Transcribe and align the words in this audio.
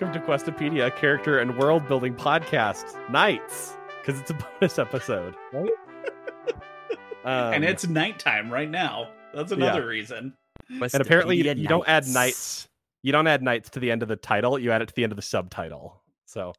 Welcome 0.00 0.18
to 0.18 0.26
Questopedia, 0.26 0.96
character 0.96 1.40
and 1.40 1.58
world 1.58 1.86
building 1.86 2.14
podcast 2.14 2.96
nights, 3.10 3.76
because 4.00 4.18
it's 4.18 4.30
a 4.30 4.34
bonus 4.60 4.78
episode, 4.78 5.34
right? 5.52 5.70
Um, 7.22 7.52
and 7.52 7.64
it's 7.64 7.86
nighttime 7.86 8.50
right 8.50 8.70
now. 8.70 9.10
That's 9.34 9.52
another 9.52 9.86
reason. 9.86 10.32
and 10.70 10.94
apparently 10.94 11.36
you, 11.36 11.52
you 11.52 11.68
don't 11.68 11.86
add 11.86 12.06
nights. 12.08 12.66
You 13.02 13.12
don't 13.12 13.26
add 13.26 13.42
nights 13.42 13.68
to 13.70 13.78
the 13.78 13.90
end 13.90 14.02
of 14.02 14.08
the 14.08 14.16
title. 14.16 14.58
You 14.58 14.70
add 14.72 14.80
it 14.80 14.88
to 14.88 14.94
the 14.94 15.02
end 15.02 15.12
of 15.12 15.16
the 15.16 15.22
subtitle. 15.22 16.00
So 16.24 16.54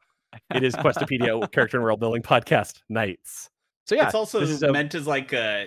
it 0.54 0.63
is 0.63 0.76
Questopedia, 0.76 1.52
character 1.52 1.77
and 1.77 1.84
world 1.84 1.99
building 1.99 2.21
podcast 2.21 2.84
nights. 2.90 3.49
So 3.88 3.96
yeah, 3.96 4.05
it's 4.05 4.13
also 4.13 4.41
this 4.41 4.62
a- 4.62 4.71
meant 4.71 4.94
as 4.94 5.08
like 5.08 5.34
a. 5.34 5.66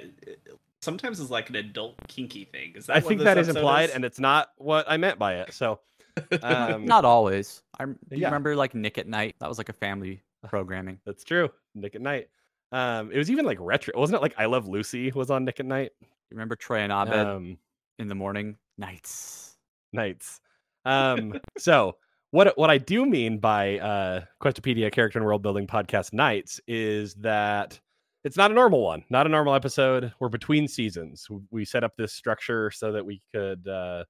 Sometimes 0.80 1.18
it's 1.18 1.30
like 1.30 1.50
an 1.50 1.56
adult 1.56 1.96
kinky 2.06 2.44
thing. 2.44 2.74
Is 2.76 2.86
that 2.86 2.92
I 2.92 2.98
what 3.00 3.08
think 3.08 3.18
this 3.18 3.24
that 3.24 3.38
is 3.38 3.48
implied, 3.48 3.88
is? 3.88 3.96
and 3.96 4.04
it's 4.04 4.20
not 4.20 4.50
what 4.58 4.84
I 4.88 4.96
meant 4.96 5.18
by 5.18 5.38
it. 5.38 5.52
So 5.52 5.80
um, 6.42 6.84
Not 6.84 7.04
always. 7.04 7.62
I 7.78 7.84
do 7.86 7.92
you 8.10 8.18
Yeah. 8.18 8.28
remember 8.28 8.54
like 8.56 8.74
Nick 8.74 8.98
at 8.98 9.06
Night? 9.08 9.36
That 9.40 9.48
was 9.48 9.58
like 9.58 9.68
a 9.68 9.72
family 9.74 10.22
programming. 10.48 11.00
That's 11.04 11.24
true. 11.24 11.50
Nick 11.74 11.94
at 11.94 12.00
Night. 12.02 12.28
Um, 12.72 13.10
it 13.12 13.18
was 13.18 13.30
even 13.30 13.44
like 13.44 13.58
retro, 13.60 13.98
wasn't 13.98 14.16
it? 14.18 14.22
Like 14.22 14.34
I 14.38 14.46
Love 14.46 14.66
Lucy 14.68 15.10
was 15.12 15.30
on 15.30 15.44
Nick 15.44 15.60
at 15.60 15.66
Night. 15.66 15.92
You 16.00 16.08
remember 16.32 16.56
Troy 16.56 16.78
and 16.78 16.92
Abed 16.92 17.14
Um, 17.26 17.58
in 17.98 18.08
the 18.08 18.14
morning? 18.14 18.56
Nights. 18.78 19.56
nights. 19.92 20.40
Um, 20.84 21.34
so 21.58 21.96
what 22.32 22.56
what 22.58 22.68
I 22.70 22.78
do 22.78 23.06
mean 23.06 23.38
by 23.38 23.78
uh, 23.78 24.22
Questopedia 24.42 24.90
character 24.92 25.18
and 25.18 25.24
world 25.26 25.42
building 25.42 25.66
podcast 25.66 26.12
nights 26.12 26.60
is 26.66 27.14
that 27.16 27.78
it's 28.24 28.36
not 28.36 28.50
a 28.50 28.54
normal 28.54 28.82
one, 28.82 29.04
not 29.10 29.26
a 29.26 29.28
normal 29.28 29.54
episode. 29.54 30.12
We're 30.18 30.28
between 30.28 30.66
seasons. 30.66 31.28
We 31.50 31.64
set 31.64 31.84
up 31.84 31.92
this 31.96 32.12
structure 32.12 32.70
so 32.70 32.90
that 32.92 33.04
we 33.06 33.22
could 33.32 33.66
uh, 33.68 34.04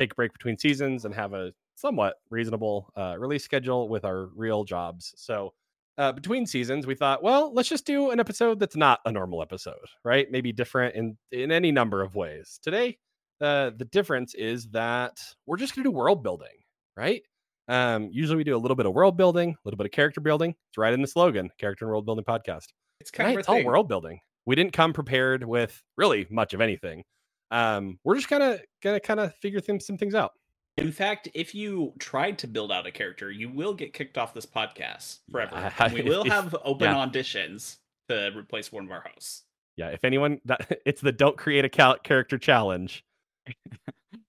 take 0.00 0.12
a 0.12 0.14
break 0.14 0.32
between 0.32 0.58
seasons 0.58 1.04
and 1.04 1.14
have 1.14 1.34
a 1.34 1.52
somewhat 1.76 2.16
reasonable 2.30 2.90
uh, 2.96 3.16
release 3.18 3.44
schedule 3.44 3.88
with 3.88 4.04
our 4.04 4.26
real 4.34 4.64
jobs. 4.64 5.12
So 5.16 5.52
uh, 5.98 6.12
between 6.12 6.46
seasons, 6.46 6.86
we 6.86 6.94
thought, 6.94 7.22
well, 7.22 7.52
let's 7.52 7.68
just 7.68 7.86
do 7.86 8.10
an 8.10 8.20
episode 8.20 8.58
that's 8.58 8.76
not 8.76 9.00
a 9.04 9.12
normal 9.12 9.42
episode, 9.42 9.74
right? 10.04 10.26
Maybe 10.30 10.52
different 10.52 10.94
in 10.94 11.16
in 11.30 11.52
any 11.52 11.70
number 11.70 12.02
of 12.02 12.14
ways. 12.14 12.58
Today, 12.62 12.98
uh, 13.40 13.70
the 13.76 13.84
difference 13.84 14.34
is 14.34 14.68
that 14.70 15.20
we're 15.46 15.58
just 15.58 15.74
going 15.74 15.84
to 15.84 15.90
do 15.90 15.96
world 15.96 16.22
building, 16.22 16.48
right? 16.96 17.22
Um, 17.68 18.08
usually 18.10 18.36
we 18.36 18.44
do 18.44 18.56
a 18.56 18.58
little 18.58 18.76
bit 18.76 18.86
of 18.86 18.94
world 18.94 19.16
building, 19.16 19.50
a 19.50 19.58
little 19.64 19.76
bit 19.76 19.86
of 19.86 19.92
character 19.92 20.20
building. 20.20 20.54
It's 20.70 20.78
right 20.78 20.92
in 20.92 21.02
the 21.02 21.06
slogan, 21.06 21.50
character 21.58 21.84
and 21.84 21.90
world 21.90 22.06
building 22.06 22.24
podcast. 22.24 22.66
It's 23.00 23.10
kind 23.10 23.28
Tonight, 23.28 23.32
of 23.32 23.38
it's 23.40 23.48
all 23.48 23.64
world 23.64 23.88
building. 23.88 24.20
We 24.46 24.56
didn't 24.56 24.72
come 24.72 24.92
prepared 24.92 25.44
with 25.44 25.80
really 25.96 26.26
much 26.30 26.54
of 26.54 26.60
anything. 26.60 27.04
Um, 27.50 27.98
we're 28.04 28.14
just 28.16 28.28
kind 28.28 28.42
of 28.42 28.60
gonna 28.82 29.00
kind 29.00 29.20
of 29.20 29.34
figure 29.36 29.60
things, 29.60 29.86
some 29.86 29.96
things 29.98 30.14
out. 30.14 30.32
In 30.76 30.92
fact, 30.92 31.28
if 31.34 31.54
you 31.54 31.92
tried 31.98 32.38
to 32.38 32.46
build 32.46 32.70
out 32.72 32.86
a 32.86 32.90
character, 32.92 33.30
you 33.30 33.48
will 33.50 33.74
get 33.74 33.92
kicked 33.92 34.16
off 34.16 34.32
this 34.32 34.46
podcast 34.46 35.18
forever. 35.30 35.54
Yeah, 35.54 35.72
And 35.84 35.92
we 35.92 36.02
will 36.02 36.22
if- 36.24 36.32
have 36.32 36.54
open 36.64 36.90
yeah. 36.90 37.06
auditions 37.06 37.78
to 38.08 38.30
replace 38.36 38.70
one 38.72 38.84
of 38.84 38.90
our 38.90 39.04
hosts. 39.12 39.42
Yeah, 39.76 39.88
if 39.88 40.04
anyone, 40.04 40.40
that, 40.46 40.80
it's 40.86 41.00
the 41.00 41.12
don't 41.12 41.36
create 41.36 41.64
a 41.64 41.68
cal- 41.68 41.98
character 41.98 42.38
challenge. 42.38 43.04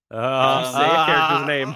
Uh, 0.09 0.72
say 0.74 0.85
a 0.85 1.06
character's 1.06 1.47
name. 1.47 1.75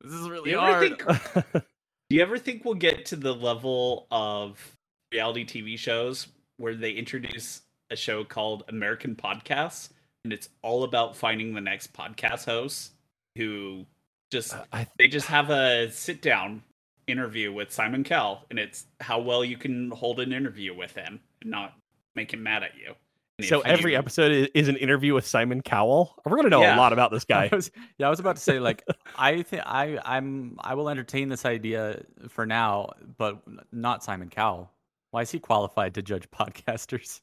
This 0.00 0.12
is 0.20 0.28
really 0.28 0.50
you 0.50 0.58
ever 0.58 0.88
hard. 0.98 1.42
think? 1.52 1.64
Do 2.08 2.16
you 2.16 2.22
ever 2.22 2.38
think 2.38 2.64
we'll 2.64 2.74
get 2.74 3.06
to 3.06 3.16
the 3.16 3.32
level 3.32 4.08
of 4.10 4.76
reality 5.12 5.44
TV 5.44 5.78
shows 5.78 6.26
where 6.56 6.74
they 6.74 6.90
introduce 6.90 7.62
a 7.90 7.94
show 7.96 8.24
called 8.24 8.64
American 8.68 9.14
Podcasts, 9.14 9.90
and 10.24 10.32
it's 10.32 10.48
all 10.62 10.84
about 10.84 11.16
finding 11.16 11.54
the 11.54 11.60
next 11.60 11.92
podcast 11.92 12.44
host 12.44 12.92
who 13.36 13.86
just 14.30 14.54
Uh, 14.54 14.64
I, 14.72 14.86
they 14.98 15.08
just 15.08 15.26
have 15.26 15.50
a 15.50 15.90
sit 15.90 16.22
down 16.22 16.62
interview 17.06 17.52
with 17.52 17.72
Simon 17.72 18.04
Cowell, 18.04 18.44
and 18.50 18.58
it's 18.58 18.86
how 19.00 19.18
well 19.20 19.44
you 19.44 19.56
can 19.56 19.90
hold 19.90 20.20
an 20.20 20.32
interview 20.32 20.74
with 20.76 20.92
him 20.92 21.20
and 21.42 21.50
not 21.50 21.74
make 22.14 22.32
him 22.32 22.42
mad 22.42 22.62
at 22.62 22.76
you. 22.76 22.94
And 23.38 23.48
so 23.48 23.60
every 23.62 23.92
you- 23.92 23.98
episode 23.98 24.30
is, 24.32 24.48
is 24.54 24.68
an 24.68 24.76
interview 24.76 25.14
with 25.14 25.26
Simon 25.26 25.62
Cowell. 25.62 26.14
We're 26.26 26.36
gonna 26.36 26.50
know 26.50 26.62
a 26.62 26.76
lot 26.76 26.92
about 26.92 27.10
this 27.10 27.24
guy. 27.24 27.48
I 27.52 27.56
was, 27.56 27.70
yeah, 27.98 28.06
I 28.06 28.10
was 28.10 28.20
about 28.20 28.36
to 28.36 28.42
say 28.42 28.60
like 28.60 28.84
I 29.16 29.42
think 29.42 29.62
I 29.64 29.98
I'm 30.04 30.58
I 30.60 30.74
will 30.74 30.88
entertain 30.90 31.28
this 31.30 31.44
idea 31.46 32.02
for 32.28 32.44
now, 32.44 32.90
but 33.16 33.38
not 33.72 34.04
Simon 34.04 34.28
Cowell. 34.28 34.70
Why 35.12 35.22
is 35.22 35.30
he 35.30 35.40
qualified 35.40 35.94
to 35.94 36.02
judge 36.02 36.30
podcasters? 36.38 37.22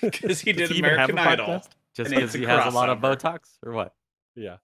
because 0.00 0.40
he 0.40 0.52
Does 0.54 0.70
did 0.70 0.70
he 0.70 0.78
even 0.78 0.98
have 0.98 1.10
a 1.10 1.12
American 1.12 1.18
Idol. 1.18 1.46
podcast? 1.46 1.68
Just 1.96 2.10
because 2.10 2.32
he 2.32 2.44
has 2.44 2.72
a 2.72 2.76
lot 2.76 2.88
of. 2.88 2.98
Botox 2.98 3.40
or 3.64 3.72
what? 3.72 3.94
Yeah, 4.36 4.56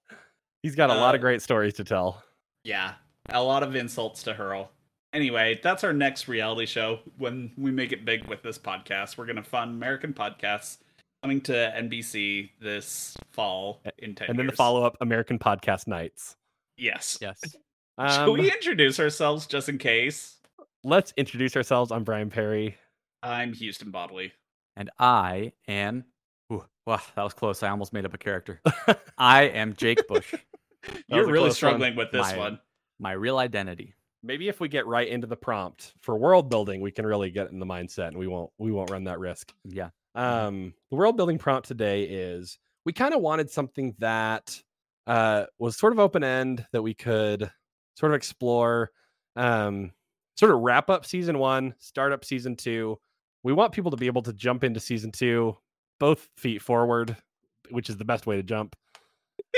he's 0.63 0.75
got 0.75 0.89
a 0.89 0.95
lot 0.95 1.13
of 1.15 1.19
Uh, 1.19 1.23
great 1.23 1.41
stories 1.41 1.73
to 1.75 1.83
tell. 1.83 2.23
Yeah, 2.63 2.93
a 3.29 3.41
lot 3.43 3.63
of 3.63 3.75
insults 3.75 4.23
to 4.23 4.33
hurl. 4.33 4.71
Anyway, 5.13 5.59
that's 5.63 5.83
our 5.83 5.93
next 5.93 6.27
reality 6.27 6.65
show. 6.65 6.99
When 7.17 7.51
we 7.57 7.71
make 7.71 7.91
it 7.91 8.05
big 8.05 8.25
with 8.27 8.41
this 8.43 8.57
podcast, 8.57 9.17
we're 9.17 9.25
gonna 9.25 9.43
fund 9.43 9.71
American 9.71 10.13
podcasts 10.13 10.77
coming 11.23 11.41
to 11.41 11.53
NBC 11.53 12.51
this 12.61 13.17
fall 13.31 13.81
in 13.97 14.15
ten 14.15 14.29
And 14.29 14.37
then 14.39 14.47
the 14.47 14.53
follow 14.53 14.83
up 14.83 14.95
American 15.01 15.39
Podcast 15.39 15.87
Nights. 15.87 16.35
Yes. 16.77 17.17
Yes. 17.21 17.39
Should 17.99 18.29
Um, 18.29 18.33
we 18.33 18.51
introduce 18.51 18.99
ourselves 18.99 19.47
just 19.47 19.67
in 19.69 19.77
case? 19.79 20.35
let's 20.83 21.11
introduce 21.17 21.55
ourselves. 21.55 21.91
I'm 21.91 22.03
Brian 22.03 22.29
Perry. 22.29 22.77
I'm 23.23 23.51
Houston 23.53 23.89
Bodley. 23.91 24.31
And 24.75 24.91
I 24.99 25.53
am. 25.67 26.05
Wow, 26.87 27.01
that 27.15 27.21
was 27.23 27.33
close. 27.33 27.61
I 27.63 27.69
almost 27.69 27.91
made 27.91 28.05
up 28.05 28.13
a 28.13 28.17
character. 28.17 28.61
I 29.17 29.43
am 29.43 29.73
Jake 29.73 30.07
Bush. 30.07 30.33
You're 31.09 31.25
really 31.27 31.39
close 31.39 31.47
one. 31.47 31.53
struggling 31.53 31.95
with 31.97 32.11
this 32.11 32.31
My- 32.31 32.37
one. 32.37 32.59
My 32.97 33.11
real 33.11 33.37
identity. 33.37 33.93
Maybe 34.23 34.47
if 34.47 34.59
we 34.61 34.69
get 34.69 34.87
right 34.87 35.07
into 35.07 35.27
the 35.27 35.35
prompt 35.35 35.93
for 36.01 36.17
world 36.17 36.49
building, 36.49 36.79
we 36.81 36.91
can 36.91 37.05
really 37.05 37.29
get 37.29 37.51
in 37.51 37.59
the 37.59 37.65
mindset, 37.65 38.07
and 38.07 38.17
we 38.17 38.25
won't 38.25 38.49
we 38.57 38.71
won't 38.71 38.89
run 38.89 39.03
that 39.03 39.19
risk. 39.19 39.53
Yeah. 39.65 39.89
Um, 40.15 40.73
the 40.89 40.95
world 40.95 41.17
building 41.17 41.37
prompt 41.37 41.67
today 41.67 42.03
is 42.03 42.57
we 42.85 42.93
kind 42.93 43.13
of 43.13 43.21
wanted 43.21 43.51
something 43.51 43.93
that 43.99 44.59
uh, 45.05 45.45
was 45.59 45.77
sort 45.77 45.93
of 45.93 45.99
open 45.99 46.23
end 46.23 46.65
that 46.71 46.81
we 46.81 46.93
could 46.93 47.51
sort 47.95 48.13
of 48.13 48.15
explore, 48.15 48.91
um, 49.35 49.91
sort 50.35 50.51
of 50.51 50.59
wrap 50.61 50.89
up 50.89 51.05
season 51.05 51.37
one, 51.37 51.75
start 51.77 52.11
up 52.13 52.25
season 52.25 52.55
two. 52.55 52.97
We 53.43 53.53
want 53.53 53.73
people 53.73 53.91
to 53.91 53.97
be 53.97 54.07
able 54.07 54.23
to 54.23 54.33
jump 54.33 54.63
into 54.63 54.79
season 54.79 55.11
two, 55.11 55.55
both 55.99 56.29
feet 56.37 56.61
forward, 56.61 57.17
which 57.69 57.89
is 57.89 57.97
the 57.97 58.05
best 58.05 58.25
way 58.27 58.35
to 58.37 58.43
jump. 58.43 58.75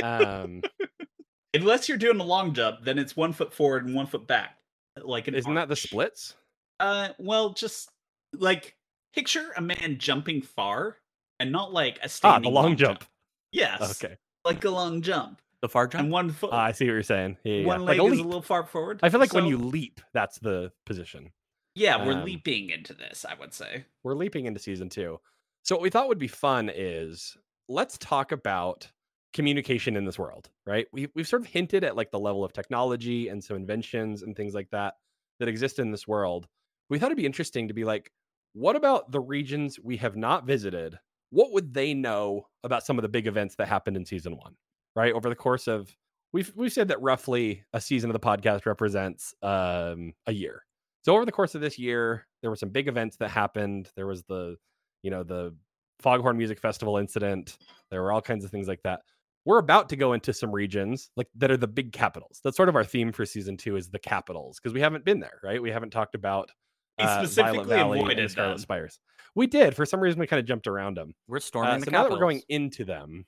Um, 0.04 0.62
Unless 1.54 1.90
you're 1.90 1.98
doing 1.98 2.20
a 2.20 2.24
long 2.24 2.54
jump, 2.54 2.84
then 2.84 3.00
it's 3.00 3.16
one 3.16 3.34
foot 3.34 3.54
forward 3.54 3.86
and 3.86 3.96
one 3.96 4.06
foot 4.06 4.28
back. 4.28 4.58
Like 5.02 5.28
an 5.28 5.36
isn't 5.36 5.54
that 5.56 5.68
the 5.68 5.76
splits? 5.76 6.36
Uh, 6.80 7.10
well, 7.18 7.54
just 7.54 7.90
like 8.34 8.76
picture 9.14 9.52
a 9.58 9.62
man 9.62 9.96
jumping 9.98 10.42
far 10.42 10.98
and 11.40 11.52
not 11.52 11.74
like 11.74 11.98
a 12.00 12.04
Ah, 12.06 12.08
standing 12.08 12.52
the 12.52 12.56
long 12.56 12.76
jump. 12.76 13.04
Yes, 13.52 14.02
Okay, 14.04 14.16
like 14.46 14.64
a 14.64 14.70
long 14.70 15.02
jump, 15.02 15.42
The 15.62 15.70
far 15.70 15.88
jump. 15.88 16.02
and 16.02 16.06
jump. 16.08 16.14
one 16.14 16.30
foot, 16.32 16.50
Ah, 16.54 16.66
I 16.66 16.72
see 16.72 16.86
what 16.86 16.92
you're 16.94 17.04
saying. 17.04 17.38
Yeah, 17.44 17.54
yeah, 17.54 17.60
yeah. 17.62 17.68
one 17.68 17.82
like 17.86 17.98
leg 17.98 18.12
a 18.12 18.14
is 18.14 18.20
a 18.20 18.24
little 18.24 18.42
far 18.44 18.64
forward. 18.66 19.00
I 19.02 19.10
feel 19.10 19.20
like 19.20 19.34
when 19.34 19.46
you 19.48 19.58
leap, 19.58 20.02
that's 20.14 20.38
the 20.40 20.72
position. 20.86 21.32
yeah, 21.76 22.06
we're 22.06 22.14
um, 22.14 22.26
leaping 22.26 22.70
into 22.70 22.94
this. 22.94 23.26
I 23.28 23.34
would 23.40 23.54
say. 23.54 23.86
we're 24.04 24.14
leaping 24.16 24.46
into 24.46 24.60
season 24.60 24.90
two. 24.90 25.20
So 25.64 25.76
what 25.76 25.82
we 25.82 25.90
thought 25.90 26.08
would 26.08 26.20
be 26.20 26.28
fun 26.28 26.72
is 26.74 27.38
let's 27.68 27.98
talk 27.98 28.32
about 28.32 28.92
communication 29.34 29.96
in 29.96 30.06
this 30.06 30.18
world, 30.18 30.50
right? 30.66 30.88
We 30.92 31.08
we've 31.16 31.28
sort 31.28 31.44
of 31.44 31.48
hinted 31.48 31.84
at 31.84 31.96
like 31.96 32.12
the 32.12 32.20
level 32.20 32.44
of 32.44 32.54
technology 32.54 33.28
and 33.28 33.44
some 33.44 33.58
inventions 33.58 34.24
and 34.24 34.36
things 34.36 34.54
like 34.54 34.70
that 34.72 34.96
that 35.40 35.48
exist 35.48 35.80
in 35.80 35.92
this 35.92 36.08
world. 36.08 36.48
We 36.90 36.98
thought 36.98 37.08
it'd 37.08 37.18
be 37.18 37.26
interesting 37.26 37.68
to 37.68 37.74
be 37.74 37.86
like, 37.86 38.12
what 38.54 38.76
about 38.76 39.12
the 39.12 39.20
regions 39.20 39.80
we 39.80 39.98
have 39.98 40.16
not 40.16 40.46
visited? 40.46 40.98
What 41.30 41.54
would 41.54 41.74
they 41.74 41.94
know 41.94 42.48
about 42.64 42.86
some 42.86 42.98
of 42.98 43.04
the 43.04 43.10
big 43.10 43.28
events 43.28 43.56
that 43.56 43.68
happened 43.68 43.96
in 43.96 44.06
season 44.06 44.36
one? 44.36 44.56
Right 44.96 45.14
over 45.14 45.30
the 45.30 45.36
course 45.36 45.68
of 45.68 45.96
we've 46.34 46.52
we've 46.56 46.74
said 46.74 46.88
that 46.88 47.02
roughly 47.02 47.64
a 47.74 47.82
season 47.82 48.10
of 48.10 48.14
the 48.14 48.20
podcast 48.20 48.66
represents 48.66 49.36
um, 49.44 50.14
a 50.26 50.34
year. 50.34 50.64
So 51.04 51.16
over 51.16 51.26
the 51.26 51.32
course 51.32 51.56
of 51.56 51.62
this 51.62 51.80
year, 51.80 52.28
there 52.42 52.50
were 52.50 52.58
some 52.58 52.70
big 52.70 52.88
events 52.88 53.18
that 53.18 53.30
happened. 53.30 53.90
There 53.96 54.08
was 54.08 54.24
the, 54.24 54.58
you 55.04 55.12
know, 55.12 55.24
the 55.24 55.56
Foghorn 56.00 56.38
Music 56.38 56.60
Festival 56.60 56.98
incident. 56.98 57.58
There 57.92 58.02
were 58.02 58.12
all 58.12 58.22
kinds 58.22 58.46
of 58.46 58.52
things 58.52 58.68
like 58.68 58.82
that. 58.84 59.02
We're 59.46 59.60
about 59.60 59.90
to 59.90 59.96
go 59.96 60.14
into 60.14 60.34
some 60.34 60.52
regions 60.52 61.10
like 61.16 61.28
that 61.36 61.50
are 61.50 61.58
the 61.58 61.68
big 61.68 61.92
capitals. 61.92 62.40
That's 62.44 62.58
sort 62.58 62.70
of 62.70 62.76
our 62.76 62.84
theme 62.84 63.12
for 63.12 63.26
season 63.26 63.58
two 63.58 63.78
is 63.78 63.90
the 63.90 64.00
capitals 64.00 64.60
because 64.60 64.74
we 64.74 64.82
haven't 64.82 65.06
been 65.06 65.20
there, 65.20 65.40
right? 65.44 65.62
We 65.62 65.72
haven't 65.72 65.92
talked 65.92 66.14
about 66.14 66.52
uh, 67.00 67.06
Violet 67.06 67.30
specifically 67.30 67.76
Valley 67.76 68.00
avoided 68.00 68.20
and 68.20 68.32
Scarlet 68.32 68.52
them. 68.52 68.60
Spires. 68.60 69.00
We 69.36 69.48
did. 69.48 69.76
For 69.76 69.86
some 69.86 70.02
reason, 70.02 70.20
we 70.20 70.28
kind 70.28 70.40
of 70.40 70.46
jumped 70.46 70.68
around 70.68 70.98
them. 70.98 71.14
We're 71.28 71.40
storming 71.40 71.72
Uh, 71.72 71.78
the 71.80 71.86
so 71.86 71.92
now 71.92 72.04
that 72.04 72.12
we're 72.12 72.20
going 72.20 72.42
into 72.50 72.84
them, 72.84 73.26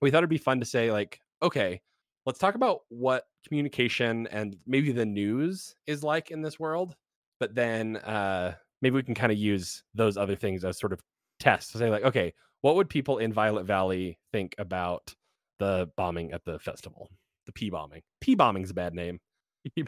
we 0.00 0.10
thought 0.10 0.18
it'd 0.18 0.30
be 0.30 0.38
fun 0.38 0.60
to 0.60 0.66
say, 0.66 0.92
like, 0.92 1.20
okay, 1.42 1.80
let's 2.26 2.38
talk 2.38 2.54
about 2.54 2.80
what 2.88 3.24
communication 3.46 4.26
and 4.28 4.56
maybe 4.66 4.92
the 4.92 5.06
news 5.06 5.74
is 5.86 6.02
like 6.02 6.30
in 6.30 6.42
this 6.42 6.58
world. 6.58 6.94
But 7.40 7.54
then 7.54 7.96
uh, 7.96 8.54
maybe 8.82 8.96
we 8.96 9.02
can 9.02 9.14
kind 9.14 9.32
of 9.32 9.38
use 9.38 9.82
those 9.94 10.16
other 10.16 10.36
things 10.36 10.64
as 10.64 10.78
sort 10.78 10.92
of 10.92 11.00
tests 11.44 11.72
to 11.72 11.78
say, 11.78 11.90
like, 11.90 12.04
okay, 12.04 12.32
what 12.62 12.76
would 12.76 12.88
people 12.88 13.18
in 13.18 13.32
Violet 13.32 13.64
Valley 13.64 14.18
think 14.32 14.54
about 14.58 15.14
the 15.58 15.90
bombing 15.96 16.32
at 16.32 16.44
the 16.44 16.58
festival? 16.58 17.10
The 17.46 17.52
P 17.52 17.70
bombing. 17.70 18.02
P 18.20 18.34
bombing's 18.34 18.70
a 18.70 18.74
bad 18.74 18.94
name. 18.94 19.20
I, 19.78 19.86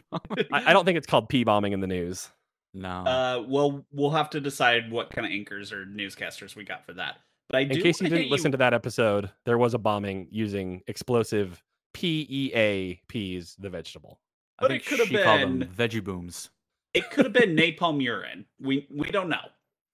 I 0.51 0.73
don't 0.73 0.85
think 0.85 0.97
it's 0.97 1.07
called 1.07 1.29
P 1.29 1.43
bombing 1.43 1.73
in 1.73 1.81
the 1.81 1.87
news. 1.87 2.29
no. 2.73 2.89
Uh, 2.89 3.43
well, 3.47 3.85
we'll 3.91 4.11
have 4.11 4.29
to 4.31 4.39
decide 4.39 4.91
what 4.91 5.09
kind 5.09 5.25
of 5.25 5.31
anchors 5.31 5.71
or 5.73 5.85
newscasters 5.85 6.55
we 6.55 6.63
got 6.63 6.85
for 6.85 6.93
that. 6.93 7.15
But 7.49 7.57
I 7.57 7.59
In 7.61 7.81
case 7.81 8.01
you 8.01 8.09
didn't 8.09 8.23
hit 8.23 8.31
listen 8.31 8.51
to 8.51 8.57
that 8.57 8.73
episode, 8.73 9.29
there 9.45 9.57
was 9.57 9.73
a 9.73 9.77
bombing 9.77 10.27
using 10.31 10.81
explosive 10.87 11.63
P 11.93 12.27
E 12.29 12.51
A 12.55 13.01
P's, 13.07 13.55
the 13.57 13.69
vegetable. 13.69 14.19
I 14.59 14.63
but 14.63 14.67
think 14.71 14.83
it 14.83 14.85
could 14.89 14.99
have 14.99 15.07
she 15.07 15.23
called 15.23 15.41
them 15.41 15.59
been- 15.59 15.69
veggie 15.69 16.03
booms. 16.03 16.49
It 16.93 17.09
could 17.11 17.25
have 17.25 17.33
been 17.33 17.55
napalm 17.55 18.01
urine. 18.01 18.45
We 18.59 18.87
we 18.89 19.09
don't 19.11 19.29
know. 19.29 19.45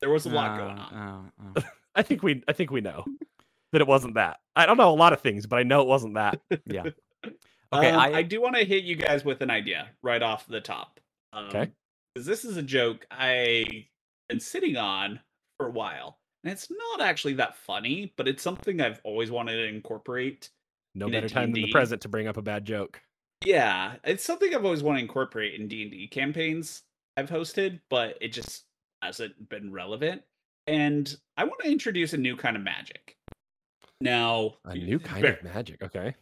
There 0.04 0.10
was 0.12 0.26
a 0.26 0.30
lot 0.30 0.58
going 0.58 0.78
on. 0.78 1.32
uh, 1.56 1.60
uh. 1.60 1.62
I 1.96 2.02
think 2.02 2.24
we 2.24 2.44
I 2.46 2.52
think 2.52 2.72
we 2.72 2.82
know 2.82 3.06
that 3.72 3.80
it 3.80 3.88
wasn't 3.88 4.16
that. 4.16 4.42
I 4.54 4.66
don't 4.66 4.76
know 4.76 4.90
a 4.90 4.92
lot 4.92 5.14
of 5.14 5.22
things, 5.22 5.46
but 5.46 5.60
I 5.60 5.64
know 5.64 5.80
it 5.82 5.88
wasn't 5.88 6.16
that. 6.16 6.42
yeah. 6.66 6.84
Okay, 7.72 7.90
Um, 7.90 8.00
I, 8.00 8.16
I 8.16 8.22
do 8.24 8.42
want 8.42 8.58
to 8.58 8.66
hit 8.66 8.84
you 8.84 8.98
guys 8.98 9.24
with 9.24 9.40
an 9.40 9.50
idea 9.50 9.88
right 10.02 10.22
off 10.22 10.46
the 10.46 10.60
top. 10.60 11.00
Um, 11.32 11.46
Okay. 11.46 11.72
Because 12.14 12.28
this 12.28 12.44
is 12.44 12.58
a 12.58 12.62
joke 12.62 13.08
I've 13.10 13.86
been 14.28 14.42
sitting 14.42 14.76
on 14.76 15.22
for 15.58 15.68
a 15.68 15.72
while. 15.72 16.20
And 16.44 16.52
it's 16.52 16.70
not 16.70 17.00
actually 17.02 17.36
that 17.36 17.56
funny, 17.56 18.14
but 18.18 18.28
it's 18.28 18.44
something 18.44 18.82
I've 18.82 19.00
always 19.06 19.32
wanted 19.32 19.54
to 19.54 19.68
incorporate. 19.68 20.50
No 20.96 21.06
In 21.06 21.14
better 21.14 21.30
time 21.30 21.44
than 21.46 21.54
the 21.54 21.62
D&D. 21.62 21.72
present 21.72 22.02
to 22.02 22.10
bring 22.10 22.28
up 22.28 22.36
a 22.36 22.42
bad 22.42 22.66
joke. 22.66 23.02
Yeah, 23.46 23.94
it's 24.04 24.26
something 24.26 24.54
I've 24.54 24.66
always 24.66 24.84
wanted 24.84 25.00
to 25.00 25.06
incorporate 25.06 25.60
in 25.60 25.70
D&D 25.70 26.10
campaigns 26.10 26.84
I've 27.18 27.30
hosted, 27.30 27.80
but 27.90 28.18
it 28.22 28.34
just 28.34 28.66
hasn't 29.04 29.50
been 29.50 29.72
relevant. 29.72 30.22
And 30.68 31.16
I 31.38 31.44
want 31.44 31.62
to 31.64 31.70
introduce 31.72 32.14
a 32.14 32.18
new 32.18 32.36
kind 32.38 32.56
of 32.56 32.64
magic. 32.64 33.18
Now, 34.02 34.56
A 34.66 34.76
new 34.76 35.00
kind 35.00 35.22
bear, 35.22 35.34
of 35.34 35.44
magic. 35.44 35.82
Okay. 35.82 36.16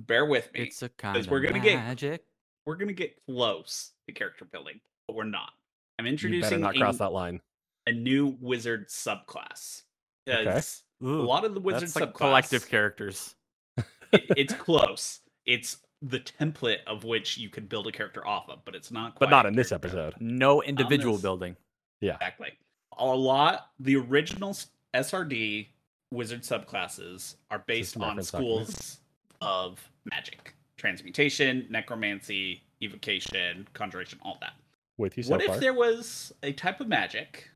bear 0.00 0.26
with 0.26 0.52
me. 0.52 0.60
it's 0.60 0.82
a 0.82 0.88
kind 0.90 1.16
of 1.16 1.30
we're 1.30 1.40
gonna 1.40 1.60
get- 1.60 1.76
magic. 1.76 2.24
we're 2.64 2.76
gonna 2.76 2.92
get 2.92 3.14
close 3.26 3.92
to 4.06 4.14
character 4.14 4.44
building, 4.44 4.80
but 5.06 5.16
we're 5.16 5.24
not. 5.24 5.50
I'm 5.98 6.06
You 6.06 6.12
better 6.12 6.26
introducing 6.26 6.60
not 6.60 6.76
a, 6.76 6.78
cross 6.78 6.98
that 6.98 7.12
line. 7.12 7.40
a 7.86 7.92
new 7.92 8.36
wizard 8.40 8.88
subclass. 8.88 9.82
Okay. 10.28 10.44
Because 10.44 10.82
A 11.02 11.06
lot 11.06 11.44
of 11.44 11.54
the 11.54 11.60
wizard 11.60 11.82
that's 11.82 11.96
like 11.96 12.14
collective 12.14 12.68
characters. 12.68 13.34
it- 14.12 14.24
it's 14.36 14.54
close. 14.58 15.20
It's 15.46 15.78
the 16.02 16.20
template 16.20 16.84
of 16.86 17.04
which 17.04 17.38
you 17.38 17.48
could 17.48 17.68
build 17.68 17.86
a 17.86 17.92
character 17.92 18.26
off 18.26 18.48
of, 18.50 18.64
but 18.64 18.74
it's 18.74 18.90
not. 18.90 19.18
But 19.18 19.30
not 19.30 19.46
in 19.46 19.54
this 19.54 19.72
episode. 19.72 20.14
No 20.20 20.62
individual 20.62 21.14
this- 21.14 21.22
building. 21.22 21.56
Exactly. 22.14 22.52
A 22.98 23.04
lot. 23.04 23.70
The 23.78 23.96
original 23.96 24.56
SRD 24.94 25.68
wizard 26.12 26.42
subclasses 26.42 27.36
are 27.50 27.62
based 27.66 27.96
on 27.96 28.02
reference 28.02 28.30
document. 28.30 28.68
schools 28.68 29.00
of 29.40 29.90
magic, 30.10 30.54
transmutation, 30.76 31.66
necromancy, 31.70 32.62
evocation, 32.82 33.66
conjuration, 33.74 34.18
all 34.22 34.38
that. 34.40 34.54
With 34.98 35.16
you 35.16 35.22
so 35.24 35.32
what 35.32 35.42
far. 35.42 35.54
if 35.56 35.60
there 35.60 35.74
was 35.74 36.32
a 36.42 36.52
type 36.52 36.80
of 36.80 36.88
magic 36.88 37.50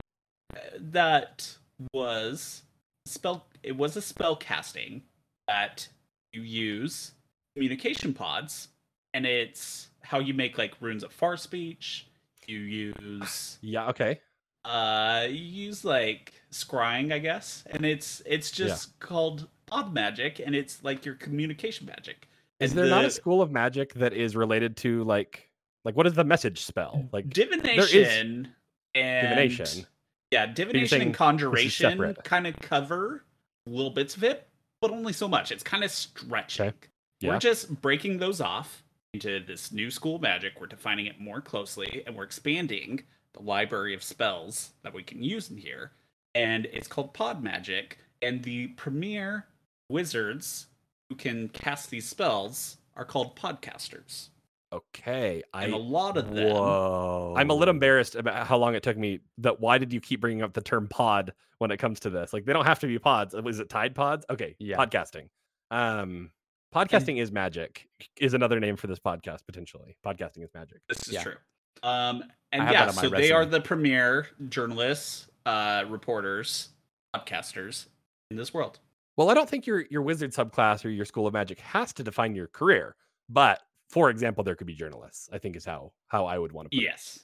uh, 0.55 0.59
that 0.77 1.57
was 1.91 2.61
spell 3.07 3.47
it 3.63 3.75
was 3.75 3.97
a 3.97 4.01
spell 4.01 4.35
casting 4.35 5.01
that 5.47 5.87
you 6.33 6.43
use 6.43 7.13
communication 7.55 8.13
pods 8.13 8.67
and 9.15 9.25
it's 9.25 9.87
how 10.03 10.19
you 10.19 10.35
make 10.35 10.59
like 10.59 10.75
runes 10.81 11.03
of 11.03 11.11
far 11.11 11.35
speech 11.35 12.05
you 12.47 12.59
use 12.59 13.57
Yeah, 13.61 13.87
okay. 13.89 14.19
Uh 14.65 15.25
you 15.29 15.35
use 15.65 15.83
like 15.83 16.33
scrying 16.51 17.11
i 17.11 17.17
guess 17.19 17.63
and 17.71 17.85
it's 17.85 18.21
it's 18.25 18.57
Yeah. 18.59 18.67
just 18.67 18.99
called 18.99 19.47
pod 19.65 19.93
magic 19.93 20.39
and 20.43 20.53
it's 20.55 20.83
like 20.83 21.05
your 21.05 21.15
communication 21.15 21.87
magic 21.87 22.27
Is 22.59 22.71
And 22.71 22.79
there 22.79 22.87
not 22.87 23.05
a 23.05 23.09
school 23.11 23.41
of 23.41 23.49
magic 23.51 23.93
that 23.95 24.13
is 24.13 24.35
related 24.35 24.77
to 24.77 25.03
like 25.05 25.49
like 25.83 25.95
what 25.95 26.05
is 26.05 26.13
the 26.13 26.23
message 26.23 26.61
spell? 26.63 27.09
Like 27.11 27.27
divination 27.29 28.49
and 28.93 29.27
divination. 29.29 29.87
Yeah, 30.29 30.45
divination 30.45 31.01
and 31.01 31.11
conjuration 31.13 32.15
kind 32.23 32.45
of 32.45 32.55
cover 32.59 33.23
little 33.65 33.89
bits 33.89 34.15
of 34.15 34.23
it, 34.23 34.47
but 34.79 34.91
only 34.91 35.11
so 35.11 35.27
much. 35.27 35.51
It's 35.51 35.63
kind 35.63 35.83
of 35.83 35.89
stretching. 35.89 36.71
Yeah. 37.19 37.31
We're 37.31 37.39
just 37.39 37.81
breaking 37.81 38.19
those 38.19 38.41
off 38.41 38.83
into 39.15 39.39
this 39.39 39.71
new 39.71 39.89
school 39.89 40.19
magic. 40.19 40.53
We're 40.61 40.67
defining 40.67 41.07
it 41.07 41.19
more 41.19 41.41
closely, 41.41 42.03
and 42.05 42.15
we're 42.15 42.23
expanding 42.25 43.01
the 43.33 43.41
library 43.41 43.93
of 43.93 44.03
spells 44.03 44.71
that 44.83 44.93
we 44.93 45.03
can 45.03 45.23
use 45.23 45.49
in 45.49 45.57
here. 45.57 45.91
And 46.35 46.65
it's 46.71 46.87
called 46.87 47.13
Pod 47.13 47.43
Magic. 47.43 47.97
And 48.21 48.43
the 48.43 48.67
premier 48.69 49.47
wizards 49.89 50.67
who 51.09 51.15
can 51.15 51.49
cast 51.49 51.89
these 51.89 52.07
spells 52.07 52.77
are 52.95 53.05
called 53.05 53.35
podcasters. 53.35 54.29
Okay. 54.73 55.43
And 55.53 55.73
a 55.73 55.75
I 55.75 55.79
lot 55.79 56.17
of 56.17 56.33
them 56.33 56.47
Whoa. 56.55 57.33
I'm 57.37 57.49
a 57.49 57.53
little 57.53 57.73
embarrassed 57.73 58.15
about 58.15 58.47
how 58.47 58.57
long 58.57 58.75
it 58.75 58.83
took 58.83 58.97
me. 58.97 59.19
That 59.39 59.59
why 59.59 59.77
did 59.77 59.91
you 59.91 59.99
keep 59.99 60.21
bringing 60.21 60.41
up 60.43 60.53
the 60.53 60.61
term 60.61 60.87
pod 60.87 61.33
when 61.57 61.71
it 61.71 61.77
comes 61.77 61.99
to 62.01 62.09
this? 62.09 62.31
Like 62.31 62.45
they 62.45 62.53
don't 62.53 62.65
have 62.65 62.79
to 62.79 62.87
be 62.87 62.97
pods. 62.99 63.33
Is 63.33 63.59
it 63.59 63.69
Tide 63.69 63.95
Pods? 63.95 64.25
Okay, 64.29 64.55
Yeah. 64.59 64.77
podcasting. 64.77 65.27
Um, 65.71 66.31
podcasting 66.73 67.21
is 67.21 67.31
magic. 67.31 67.87
Is 68.17 68.33
another 68.33 68.59
name 68.61 68.77
for 68.77 68.87
this 68.87 68.99
podcast 68.99 69.39
potentially. 69.45 69.97
Podcasting 70.05 70.43
is 70.43 70.49
magic. 70.53 70.79
This 70.87 71.07
is 71.07 71.13
Yeah. 71.15 71.23
true. 71.23 71.35
Um, 71.83 72.23
and 72.51 72.63
I 72.63 72.71
yeah, 72.71 72.85
that 72.85 72.89
on 72.89 72.95
my 72.95 73.01
so 73.01 73.09
they 73.09 73.31
are 73.31 73.45
the 73.45 73.61
premier 73.61 74.27
journalists, 74.49 75.27
uh, 75.45 75.85
reporters, 75.87 76.69
podcasters 77.15 77.87
in 78.29 78.37
this 78.37 78.53
world. 78.53 78.79
Well, 79.17 79.29
I 79.29 79.33
don't 79.33 79.49
think 79.49 79.67
your 79.67 79.85
your 79.89 80.01
wizard 80.01 80.31
subclass 80.31 80.85
or 80.85 80.89
your 80.89 81.05
school 81.05 81.27
of 81.27 81.33
magic 81.33 81.59
has 81.61 81.93
to 81.93 82.03
define 82.03 82.35
your 82.35 82.47
career, 82.47 82.95
but 83.29 83.61
for 83.89 84.09
example, 84.09 84.43
there 84.43 84.55
could 84.55 84.67
be 84.67 84.73
journalists. 84.73 85.29
I 85.31 85.37
think 85.37 85.55
is 85.55 85.65
how 85.65 85.91
how 86.07 86.25
I 86.25 86.37
would 86.37 86.51
want 86.51 86.71
to 86.71 86.77
put 86.77 86.83
it. 86.83 86.87
Yes. 86.87 87.19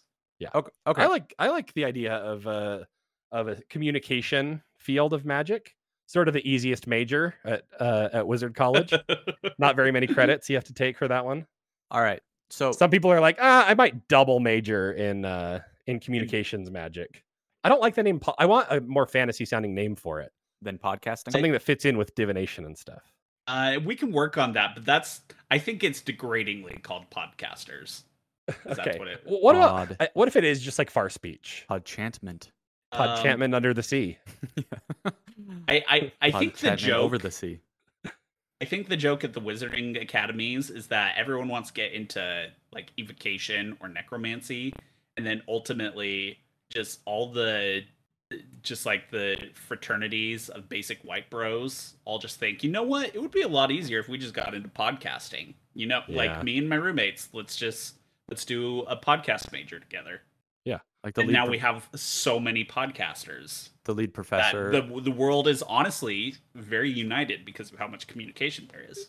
Okay. 0.54 0.70
okay. 0.86 1.02
I 1.02 1.08
like 1.08 1.34
I 1.40 1.50
like 1.50 1.74
the 1.74 1.86
idea 1.86 2.14
of 2.14 2.46
a 2.46 2.88
of 3.32 3.48
a 3.48 3.56
communication 3.70 4.62
field 4.78 5.14
of 5.14 5.26
magic. 5.26 5.74
Sort 6.06 6.30
of 6.30 6.34
the 6.34 6.50
easiest 6.50 6.88
major 6.88 7.36
at 7.44 7.64
uh, 7.80 8.10
at 8.14 8.28
Wizard 8.28 8.56
College. 8.56 8.94
Not 9.58 9.76
very 9.76 9.92
many 9.92 10.08
credits 10.08 10.50
you 10.50 10.56
have 10.56 10.64
to 10.66 10.74
take 10.74 10.98
for 10.98 11.08
that 11.08 11.26
one. 11.26 11.46
All 11.92 12.02
right. 12.02 12.22
So 12.50 12.72
Some 12.72 12.90
people 12.90 13.12
are 13.12 13.20
like, 13.20 13.38
ah, 13.42 13.66
I 13.68 13.74
might 13.74 14.08
double 14.08 14.40
major 14.40 14.92
in 14.94 15.26
uh, 15.26 15.60
in 15.86 16.00
communications 16.00 16.70
magic. 16.72 17.24
I 17.64 17.70
don't 17.70 17.82
like 17.82 17.96
the 17.96 18.04
name. 18.04 18.20
po- 18.20 18.36
I 18.40 18.46
want 18.46 18.68
a 18.70 18.80
more 18.82 19.06
fantasy 19.06 19.44
sounding 19.46 19.74
name 19.76 19.96
for 19.96 20.22
it. 20.22 20.32
than 20.62 20.78
podcasting. 20.78 21.32
Something 21.32 21.52
that 21.52 21.62
fits 21.62 21.86
in 21.86 21.98
with 21.98 22.16
divination 22.16 22.66
and 22.66 22.78
stuff. 22.78 23.02
Uh, 23.48 23.80
we 23.86 23.96
can 23.96 24.12
work 24.12 24.38
on 24.38 24.54
that, 24.54 24.76
but 24.76 24.86
that's 24.86 25.22
I 25.52 25.58
think 25.58 25.84
it's 25.84 26.02
degradingly 26.02 26.82
called 26.84 27.06
podcasters. 27.10 28.04
'cause 28.48 28.56
That's 28.66 28.80
okay. 28.80 28.98
what 29.00 29.08
it. 29.10 29.22
What 29.26 29.56
about 29.56 29.92
I- 30.00 30.10
what 30.14 30.28
if 30.30 30.36
it 30.38 30.44
is 30.46 30.62
just 30.62 30.80
like 30.80 30.90
far 30.90 31.10
speech? 31.10 31.66
Podchantment. 31.68 32.52
Um, 32.94 33.00
Podchantment 33.10 33.54
under 33.54 33.74
the 33.74 33.84
sea. 33.84 34.18
I 35.68 35.84
I, 35.88 36.12
I 36.22 36.32
think 36.32 36.54
the 36.56 36.70
Podchantment 36.70 36.80
joke 36.80 37.04
over 37.04 37.18
the 37.18 37.32
sea. 37.32 37.60
I 38.62 38.66
think 38.66 38.88
the 38.90 38.98
joke 38.98 39.24
at 39.24 39.34
the 39.34 39.42
wizarding 39.42 40.02
academies 40.02 40.70
is 40.70 40.88
that 40.88 41.16
everyone 41.18 41.48
wants 41.48 41.70
to 41.70 41.74
get 41.74 41.94
into 41.94 42.48
like 42.74 42.92
evocation 42.98 43.78
or 43.80 43.88
necromancy, 43.88 44.74
and 45.16 45.26
then 45.26 45.42
ultimately 45.48 46.40
just 46.70 47.00
all 47.06 47.32
the 47.32 47.84
just 48.62 48.86
like 48.86 49.10
the 49.10 49.38
fraternities 49.54 50.50
of 50.50 50.68
basic 50.68 51.00
white 51.04 51.30
bros 51.30 51.94
all 52.04 52.20
just 52.20 52.40
think, 52.40 52.62
you 52.62 52.70
know 52.70 52.84
what, 52.84 53.16
it 53.16 53.22
would 53.22 53.32
be 53.32 53.44
a 53.44 53.48
lot 53.48 53.72
easier 53.72 54.00
if 54.00 54.10
we 54.10 54.18
just 54.18 54.34
got 54.34 54.54
into 54.54 54.68
podcasting. 54.68 55.54
You 55.76 55.86
know, 55.86 56.02
Yeah. 56.08 56.18
like 56.18 56.44
me 56.44 56.58
and 56.58 56.68
my 56.68 56.76
roommates, 56.76 57.30
let's 57.34 57.56
just 57.56 57.96
let's 58.30 58.44
do 58.44 58.82
a 58.82 58.98
podcast 58.98 59.52
major 59.54 59.80
together. 59.80 60.22
Like 61.08 61.14
the 61.14 61.22
and 61.22 61.32
now 61.32 61.44
pro- 61.44 61.52
we 61.52 61.58
have 61.60 61.88
so 61.96 62.38
many 62.38 62.66
podcasters 62.66 63.70
the 63.86 63.94
lead 63.94 64.14
professor. 64.14 64.72
the 64.72 65.00
the 65.00 65.12
world 65.12 65.48
is 65.48 65.64
honestly 65.64 66.36
very 66.54 66.92
united 66.92 67.46
because 67.46 67.72
of 67.72 67.80
how 67.80 67.88
much 67.88 68.08
communication 68.08 68.68
there 68.70 68.86
is. 68.90 69.08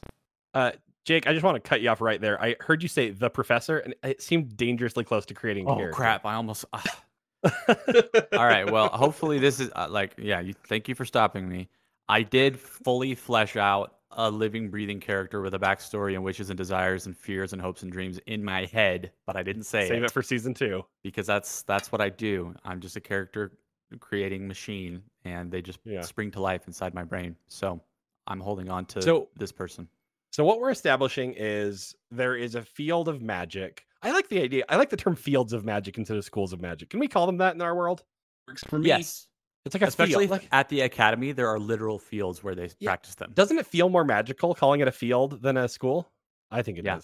Uh, 0.55 0.71
Jake, 1.05 1.26
I 1.26 1.33
just 1.33 1.45
want 1.45 1.57
to 1.57 1.69
cut 1.69 1.81
you 1.81 1.88
off 1.88 2.00
right 2.00 2.21
there. 2.21 2.40
I 2.40 2.55
heard 2.61 2.85
you 2.85 2.88
say 2.88 3.11
the 3.11 3.28
professor, 3.28 3.78
and 3.78 3.97
it 4.05 4.23
seemed 4.23 4.57
dangerously 4.57 5.02
close 5.02 5.26
to 5.26 5.35
creating. 5.35 5.67
a 5.67 5.73
oh 5.73 5.75
character. 5.75 5.97
crap! 5.97 6.25
I 6.25 6.35
almost. 6.35 6.67
ah. 6.73 7.02
All 7.75 8.47
right. 8.47 8.71
Well, 8.71 8.90
hopefully 8.90 9.40
this 9.40 9.59
is 9.59 9.69
uh, 9.75 9.88
like 9.90 10.14
yeah. 10.19 10.38
You, 10.38 10.55
thank 10.69 10.87
you 10.87 10.95
for 10.95 11.05
stopping 11.05 11.49
me. 11.49 11.69
I 12.09 12.23
did 12.23 12.61
fully 12.61 13.17
flesh 13.17 13.57
out 13.57 13.98
a 14.19 14.31
living, 14.31 14.69
breathing 14.69 14.99
character 15.01 15.41
with 15.41 15.55
a 15.55 15.59
backstory 15.59 16.15
and 16.15 16.23
wishes 16.25 16.51
and 16.51 16.57
desires 16.57 17.07
and 17.07 17.17
fears 17.17 17.53
and 17.53 17.63
hopes 17.63 17.83
and 17.85 17.93
dreams 17.93 18.19
in 18.27 18.45
my 18.45 18.65
head, 18.67 19.13
but 19.27 19.37
I 19.37 19.43
didn't 19.45 19.63
say 19.63 19.87
Save 19.89 20.03
it, 20.03 20.07
it 20.07 20.11
for 20.11 20.23
season 20.23 20.53
two. 20.53 20.85
because 21.05 21.27
that's 21.27 21.63
that's 21.63 21.91
what 21.93 22.01
I 22.01 22.09
do. 22.09 22.53
I'm 22.65 22.81
just 22.81 22.97
a 22.97 23.01
character 23.01 23.53
creating 24.01 24.47
machine, 24.47 25.03
and 25.25 25.51
they 25.51 25.63
just 25.63 25.79
Yeah. 25.85 26.03
spring 26.03 26.31
to 26.33 26.41
life 26.41 26.67
inside 26.67 26.95
my 26.95 27.05
brain. 27.05 27.37
So 27.47 27.81
I'm 28.27 28.41
holding 28.41 28.69
on 28.69 28.85
to 28.87 29.01
So- 29.03 29.29
this 29.37 29.53
person. 29.53 29.89
So 30.33 30.45
what 30.45 30.59
we're 30.61 30.71
establishing 30.73 31.35
is 31.39 31.95
there 32.11 32.35
is 32.37 32.57
a 32.57 32.63
field 32.63 33.09
of 33.09 33.23
magic. 33.23 33.87
I 34.03 34.11
like 34.11 34.29
the 34.29 34.43
idea. 34.43 34.65
I 34.69 34.77
like 34.77 34.91
the 34.91 34.97
term 34.97 35.15
fields 35.15 35.53
of 35.53 35.65
magic 35.65 35.97
instead 35.97 36.17
of 36.17 36.25
schools 36.25 36.53
of 36.53 36.61
magic. 36.61 36.91
Can 36.91 36.99
we 37.01 37.07
call 37.09 37.25
them 37.25 37.37
that 37.39 37.55
in 37.55 37.63
our 37.63 37.75
world? 37.77 38.03
Works 38.49 38.65
for 38.65 38.79
me. 38.81 38.89
Yes, 38.89 39.28
It's 39.69 39.75
like 39.75 39.89
especially 39.89 40.27
field. 40.27 40.43
Like, 40.43 40.49
at 40.53 40.69
the 40.69 40.81
academy, 40.81 41.33
there 41.33 41.49
are 41.49 41.59
literal 41.59 41.99
fields 41.99 42.43
where 42.43 42.55
they 42.55 42.71
Yeah. 42.79 42.91
practice 42.91 43.15
them. 43.15 43.31
doesn't 43.35 43.59
it 43.59 43.67
feel 43.67 43.89
more 43.89 44.05
magical 44.05 44.55
calling 44.55 44.81
it 44.81 44.89
a 44.89 44.93
field 44.93 45.43
than 45.43 45.57
a 45.57 45.69
school? 45.69 46.11
I 46.51 46.63
think 46.63 46.79
it 46.79 46.85
Yeah. 46.85 47.01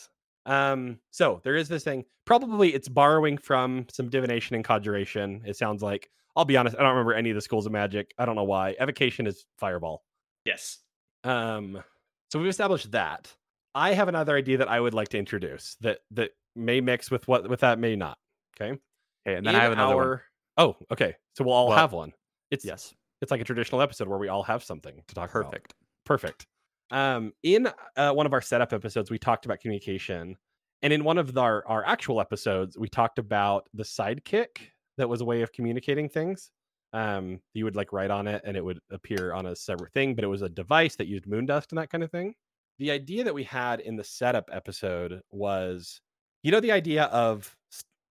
Um, 0.46 1.00
so 1.10 1.40
there 1.44 1.56
is 1.56 1.68
this 1.68 1.84
thing. 1.84 2.04
Probably 2.26 2.74
it's 2.74 2.88
borrowing 2.88 3.38
from 3.38 3.86
some 3.90 4.08
divination 4.10 4.56
and 4.56 4.64
conjuration. 4.64 5.42
It 5.46 5.56
sounds 5.56 5.82
like. 5.82 6.10
I'll 6.36 6.44
be 6.44 6.56
honest, 6.56 6.74
I 6.76 6.80
don't 6.80 6.90
remember 6.90 7.14
any 7.14 7.30
of 7.30 7.36
the 7.36 7.40
schools 7.40 7.64
of 7.64 7.70
magic. 7.72 8.12
I 8.18 8.24
don't 8.26 8.34
know 8.34 8.42
why. 8.44 8.74
Evocation 8.80 9.26
is 9.28 9.46
fireball. 9.56 10.04
Yes. 10.44 10.80
Um, 11.22 11.82
so 12.32 12.38
we've 12.40 12.48
established 12.48 12.90
that. 12.90 13.32
I 13.74 13.92
have 13.94 14.08
another 14.08 14.36
idea 14.36 14.58
that 14.58 14.68
I 14.68 14.80
would 14.80 14.94
like 14.94 15.08
to 15.10 15.18
introduce 15.18 15.76
that 15.80 16.00
that 16.10 16.32
may 16.56 16.80
mix 16.80 17.10
with 17.10 17.26
what 17.28 17.48
with 17.48 17.60
that 17.60 17.78
may 17.78 17.94
not. 17.96 18.18
Okay. 18.56 18.72
Okay, 19.26 19.36
and 19.36 19.46
then 19.46 19.54
In 19.54 19.60
I 19.60 19.64
have 19.64 19.72
another 19.72 19.96
one. 19.96 20.20
Oh, 20.56 20.76
okay. 20.90 21.14
So 21.36 21.44
we'll 21.44 21.54
all 21.54 21.68
Well, 21.68 21.78
have 21.78 21.92
one. 21.92 22.12
It's 22.54 22.64
Yes, 22.64 22.94
it's 23.20 23.30
like 23.30 23.40
a 23.40 23.44
traditional 23.44 23.80
episode 23.82 24.08
where 24.08 24.18
we 24.18 24.28
all 24.28 24.42
have 24.44 24.62
something 24.62 25.02
to 25.06 25.14
talk 25.14 25.34
about. 25.34 25.44
perfect. 25.44 25.74
Perfect. 26.04 26.46
Um, 26.90 27.32
in 27.42 27.68
uh, 27.96 28.12
one 28.12 28.26
of 28.26 28.32
our 28.32 28.40
setup 28.40 28.72
episodes, 28.72 29.10
we 29.10 29.18
talked 29.18 29.44
about 29.46 29.60
communication, 29.60 30.36
and 30.82 30.92
in 30.92 31.02
one 31.02 31.18
of 31.18 31.36
our 31.36 31.66
our 31.66 31.84
actual 31.84 32.20
episodes, 32.20 32.78
we 32.78 32.88
talked 32.88 33.18
about 33.18 33.68
the 33.74 33.82
sidekick 33.82 34.58
that 34.98 35.08
was 35.08 35.20
a 35.20 35.24
way 35.24 35.42
of 35.42 35.52
communicating 35.52 36.08
things. 36.08 36.50
Um, 36.92 37.40
you 37.54 37.64
would 37.64 37.74
like 37.74 37.92
write 37.92 38.12
on 38.12 38.28
it, 38.28 38.42
and 38.44 38.56
it 38.56 38.64
would 38.64 38.78
appear 38.90 39.32
on 39.32 39.46
a 39.46 39.56
separate 39.56 39.92
thing, 39.92 40.14
but 40.14 40.22
it 40.22 40.28
was 40.28 40.42
a 40.42 40.48
device 40.48 40.94
that 40.96 41.08
used 41.08 41.24
moondust 41.24 41.70
and 41.70 41.78
that 41.78 41.90
kind 41.90 42.04
of 42.04 42.10
thing. 42.10 42.34
The 42.78 42.92
idea 42.92 43.24
that 43.24 43.34
we 43.34 43.42
had 43.42 43.80
in 43.80 43.96
the 43.96 44.04
setup 44.04 44.48
episode 44.52 45.22
was, 45.32 46.00
you 46.44 46.52
know, 46.52 46.60
the 46.60 46.72
idea 46.72 47.04
of 47.04 47.56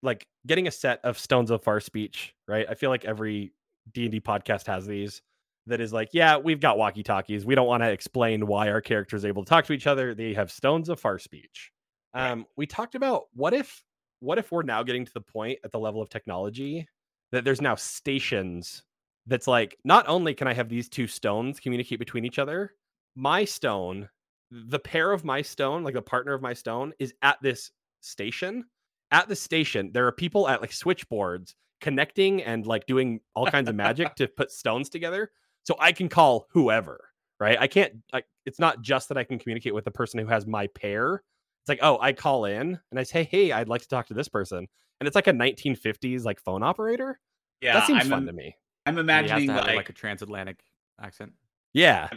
like 0.02 0.28
getting 0.46 0.68
a 0.68 0.72
set 0.72 1.00
of 1.06 1.18
stones 1.18 1.50
of 1.50 1.64
far 1.64 1.80
speech, 1.80 2.34
right? 2.48 2.66
I 2.70 2.74
feel 2.74 2.90
like 2.90 3.06
every 3.06 3.54
D 3.92 4.04
and 4.04 4.12
D 4.12 4.20
podcast 4.20 4.66
has 4.68 4.86
these 4.86 5.22
that 5.66 5.80
is 5.80 5.94
like, 5.94 6.10
yeah, 6.12 6.38
we've 6.38 6.60
got 6.60 6.78
walkie 6.78 7.04
talkies. 7.04 7.46
We 7.46 7.56
don't 7.56 7.68
want 7.68 7.84
to 7.84 7.92
explain 7.92 8.48
why 8.48 8.70
our 8.70 8.82
character 8.82 9.16
is 9.16 9.26
able 9.26 9.44
to 9.44 9.50
talk 9.50 9.66
to 9.66 9.74
each 9.74 9.88
other. 9.88 10.14
They 10.14 10.34
have 10.34 10.52
stones 10.52 10.90
of 10.90 11.00
far 11.00 11.20
speech. 11.20 11.72
Um, 12.14 12.46
we 12.58 12.66
talked 12.66 12.96
about 12.96 13.24
what 13.34 13.54
if, 13.54 13.84
what 14.20 14.38
if 14.38 14.52
we're 14.52 14.64
now 14.64 14.84
getting 14.84 15.06
to 15.06 15.14
the 15.14 15.22
point 15.22 15.60
at 15.64 15.72
the 15.72 15.80
level 15.80 16.02
of 16.02 16.10
technology 16.10 16.88
that 17.32 17.46
there's 17.46 17.62
now 17.62 17.76
stations 17.76 18.84
that's 19.26 19.48
like, 19.48 19.78
not 19.86 20.08
only 20.08 20.34
can 20.34 20.48
I 20.48 20.54
have 20.54 20.68
these 20.68 20.90
two 20.90 21.08
stones 21.08 21.60
communicate 21.60 21.98
between 21.98 22.26
each 22.26 22.40
other, 22.40 22.74
my 23.16 23.46
stone, 23.46 24.10
the 24.52 24.80
pair 24.80 25.12
of 25.12 25.24
my 25.24 25.42
stone, 25.42 25.84
like 25.84 25.94
the 25.94 26.02
partner 26.02 26.34
of 26.34 26.42
my 26.42 26.54
stone, 26.54 26.94
is 27.00 27.14
at 27.22 27.38
this 27.42 27.72
station. 28.02 28.66
At 29.12 29.30
the 29.30 29.36
station, 29.36 29.92
there 29.94 30.08
are 30.08 30.12
people 30.12 30.48
at 30.48 30.60
like 30.60 30.74
switchboards 30.74 31.56
connecting 31.84 32.42
and 32.42 32.66
like 32.66 32.88
doing 32.88 33.20
all 33.36 33.46
kinds 33.46 33.70
of 33.70 33.76
magic 33.76 34.16
to 34.16 34.28
put 34.28 34.52
stones 34.52 34.90
together 34.90 35.30
so 35.64 35.76
i 35.80 35.92
can 35.92 36.10
call 36.10 36.48
whoever 36.50 37.00
right? 37.40 37.58
I 37.60 37.68
can't 37.68 37.94
like 38.12 38.26
it's 38.46 38.60
not 38.60 38.82
just 38.82 39.10
that 39.10 39.18
i 39.18 39.24
can 39.24 39.38
communicate 39.38 39.76
with 39.76 39.86
the 39.86 39.92
person 39.92 40.20
who 40.20 40.28
has 40.28 40.48
my 40.48 40.68
pair. 40.68 41.24
It's 41.62 41.70
like 41.70 41.80
oh 41.82 41.98
i 42.02 42.14
call 42.14 42.46
in 42.46 42.80
and 42.92 43.00
i 43.00 43.04
say 43.04 43.24
hey 43.24 43.52
i'd 43.52 43.70
like 43.70 43.82
to 43.82 43.88
talk 43.88 44.08
to 44.08 44.14
this 44.14 44.28
person 44.28 44.68
and 45.00 45.08
it's 45.08 45.16
like 45.16 45.28
a 45.28 45.34
1950s 45.34 46.24
like 46.24 46.40
phone 46.40 46.64
operator? 46.64 47.20
Yeah. 47.62 47.74
that 47.74 47.88
seems 47.88 48.04
I'm, 48.04 48.10
fun 48.10 48.26
to 48.26 48.34
me. 48.34 48.56
I'm 48.86 48.94
you 48.94 48.98
have 48.98 49.06
imagining 49.06 49.50
have 49.50 49.66
like, 49.66 49.76
like 49.76 49.90
a 49.90 49.94
transatlantic 49.94 50.60
accent. 51.02 51.34
yeah. 51.74 52.10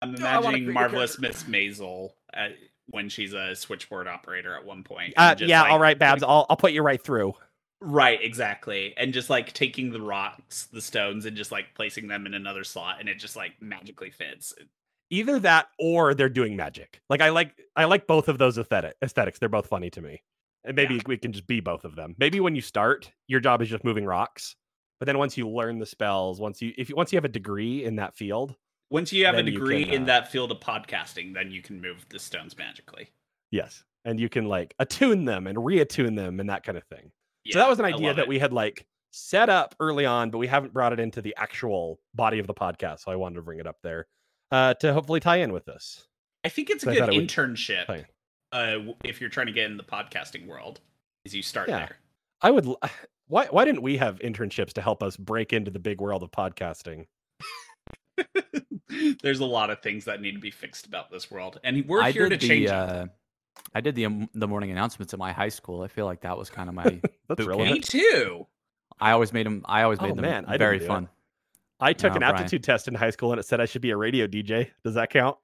I'm 0.00 0.14
imagining 0.14 0.72
marvelous 0.72 1.18
Miss 1.18 1.42
Maisel 1.44 2.10
at, 2.32 2.52
when 2.86 3.08
she's 3.08 3.32
a 3.32 3.56
switchboard 3.56 4.06
operator 4.06 4.54
at 4.56 4.64
one 4.64 4.84
point. 4.84 5.14
uh, 5.16 5.34
just, 5.34 5.48
yeah 5.48 5.62
like, 5.62 5.72
all 5.72 5.78
right 5.78 5.98
babs 5.98 6.20
putting- 6.20 6.30
I'll, 6.30 6.46
I'll 6.50 6.56
put 6.56 6.72
you 6.72 6.82
right 6.82 7.02
through 7.02 7.34
Right, 7.80 8.18
exactly. 8.22 8.92
And 8.96 9.12
just 9.14 9.30
like 9.30 9.52
taking 9.52 9.90
the 9.92 10.00
rocks, 10.00 10.66
the 10.72 10.80
stones, 10.80 11.26
and 11.26 11.36
just 11.36 11.52
like 11.52 11.74
placing 11.74 12.08
them 12.08 12.26
in 12.26 12.34
another 12.34 12.64
slot, 12.64 12.96
and 12.98 13.08
it 13.08 13.18
just 13.18 13.36
like 13.36 13.52
magically 13.60 14.10
fits. 14.10 14.52
either 15.10 15.38
that 15.38 15.68
or 15.78 16.12
they're 16.12 16.28
doing 16.28 16.54
magic 16.54 17.00
like 17.08 17.22
i 17.22 17.30
like 17.30 17.54
i 17.76 17.84
like 17.86 18.06
both 18.06 18.28
of 18.28 18.36
those 18.36 18.58
aesthetic 18.58 18.94
aesthetics 19.02 19.38
they're 19.38 19.48
both 19.48 19.66
funny 19.66 19.88
to 19.88 20.02
me 20.02 20.22
and 20.64 20.76
maybe 20.76 20.96
Yeah. 20.96 21.00
we 21.06 21.16
can 21.16 21.32
just 21.32 21.46
be 21.46 21.60
both 21.60 21.84
of 21.86 21.96
them 21.96 22.14
maybe 22.18 22.40
when 22.40 22.54
you 22.54 22.60
start 22.60 23.10
your 23.26 23.40
job 23.40 23.62
is 23.62 23.70
just 23.70 23.84
moving 23.84 24.04
rocks 24.04 24.54
but 25.00 25.06
then 25.06 25.16
once 25.16 25.38
you 25.38 25.48
learn 25.48 25.78
the 25.78 25.86
spells 25.86 26.40
once 26.42 26.60
you 26.60 26.74
if 26.76 26.90
you 26.90 26.94
once 26.96 27.10
you 27.10 27.16
have 27.16 27.24
a 27.24 27.28
degree 27.40 27.84
in 27.84 27.96
that 27.96 28.14
field 28.16 28.54
Once 28.90 29.10
you 29.10 29.24
have 29.24 29.36
a 29.36 29.42
degree 29.42 29.84
can, 29.86 29.94
in 29.94 30.02
uh, 30.02 30.06
that 30.06 30.30
field 30.30 30.50
of 30.52 30.60
podcasting, 30.60 31.32
then 31.32 31.50
you 31.50 31.62
can 31.62 31.80
move 31.80 32.04
the 32.10 32.18
stones 32.18 32.58
magically. 32.58 33.08
yes 33.50 33.84
and 34.04 34.20
you 34.20 34.28
can 34.28 34.44
like 34.44 34.74
attune 34.78 35.24
them 35.24 35.46
and 35.46 35.56
reattune 35.56 36.16
them 36.16 36.38
and 36.38 36.50
that 36.50 36.64
kind 36.64 36.76
of 36.76 36.84
thing 36.84 37.10
so 37.52 37.58
that 37.58 37.68
was 37.68 37.78
an 37.78 37.84
idea 37.84 38.14
that 38.14 38.22
it. 38.22 38.28
we 38.28 38.38
had 38.38 38.52
like 38.52 38.86
set 39.10 39.48
up 39.48 39.74
early 39.80 40.04
on 40.04 40.30
but 40.30 40.38
we 40.38 40.46
haven't 40.46 40.72
brought 40.72 40.92
it 40.92 41.00
into 41.00 41.22
the 41.22 41.34
actual 41.38 41.98
body 42.14 42.38
of 42.38 42.46
the 42.46 42.54
podcast 42.54 43.00
so 43.00 43.10
i 43.10 43.16
wanted 43.16 43.36
to 43.36 43.42
bring 43.42 43.58
it 43.58 43.66
up 43.66 43.76
there 43.82 44.06
uh 44.52 44.74
to 44.74 44.92
hopefully 44.92 45.18
tie 45.18 45.36
in 45.36 45.52
with 45.52 45.64
this 45.64 46.08
I 46.44 46.48
think 46.48 46.70
it's 46.70 46.82
a 46.84 46.86
good 46.86 46.96
it 46.96 47.10
internship. 47.10 48.04
Uh, 48.50 48.78
if 49.04 49.20
you're 49.20 49.28
trying 49.28 49.46
to 49.46 49.52
get 49.52 49.70
in 49.70 49.76
the 49.76 49.82
podcasting 49.82 50.46
world, 50.46 50.80
is 51.24 51.34
you 51.34 51.42
start 51.42 51.68
Yeah. 51.68 51.88
I 52.40 52.50
would. 52.50 52.66
Why? 53.26 53.46
Why 53.46 53.66
didn't 53.66 53.82
we 53.82 53.98
have 53.98 54.18
internships 54.20 54.72
to 54.74 54.80
help 54.80 55.02
us 55.02 55.18
break 55.18 55.52
into 55.52 55.70
the 55.70 55.78
big 55.78 56.00
world 56.00 56.22
of 56.22 56.30
podcasting? 56.30 57.04
There's 59.22 59.40
a 59.40 59.44
lot 59.44 59.68
of 59.68 59.82
things 59.82 60.06
that 60.06 60.22
need 60.22 60.32
to 60.32 60.38
be 60.38 60.50
fixed 60.50 60.86
about 60.86 61.10
this 61.10 61.30
world, 61.30 61.60
and 61.62 61.86
we're 61.86 62.00
I 62.00 62.12
here 62.12 62.30
to 62.30 62.38
change 62.38 62.68
the 62.68 62.74
it. 62.74 62.78
uh, 62.78 63.06
I 63.74 63.80
did 63.80 63.94
the 63.94 64.06
um, 64.06 64.28
the 64.34 64.48
morning 64.48 64.70
announcements 64.70 65.12
at 65.12 65.18
my 65.18 65.32
high 65.32 65.48
school. 65.48 65.82
I 65.82 65.88
feel 65.88 66.06
like 66.06 66.20
that 66.22 66.36
was 66.38 66.50
kind 66.50 66.68
of 66.68 66.74
my. 66.74 66.84
That's 67.28 67.38
boot 67.38 67.46
relevant. 67.46 67.72
Me 67.72 67.80
too. 67.80 68.46
I 69.00 69.12
always 69.12 69.32
made 69.32 69.46
them. 69.46 69.62
I 69.66 69.82
always 69.82 69.98
Oh, 70.00 70.06
made 70.06 70.16
them 70.16 70.22
man, 70.22 70.44
I 70.46 70.52
didn't 70.52 70.58
very 70.60 70.78
do 70.78 70.84
it. 70.84 70.88
fun. 70.88 71.08
I 71.80 71.92
took 71.92 72.10
No, 72.10 72.16
an 72.16 72.20
Brian. 72.20 72.34
aptitude 72.34 72.64
test 72.64 72.88
in 72.88 72.94
high 72.94 73.10
school, 73.10 73.30
and 73.32 73.38
it 73.38 73.44
said 73.44 73.60
I 73.60 73.66
should 73.66 73.82
be 73.82 73.90
a 73.90 73.96
radio 73.96 74.26
DJ. 74.26 74.70
Does 74.84 74.94
that 74.94 75.10
count? 75.10 75.36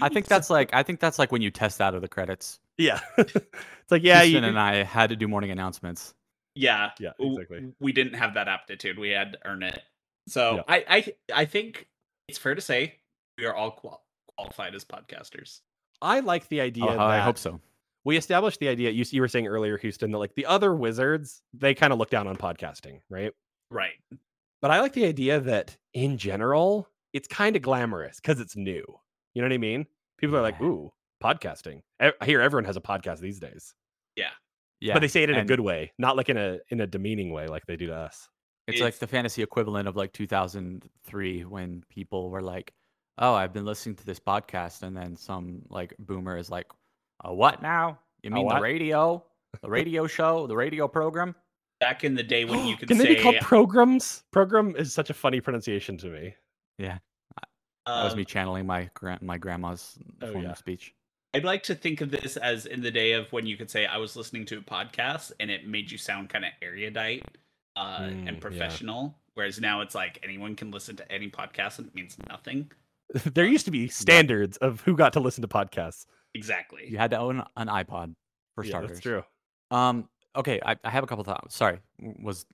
I 0.00 0.08
think 0.08 0.26
that's 0.26 0.48
like 0.50 0.70
I 0.72 0.82
think 0.82 1.00
that's 1.00 1.18
like 1.18 1.32
when 1.32 1.42
you 1.42 1.50
test 1.50 1.80
out 1.80 1.94
of 1.94 2.02
the 2.02 2.08
credits. 2.08 2.60
Yeah. 2.76 3.00
it's 3.18 3.90
like 3.90 4.02
yeah, 4.02 4.22
you. 4.22 4.38
And 4.38 4.58
I 4.58 4.84
had 4.84 5.10
to 5.10 5.16
do 5.16 5.28
morning 5.28 5.50
announcements. 5.50 6.14
Yeah, 6.54 6.90
Yeah, 6.98 7.10
exactly. 7.20 7.72
We 7.80 7.92
didn't 7.92 8.14
have 8.14 8.34
that 8.34 8.48
aptitude. 8.48 8.98
We 8.98 9.10
had 9.10 9.32
to 9.32 9.38
earn 9.44 9.62
it. 9.62 9.80
So 10.26 10.56
Yeah. 10.56 10.62
I, 10.66 10.84
I, 10.88 11.12
I 11.42 11.44
think 11.44 11.86
it's 12.28 12.38
fair 12.38 12.54
to 12.56 12.60
say 12.60 12.94
we 13.36 13.44
are 13.46 13.54
all 13.54 13.70
qual- 13.72 14.04
qualified 14.36 14.74
as 14.74 14.84
podcasters. 14.84 15.60
I 16.02 16.20
like 16.20 16.48
the 16.48 16.60
idea. 16.60 16.86
That 16.86 16.98
I 16.98 17.20
hope 17.20 17.38
so. 17.38 17.60
We 18.04 18.16
established 18.16 18.60
the 18.60 18.68
idea. 18.68 18.90
You, 18.90 19.04
you 19.10 19.20
were 19.20 19.28
saying 19.28 19.46
earlier, 19.46 19.76
Houston, 19.78 20.10
that 20.12 20.18
like 20.18 20.34
the 20.34 20.46
other 20.46 20.74
wizards, 20.74 21.42
they 21.52 21.74
kind 21.74 21.92
of 21.92 21.98
look 21.98 22.10
down 22.10 22.26
on 22.26 22.36
podcasting, 22.36 23.00
right? 23.10 23.32
Right. 23.70 23.92
But 24.62 24.70
I 24.70 24.80
like 24.80 24.92
the 24.94 25.04
idea 25.04 25.40
that 25.40 25.76
in 25.94 26.16
general, 26.16 26.88
it's 27.12 27.28
kind 27.28 27.54
of 27.56 27.62
glamorous 27.62 28.16
because 28.20 28.40
it's 28.40 28.56
new. 28.56 28.84
You 29.34 29.42
know 29.42 29.48
what 29.48 29.52
I 29.54 29.58
mean? 29.58 29.86
People 30.18 30.36
are 30.36 30.42
like, 30.42 30.60
"Ooh, 30.60 30.90
podcasting." 31.22 31.80
I 32.00 32.12
hear 32.24 32.40
everyone 32.40 32.64
has 32.64 32.76
a 32.76 32.80
podcast 32.80 33.20
these 33.20 33.38
days. 33.40 33.74
Yeah, 34.16 34.30
Yeah. 34.80 34.94
but 34.94 35.00
they 35.00 35.08
say 35.08 35.22
it 35.22 35.30
in 35.30 35.36
a 35.36 35.44
good 35.44 35.60
way, 35.60 35.92
not 35.98 36.16
like 36.16 36.28
in 36.28 36.36
a 36.36 36.58
in 36.70 36.80
a 36.80 36.86
demeaning 36.86 37.30
way 37.30 37.46
like 37.46 37.66
they 37.66 37.76
do 37.76 37.88
to 37.88 37.94
us. 37.94 38.28
It's 38.66 38.80
like 38.80 38.98
the 38.98 39.06
fantasy 39.06 39.42
equivalent 39.42 39.88
of 39.88 39.96
like 39.96 40.12
2003 40.12 41.44
when 41.44 41.82
people 41.88 42.30
were 42.30 42.42
like, 42.42 42.72
"Oh, 43.18 43.34
I've 43.34 43.52
been 43.52 43.64
listening 43.64 43.96
to 43.96 44.06
this 44.06 44.20
podcast," 44.20 44.82
and 44.82 44.96
then 44.96 45.16
some 45.16 45.62
like 45.68 45.94
boomer 45.98 46.36
is 46.36 46.50
like, 46.50 46.66
"A 47.24 47.32
what 47.34 47.62
now? 47.62 47.98
You 48.22 48.30
mean 48.30 48.48
the 48.48 48.60
radio, 48.60 49.24
the 49.62 49.68
radio 49.70 50.06
show, 50.06 50.46
the 50.46 50.56
radio 50.56 50.88
program?" 50.88 51.34
Back 51.80 52.02
in 52.04 52.14
the 52.16 52.22
day 52.24 52.44
when 52.44 52.66
you 52.66 52.76
could 52.78 52.88
Can 52.88 52.98
say 52.98 53.04
they 53.08 53.14
be 53.16 53.22
called 53.22 53.36
programs? 53.40 54.24
Program 54.32 54.74
is 54.76 54.92
such 54.92 55.10
a 55.10 55.14
funny 55.14 55.40
pronunciation 55.40 55.96
to 55.98 56.06
me. 56.08 56.34
Yeah, 56.78 56.98
that 57.86 58.04
was 58.04 58.12
um, 58.12 58.18
me 58.18 58.24
channeling 58.24 58.66
my 58.66 58.90
gran- 58.94 59.18
my 59.22 59.38
grandma's 59.38 59.98
Oh, 60.22 60.32
form 60.32 60.44
yeah. 60.44 60.50
of 60.50 60.58
speech. 60.58 60.94
I'd 61.34 61.44
like 61.44 61.62
to 61.64 61.74
think 61.74 62.00
of 62.00 62.10
this 62.10 62.36
as 62.38 62.66
in 62.66 62.80
the 62.80 62.90
day 62.90 63.12
of 63.12 63.30
when 63.32 63.46
you 63.46 63.56
could 63.56 63.70
say 63.70 63.84
I 63.86 63.98
was 63.98 64.16
listening 64.16 64.46
to 64.46 64.58
a 64.58 64.60
podcast 64.62 65.30
and 65.38 65.50
it 65.50 65.66
made 65.68 65.90
you 65.90 65.98
sound 65.98 66.30
kind 66.30 66.44
of 66.44 66.52
erudite 66.62 67.22
uh, 67.76 67.98
Mm, 68.00 68.28
and 68.28 68.40
professional. 68.40 69.14
Whereas 69.34 69.60
now 69.60 69.82
it's 69.82 69.94
like 69.94 70.18
anyone 70.24 70.56
can 70.56 70.70
listen 70.72 70.96
to 70.96 71.12
any 71.12 71.28
podcast 71.30 71.78
and 71.78 71.86
it 71.86 71.94
means 71.94 72.16
nothing. 72.28 72.72
there 73.34 73.46
used 73.46 73.64
to 73.66 73.70
be 73.70 73.88
standards 73.88 74.56
of 74.58 74.80
who 74.82 74.96
got 74.96 75.12
to 75.14 75.20
listen 75.20 75.42
to 75.42 75.48
podcasts. 75.48 76.06
Exactly. 76.34 76.86
You 76.88 76.98
had 76.98 77.10
to 77.12 77.18
own 77.18 77.42
an 77.56 77.68
iPod 77.68 78.14
for 78.54 78.64
Yeah, 78.64 78.70
starters. 78.70 78.90
that's 78.90 79.00
true. 79.00 79.22
Um. 79.70 80.08
Okay, 80.36 80.60
I, 80.64 80.76
I 80.84 80.90
have 80.90 81.02
a 81.02 81.06
couple 81.06 81.24
thoughts. 81.24 81.56
Sorry, 81.56 81.80
was 82.22 82.44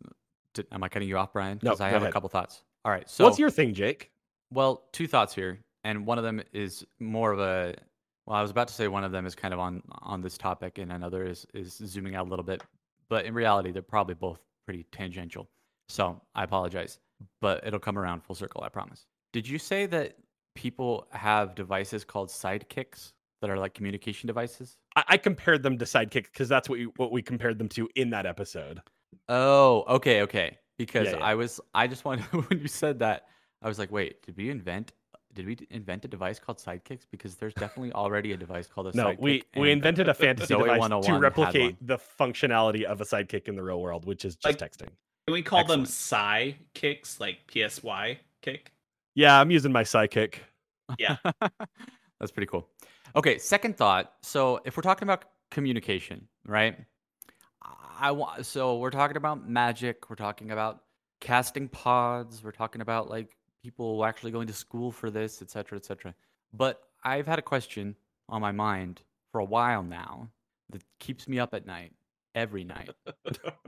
did, 0.54 0.66
am 0.72 0.82
I 0.84 0.88
cutting 0.88 1.08
you 1.08 1.18
off, 1.18 1.32
Brian? 1.32 1.58
No, 1.62 1.70
Because 1.72 1.80
I 1.80 1.88
have 1.88 1.96
ahead. 2.02 2.08
a 2.08 2.12
couple 2.12 2.28
thoughts. 2.28 2.62
All 2.84 2.92
right. 2.92 3.08
So 3.10 3.24
What's 3.24 3.38
your 3.38 3.50
thing, 3.50 3.74
Jake? 3.74 4.10
Well, 4.52 4.84
two 4.92 5.06
thoughts 5.08 5.34
here. 5.34 5.58
and 5.82 6.06
one 6.06 6.16
of 6.18 6.24
them 6.24 6.40
is 6.52 6.84
more 7.00 7.32
of 7.32 7.40
a. 7.40 7.74
Well, 8.26 8.36
I 8.36 8.42
was 8.42 8.50
about 8.50 8.68
to 8.68 8.74
say 8.74 8.88
one 8.88 9.04
of 9.04 9.12
them 9.12 9.26
is 9.26 9.34
kind 9.34 9.52
of 9.52 9.60
on 9.60 9.82
on 10.02 10.22
this 10.22 10.38
topic, 10.38 10.78
and 10.78 10.92
another 10.92 11.24
is 11.24 11.46
is 11.52 11.74
zooming 11.84 12.14
out 12.14 12.26
a 12.26 12.30
little 12.30 12.44
bit. 12.44 12.62
But 13.10 13.26
in 13.26 13.34
reality, 13.34 13.70
they're 13.70 13.82
probably 13.82 14.14
both 14.14 14.40
pretty 14.66 14.86
tangential. 14.92 15.48
So 15.90 16.20
I 16.34 16.44
apologize, 16.44 16.98
but 17.42 17.66
it'll 17.66 17.80
come 17.80 17.98
around 17.98 18.22
full 18.24 18.34
circle. 18.36 18.62
I 18.64 18.68
promise. 18.70 19.04
Did 19.34 19.46
you 19.46 19.58
say 19.58 19.84
that 19.86 20.16
people 20.54 21.06
have 21.12 21.54
devices 21.54 22.04
called 22.04 22.28
sidekicks 22.28 23.12
that 23.40 23.50
are 23.50 23.58
like 23.58 23.74
communication 23.74 24.26
devices? 24.26 24.76
I, 24.96 25.04
I 25.08 25.16
compared 25.16 25.62
them 25.62 25.78
to 25.78 25.84
sidekicks 25.84 26.24
because 26.32 26.48
that's 26.48 26.68
what 26.68 26.78
we 26.78 26.84
what 26.96 27.12
we 27.12 27.22
compared 27.22 27.58
them 27.58 27.68
to 27.70 27.88
in 27.96 28.10
that 28.10 28.26
episode. 28.26 28.80
Oh, 29.28 29.84
okay, 29.88 30.22
okay. 30.22 30.58
Because 30.78 31.06
Yeah, 31.06 31.18
yeah. 31.18 31.24
I 31.24 31.34
was, 31.34 31.60
I 31.74 31.86
just 31.86 32.04
wanted 32.04 32.24
when 32.48 32.58
you 32.60 32.68
said 32.68 32.98
that, 33.00 33.26
I 33.62 33.68
was 33.68 33.78
like, 33.78 33.90
wait, 33.92 34.22
did 34.22 34.36
we 34.36 34.50
invent? 34.50 34.92
Did 35.32 35.46
we 35.46 35.56
invent 35.70 36.04
a 36.04 36.08
device 36.08 36.38
called 36.38 36.58
sidekicks? 36.58 37.06
Because 37.10 37.34
there's 37.36 37.54
definitely 37.54 37.92
already 37.92 38.32
a 38.32 38.36
device 38.36 38.66
called 38.68 38.88
a 38.88 38.96
No, 38.96 39.06
sidekick. 39.06 39.18
we 39.20 39.42
we 39.56 39.72
invented 39.72 40.08
a 40.08 40.14
fantasy 40.24 40.46
Zoe 40.54 40.62
device 40.62 40.88
to 40.88 41.12
oh 41.12 41.18
replicate 41.18 41.76
the 41.84 41.98
functionality 41.98 42.84
of 42.84 43.00
a 43.00 43.04
sidekick 43.04 43.48
in 43.48 43.56
the 43.56 43.62
real 43.62 43.80
world, 43.80 44.04
which 44.04 44.24
is 44.24 44.36
just 44.36 44.60
Like- 44.60 44.70
texting. 44.72 44.88
Can 45.26 45.32
we 45.32 45.42
call 45.42 45.60
them 45.64 45.80
Excellent. 45.82 45.88
psi 45.88 46.56
kicks, 46.74 47.18
like 47.18 47.38
PSY 47.50 48.18
kick? 48.42 48.72
Yeah, 49.14 49.40
I'm 49.40 49.50
using 49.50 49.72
my 49.72 49.82
sidekick. 49.82 50.36
Yeah. 50.98 51.16
That's 52.20 52.32
pretty 52.32 52.46
cool. 52.46 52.68
Okay, 53.16 53.38
second 53.38 53.76
thought. 53.76 54.14
So 54.22 54.60
if 54.64 54.76
we're 54.76 54.82
talking 54.82 55.06
about 55.06 55.24
communication, 55.50 56.26
right? 56.46 56.76
I 57.98 58.10
want 58.10 58.44
so 58.44 58.78
we're 58.78 58.90
talking 58.90 59.16
about 59.16 59.48
magic, 59.48 60.10
we're 60.10 60.16
talking 60.16 60.50
about 60.50 60.82
casting 61.20 61.68
pods, 61.68 62.42
we're 62.42 62.52
talking 62.52 62.80
about 62.80 63.08
like 63.08 63.36
people 63.62 64.04
actually 64.04 64.32
going 64.32 64.48
to 64.48 64.52
school 64.52 64.90
for 64.90 65.10
this, 65.10 65.40
etc., 65.40 65.48
cetera, 65.48 65.78
et 65.78 65.84
cetera. 65.84 66.14
But 66.52 66.82
I've 67.04 67.26
had 67.26 67.38
a 67.38 67.42
question 67.42 67.96
on 68.28 68.40
my 68.40 68.52
mind 68.52 69.00
for 69.32 69.40
a 69.40 69.44
while 69.44 69.82
now 69.82 70.28
that 70.70 70.82
keeps 70.98 71.28
me 71.28 71.38
up 71.38 71.54
at 71.54 71.66
night, 71.66 71.92
every 72.34 72.64
night 72.64 72.90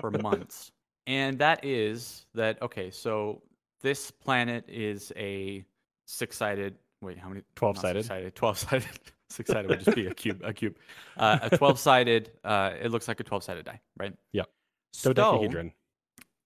for 0.01 0.11
months. 0.23 0.73
And 1.07 1.39
that 1.39 1.65
is 1.65 2.27
that 2.35 2.61
okay, 2.63 2.91
so 2.91 3.43
this 3.83 4.11
planet 4.11 4.65
is 4.69 5.13
a 5.17 5.65
six-sided 6.07 6.77
wait, 7.03 7.19
how 7.19 7.29
many 7.29 7.43
12-sided. 7.57 8.35
12-sided. 8.35 8.89
Six-sided 9.29 9.69
would 9.69 9.81
just 9.81 9.97
be 9.97 10.07
a 10.07 10.15
cube, 10.23 10.41
a 10.45 10.53
cube. 10.53 10.77
Uh, 11.17 11.39
a 11.43 11.51
12-sided 11.51 12.31
uh 12.45 12.71
it 12.81 12.91
looks 12.91 13.09
like 13.09 13.19
a 13.21 13.25
12-sided 13.25 13.65
die, 13.65 13.81
right? 13.97 14.15
Yep. 14.33 14.49
So 14.93 15.13
Dodecahedron. 15.13 15.73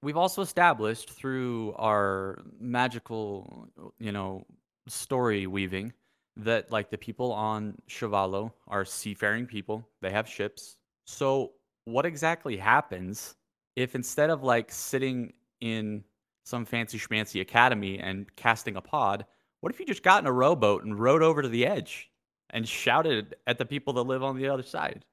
we've 0.03 0.17
also 0.17 0.43
established 0.43 1.11
through 1.11 1.75
our 1.77 2.39
magical, 2.59 3.69
you 3.99 4.13
know, 4.13 4.45
story 4.89 5.47
weaving 5.47 5.93
that 6.37 6.73
like 6.73 6.91
the 6.91 6.99
people 6.99 7.33
on 7.33 7.77
Sh'Valo 7.89 8.53
are 8.67 8.85
seafaring 8.85 9.47
people. 9.47 9.87
They 10.01 10.11
have 10.11 10.27
ships. 10.27 10.77
So 11.07 11.53
what 11.85 12.07
exactly 12.07 12.57
happens 12.57 13.37
if 13.77 13.95
instead 13.95 14.31
of 14.31 14.43
like 14.43 14.73
sitting 14.73 15.33
in 15.61 16.03
some 16.51 16.65
fancy 16.67 16.99
schmancy 16.99 17.41
academy 17.41 17.99
and 17.99 18.35
casting 18.37 18.77
a 18.77 18.81
pod, 18.81 19.25
what 19.61 19.73
if 19.73 19.79
you 19.81 19.87
just 19.87 20.03
got 20.03 20.21
in 20.23 20.27
a 20.27 20.33
rowboat 20.33 20.85
and 20.85 20.99
rowed 20.99 21.23
over 21.23 21.41
to 21.43 21.49
the 21.49 21.65
edge 21.65 22.11
and 22.51 22.69
shouted 22.69 23.37
at 23.47 23.57
the 23.57 23.65
people 23.65 23.93
that 23.95 24.03
live 24.03 24.23
on 24.23 24.37
the 24.37 24.49
other 24.49 24.65
side? 24.65 25.05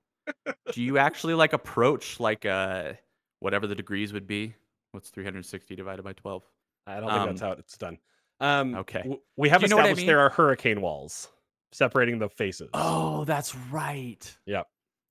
Do 0.74 0.82
you 0.82 0.98
actually 0.98 1.36
like 1.36 1.54
approach 1.54 2.20
like 2.20 2.46
uh 2.46 2.94
whatever 3.40 3.68
the 3.68 3.76
degrees 3.76 4.12
would 4.12 4.28
be? 4.28 4.56
What's 4.92 5.10
360 5.12 5.76
divided 5.76 6.04
by 6.04 6.14
12? 6.14 6.44
I 6.88 7.00
don't 7.00 7.10
think 7.10 7.26
that's 7.26 7.42
Um, 7.42 7.48
how 7.50 7.54
it's 7.54 7.78
done. 7.78 7.98
Um, 8.40 8.76
okay. 8.76 9.00
w- 9.00 9.22
we 9.38 9.50
have 9.50 9.62
you 9.62 9.68
know 9.68 9.78
I 9.78 9.82
established 9.82 10.06
there 10.08 10.20
are 10.20 10.30
hurricane 10.30 10.82
walls 10.82 11.30
separating 11.72 12.20
the 12.20 12.30
faces. 12.30 12.70
Oh, 12.74 13.24
that's 13.26 13.56
right. 13.56 14.38
Yep. 14.46 14.68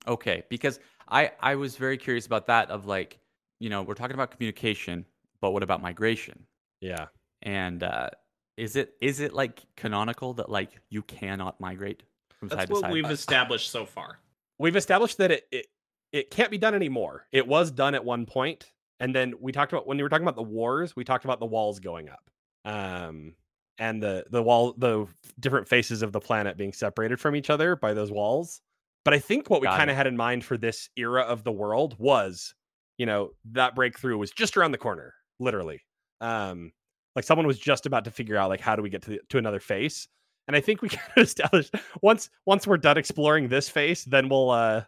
Okay, 0.09 0.43
because 0.49 0.81
I 1.09 1.33
I 1.41 1.55
was 1.57 1.77
very 1.77 1.97
curious 1.99 2.27
about 2.27 2.47
that 2.47 2.71
of 2.71 2.87
like, 2.87 3.19
you 3.61 3.69
know, 3.71 3.83
we're 3.83 3.95
talking 3.95 4.15
about 4.15 4.31
communication, 4.31 5.05
but 5.41 5.51
what 5.53 5.63
about 5.63 5.83
migration? 5.83 6.47
Yeah. 6.81 7.07
And 7.43 7.83
uh 7.83 8.11
is 8.57 8.77
it 8.77 8.95
is 9.01 9.21
it 9.21 9.33
like 9.33 9.65
canonical 9.77 10.35
that 10.35 10.49
like 10.49 10.71
you 10.89 11.03
cannot 11.03 11.61
migrate 11.61 12.03
from 12.39 12.49
That's 12.49 12.63
side 12.63 12.67
to 12.69 12.73
what 12.73 12.81
side? 12.83 12.93
we've 12.93 13.11
established 13.11 13.71
so 13.71 13.85
far. 13.85 14.19
We've 14.59 14.77
established 14.77 15.19
that 15.19 15.31
it, 15.31 15.45
it 15.53 15.67
it 16.13 16.31
can't 16.31 16.51
be 16.51 16.59
done 16.59 16.75
anymore. 16.75 17.27
It 17.33 17.47
was 17.47 17.71
done 17.71 17.95
at 17.95 18.05
one 18.05 18.25
point, 18.25 18.73
and 19.01 19.15
then 19.15 19.35
we 19.41 19.53
talked 19.53 19.73
about 19.73 19.87
when 19.87 19.97
we 19.99 20.03
were 20.03 20.09
talking 20.09 20.25
about 20.25 20.37
the 20.37 20.43
wars, 20.43 20.97
we 20.97 21.05
talked 21.05 21.25
about 21.25 21.41
the 21.41 21.47
walls 21.47 21.81
going 21.81 22.09
up. 22.09 22.31
Um 22.65 23.35
and 23.79 24.03
the 24.03 24.25
the 24.31 24.43
wall 24.43 24.75
the 24.79 25.07
different 25.39 25.69
faces 25.69 26.03
of 26.03 26.13
the 26.13 26.21
planet 26.21 26.57
being 26.57 26.73
separated 26.73 27.21
from 27.21 27.37
each 27.37 27.51
other 27.51 27.77
by 27.77 27.93
those 27.93 28.11
walls. 28.11 28.63
But 29.05 29.15
I 29.15 29.19
think 29.19 29.51
what 29.51 29.61
we 29.61 29.69
kind 29.69 29.89
of 29.89 29.97
had 29.97 30.09
in 30.09 30.17
mind 30.17 30.45
for 30.45 30.57
this 30.57 30.89
era 30.97 31.23
of 31.23 31.45
the 31.45 31.53
world 31.53 31.95
was, 31.97 32.55
you 32.99 33.07
know, 33.07 33.31
that 33.53 33.77
breakthrough 33.77 34.19
was 34.19 34.33
just 34.33 34.57
around 34.57 34.73
the 34.73 34.79
corner, 34.79 35.15
literally. 35.39 35.81
Um 36.21 36.73
like 37.15 37.25
someone 37.25 37.47
was 37.47 37.59
just 37.59 37.87
about 37.87 38.05
to 38.05 38.11
figure 38.11 38.37
out 38.37 38.51
like 38.51 38.61
how 38.61 38.77
do 38.77 38.83
we 38.83 38.91
get 38.91 39.03
to 39.03 39.11
the, 39.11 39.21
to 39.31 39.39
another 39.39 39.59
face 39.61 40.07
and 40.49 40.55
i 40.57 40.61
think 40.61 40.83
we 40.83 40.89
kind 40.91 41.11
of 41.17 41.23
established 41.23 41.75
once 42.03 42.29
once 42.45 42.67
we're 42.67 42.77
done 42.77 42.99
exploring 42.99 43.49
this 43.49 43.71
face 43.71 44.05
then 44.05 44.29
we'll 44.29 44.51
uh 44.51 44.83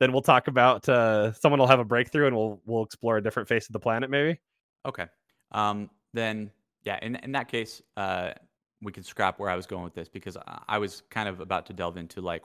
then 0.00 0.10
we'll 0.10 0.22
talk 0.22 0.48
about 0.48 0.88
uh 0.88 1.30
someone 1.34 1.60
will 1.60 1.66
have 1.66 1.80
a 1.80 1.84
breakthrough 1.84 2.26
and 2.26 2.34
we'll 2.34 2.58
we'll 2.64 2.84
explore 2.84 3.18
a 3.18 3.22
different 3.22 3.46
face 3.48 3.66
of 3.68 3.74
the 3.74 3.78
planet 3.80 4.08
maybe 4.08 4.40
Okay. 4.86 5.06
Um, 5.52 5.88
then 6.12 6.50
yeah, 6.84 6.98
in 7.02 7.16
in 7.16 7.32
that 7.32 7.48
case, 7.48 7.80
uh, 7.96 8.32
we 8.82 8.92
can 8.92 9.02
scrap 9.02 9.38
where 9.38 9.48
I 9.48 9.56
was 9.56 9.66
going 9.66 9.84
with 9.84 9.94
this 9.94 10.08
because 10.08 10.36
I- 10.36 10.62
I 10.68 10.78
was 10.78 11.02
kind 11.10 11.28
of 11.28 11.40
about 11.40 11.64
to 11.66 11.72
delve 11.72 11.96
into 11.96 12.20
like, 12.20 12.44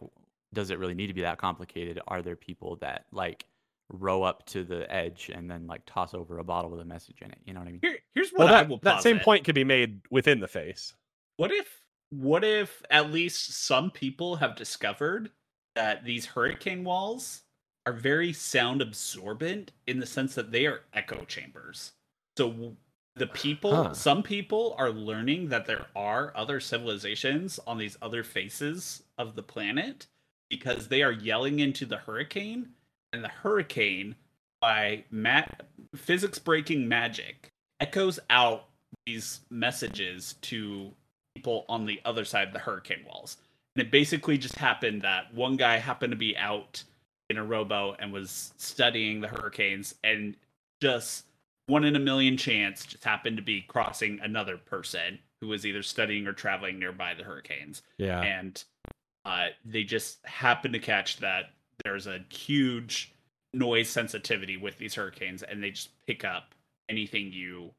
does 0.53 0.69
it 0.69 0.79
really 0.79 0.93
need 0.93 1.07
to 1.07 1.13
be 1.13 1.21
that 1.21 1.37
complicated? 1.37 1.99
Are 2.07 2.21
there 2.21 2.35
people 2.37 2.77
that 2.77 3.05
like 3.11 3.45
row 3.89 4.23
up 4.23 4.45
to 4.47 4.63
the 4.63 4.91
edge 4.93 5.29
and 5.33 5.49
then 5.49 5.67
like 5.67 5.81
toss 5.85 6.13
over 6.13 6.39
a 6.39 6.43
bottle 6.43 6.69
with 6.71 6.79
a 6.81 6.85
message 6.85 7.21
in 7.21 7.31
it? 7.31 7.39
You 7.45 7.53
know 7.53 7.59
what 7.61 7.69
I 7.69 7.71
mean? 7.71 7.79
Here, 7.81 7.97
here's 8.13 8.31
what 8.31 8.39
well 8.39 8.47
I 8.47 8.51
that, 8.51 8.69
will 8.69 8.79
that 8.83 9.01
same 9.01 9.15
posit. 9.17 9.25
point 9.25 9.45
could 9.45 9.55
be 9.55 9.63
made 9.63 10.01
within 10.11 10.39
the 10.39 10.47
face 10.47 10.93
What 11.37 11.51
if 11.51 11.81
what 12.11 12.43
if 12.43 12.81
at 12.89 13.11
least 13.11 13.65
some 13.65 13.91
people 13.91 14.35
have 14.37 14.55
discovered 14.55 15.31
that 15.75 16.03
these 16.03 16.25
hurricane 16.25 16.83
walls 16.83 17.43
are 17.85 17.93
very 17.93 18.33
sound 18.33 18.81
absorbent 18.81 19.71
in 19.87 19.99
the 19.99 20.05
sense 20.05 20.35
that 20.35 20.51
they 20.51 20.65
are 20.65 20.81
echo 20.93 21.23
chambers. 21.25 21.93
So 22.37 22.75
the 23.15 23.27
people, 23.27 23.85
Huh. 23.85 23.93
some 23.93 24.23
people 24.23 24.75
are 24.77 24.91
learning 24.91 25.49
that 25.49 25.65
there 25.65 25.87
are 25.95 26.31
other 26.35 26.59
civilizations 26.59 27.59
on 27.67 27.77
these 27.77 27.97
other 28.01 28.23
faces 28.23 29.03
of 29.17 29.35
the 29.35 29.43
planet 29.43 30.07
because 30.49 30.87
they 30.87 31.03
are 31.03 31.11
yelling 31.11 31.59
into 31.59 31.85
the 31.85 31.97
hurricane 31.97 32.69
and 33.13 33.23
the 33.23 33.29
hurricane 33.29 34.15
by 34.61 35.03
ma- 35.11 35.43
physics 35.95 36.39
breaking 36.39 36.87
magic 36.87 37.51
echoes 37.79 38.19
out 38.29 38.65
these 39.05 39.41
messages 39.49 40.35
to 40.41 40.91
people 41.35 41.65
on 41.69 41.85
the 41.85 42.01
other 42.05 42.25
side 42.25 42.47
of 42.47 42.53
the 42.53 42.59
hurricane 42.59 43.05
walls. 43.07 43.37
And 43.75 43.85
it 43.85 43.91
basically 43.91 44.37
just 44.37 44.55
happened 44.55 45.03
that 45.03 45.33
one 45.33 45.55
guy 45.55 45.77
happened 45.77 46.11
to 46.11 46.17
be 46.17 46.35
out 46.35 46.83
in 47.29 47.37
a 47.37 47.45
rowboat 47.45 47.97
and 47.99 48.11
was 48.11 48.53
studying 48.57 49.21
the 49.21 49.27
hurricanes 49.27 49.95
and 50.03 50.35
just 50.81 51.25
one 51.67 51.83
in 51.83 51.95
a 51.95 51.99
million 51.99 52.35
chance 52.35 52.85
just 52.85 53.03
happened 53.03 53.37
to 53.37 53.43
be 53.43 53.61
crossing 53.61 54.19
another 54.23 54.57
person 54.57 55.19
who 55.39 55.47
was 55.47 55.65
either 55.65 55.83
studying 55.83 56.25
or 56.25 56.33
traveling 56.33 56.79
nearby 56.79 57.13
the 57.13 57.23
hurricanes 57.23 57.83
yeah 57.99 58.21
and 58.21 58.63
uh, 59.25 59.47
they 59.63 59.83
just 59.83 60.25
happened 60.25 60.73
to 60.73 60.79
catch 60.79 61.17
that 61.17 61.51
there's 61.83 62.07
a 62.07 62.19
huge 62.29 63.13
noise 63.53 63.89
sensitivity 63.89 64.57
with 64.57 64.77
these 64.77 64.93
hurricanes 64.95 65.43
and 65.43 65.63
they 65.63 65.71
just 65.71 65.89
pick 66.05 66.23
up 66.23 66.53
anything 66.89 67.31
you 67.31 67.71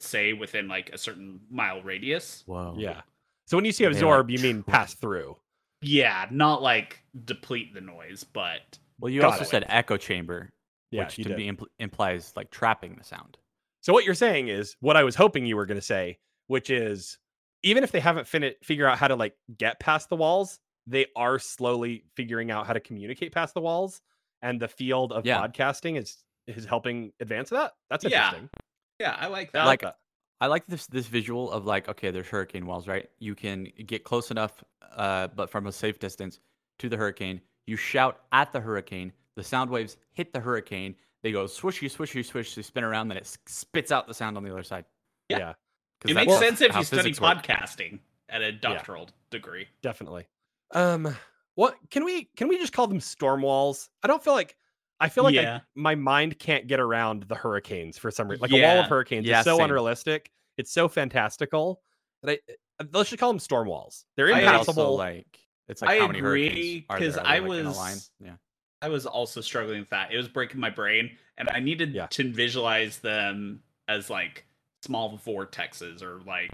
say 0.00 0.32
within 0.32 0.66
like 0.68 0.90
a 0.92 0.98
certain 0.98 1.40
mile 1.50 1.80
radius 1.82 2.42
Wow. 2.46 2.74
yeah 2.76 3.02
so 3.46 3.56
when 3.56 3.64
you 3.64 3.72
see 3.72 3.84
They, 3.84 3.88
like, 3.90 3.96
absorb 3.96 4.30
you 4.30 4.38
mean 4.40 4.62
pass 4.66 4.94
through 4.94 5.36
yeah 5.82 6.26
not 6.30 6.62
like 6.62 7.00
deplete 7.24 7.74
the 7.74 7.80
noise 7.80 8.24
but 8.24 8.78
Well, 9.00 9.10
you 9.12 9.20
Got 9.20 9.32
also 9.32 9.42
it. 9.44 9.48
said 9.48 9.64
echo 9.68 9.96
chamber, 9.96 10.50
yeah 10.90 11.04
which 11.04 11.16
to 11.16 11.24
did. 11.24 11.36
me 11.36 11.50
impl- 11.50 11.66
implies 11.78 12.32
like 12.36 12.50
trapping 12.50 12.96
the 12.96 13.04
sound. 13.04 13.36
So 13.80 13.92
what 13.92 14.04
you're 14.04 14.14
saying 14.14 14.46
is 14.48 14.76
what 14.80 14.96
I 14.96 15.02
was 15.02 15.16
hoping 15.16 15.44
you 15.44 15.56
were 15.56 15.66
going 15.66 15.78
to 15.80 15.84
say, 15.84 16.18
which 16.46 16.70
is 16.70 17.18
even 17.64 17.82
if 17.82 17.90
they 17.90 17.98
haven't 17.98 18.28
fin- 18.28 18.54
figure 18.62 18.86
out 18.86 18.96
how 18.98 19.08
to 19.08 19.16
like 19.16 19.34
get 19.58 19.80
past 19.80 20.08
the 20.08 20.14
walls, 20.16 20.60
they 20.86 21.06
are 21.16 21.38
slowly 21.38 22.04
figuring 22.16 22.50
out 22.50 22.66
how 22.66 22.72
to 22.72 22.80
communicate 22.80 23.32
past 23.32 23.54
the 23.54 23.60
walls, 23.60 24.00
and 24.42 24.60
the 24.60 24.68
field 24.68 25.12
of 25.12 25.24
Yeah. 25.26 25.40
podcasting 25.46 25.96
is 25.98 26.24
is 26.48 26.64
helping 26.64 27.12
advance 27.20 27.50
that. 27.50 27.72
That's 27.88 28.04
interesting. 28.04 28.50
yeah 28.98 29.16
i 29.18 29.26
like 29.28 29.48
I 29.48 29.50
that 29.52 29.58
like 29.66 29.66
Like- 29.66 29.80
that. 29.92 29.98
I 30.40 30.46
like 30.48 30.66
this 30.66 30.88
this 30.88 31.06
visual 31.06 31.52
of 31.52 31.64
like 31.66 31.88
okay, 31.88 32.10
there's 32.10 32.26
hurricane 32.28 32.66
walls, 32.66 32.88
right? 32.88 33.08
You 33.20 33.36
can 33.36 33.68
get 33.86 34.02
close 34.02 34.32
enough, 34.32 34.64
uh, 34.90 35.28
but 35.28 35.50
from 35.50 35.68
a 35.68 35.72
safe 35.72 36.00
distance 36.00 36.40
to 36.80 36.88
the 36.88 36.96
hurricane. 36.96 37.40
You 37.66 37.76
shout 37.76 38.22
at 38.32 38.50
the 38.52 38.58
hurricane. 38.60 39.12
The 39.36 39.44
sound 39.44 39.70
waves 39.70 39.96
hit 40.14 40.32
the 40.32 40.40
hurricane. 40.40 40.96
They 41.22 41.30
go 41.30 41.44
swishy, 41.44 41.88
swishy, 41.88 42.24
swish. 42.24 42.56
They 42.56 42.62
spin 42.62 42.82
around, 42.82 43.06
then 43.06 43.18
it 43.18 43.38
spits 43.46 43.92
out 43.92 44.08
the 44.08 44.14
sound 44.14 44.36
on 44.36 44.42
the 44.42 44.50
other 44.50 44.64
side. 44.64 44.84
Yeah. 45.28 45.38
Yeah. 45.38 45.54
'Cause 46.00 46.10
it 46.10 46.14
makes 46.14 46.36
sense 46.40 46.60
if 46.60 46.74
you 46.74 46.82
study 46.82 47.02
physics 47.02 47.20
work. 47.20 47.38
podcasting 47.38 48.00
at 48.28 48.42
a 48.42 48.50
doctoral 48.50 49.08
degree. 49.30 49.68
definitely. 49.80 50.26
Um, 50.72 51.14
what 51.54 51.76
can 51.90 52.04
we 52.04 52.28
can 52.36 52.48
we 52.48 52.58
just 52.58 52.72
call 52.72 52.86
them 52.86 53.00
storm 53.00 53.42
walls? 53.42 53.90
I 54.02 54.08
don't 54.08 54.22
feel 54.22 54.32
like 54.34 54.56
I 55.00 55.08
feel 55.08 55.24
like 55.24 55.36
I- 55.36 55.60
my 55.74 55.94
mind 55.94 56.38
can't 56.38 56.66
get 56.66 56.80
around 56.80 57.24
the 57.24 57.34
hurricanes 57.34 57.98
for 57.98 58.10
some 58.10 58.28
reason. 58.28 58.42
Like 58.42 58.52
a 58.52 58.62
wall 58.62 58.78
of 58.80 58.86
hurricanes 58.86 59.26
Yeah, 59.26 59.40
is 59.40 59.44
so 59.44 59.56
same. 59.58 59.64
unrealistic. 59.66 60.30
It's 60.56 60.72
so 60.72 60.88
fantastical 60.88 61.82
that 62.22 62.32
I 62.32 62.52
uh, 62.80 62.84
let's 62.92 63.10
just 63.10 63.20
call 63.20 63.30
them 63.30 63.38
storm 63.38 63.68
walls. 63.68 64.04
They're 64.16 64.28
impassable. 64.28 64.96
like 64.96 65.38
it's 65.68 65.82
like 65.82 65.90
I 65.90 65.98
how 65.98 66.06
many 66.06 66.18
agree, 66.20 66.86
hurricanes 66.88 67.16
are 67.16 67.22
there? 67.22 67.24
Are 67.24 67.34
I 67.34 67.38
like, 67.38 67.64
was- 67.66 68.10
yeah. 68.20 68.36
I 68.80 68.88
was 68.88 69.06
also 69.06 69.40
struggling 69.40 69.78
with 69.80 69.90
that. 69.90 70.12
It 70.12 70.16
was 70.16 70.26
breaking 70.28 70.58
my 70.58 70.70
brain, 70.70 71.16
and 71.38 71.48
I 71.50 71.60
needed 71.60 71.94
Yeah. 71.94 72.06
to 72.08 72.32
visualize 72.32 72.98
them 72.98 73.62
as 73.88 74.10
like 74.10 74.44
small 74.82 75.16
vortexes 75.24 76.02
or 76.02 76.20
like 76.26 76.50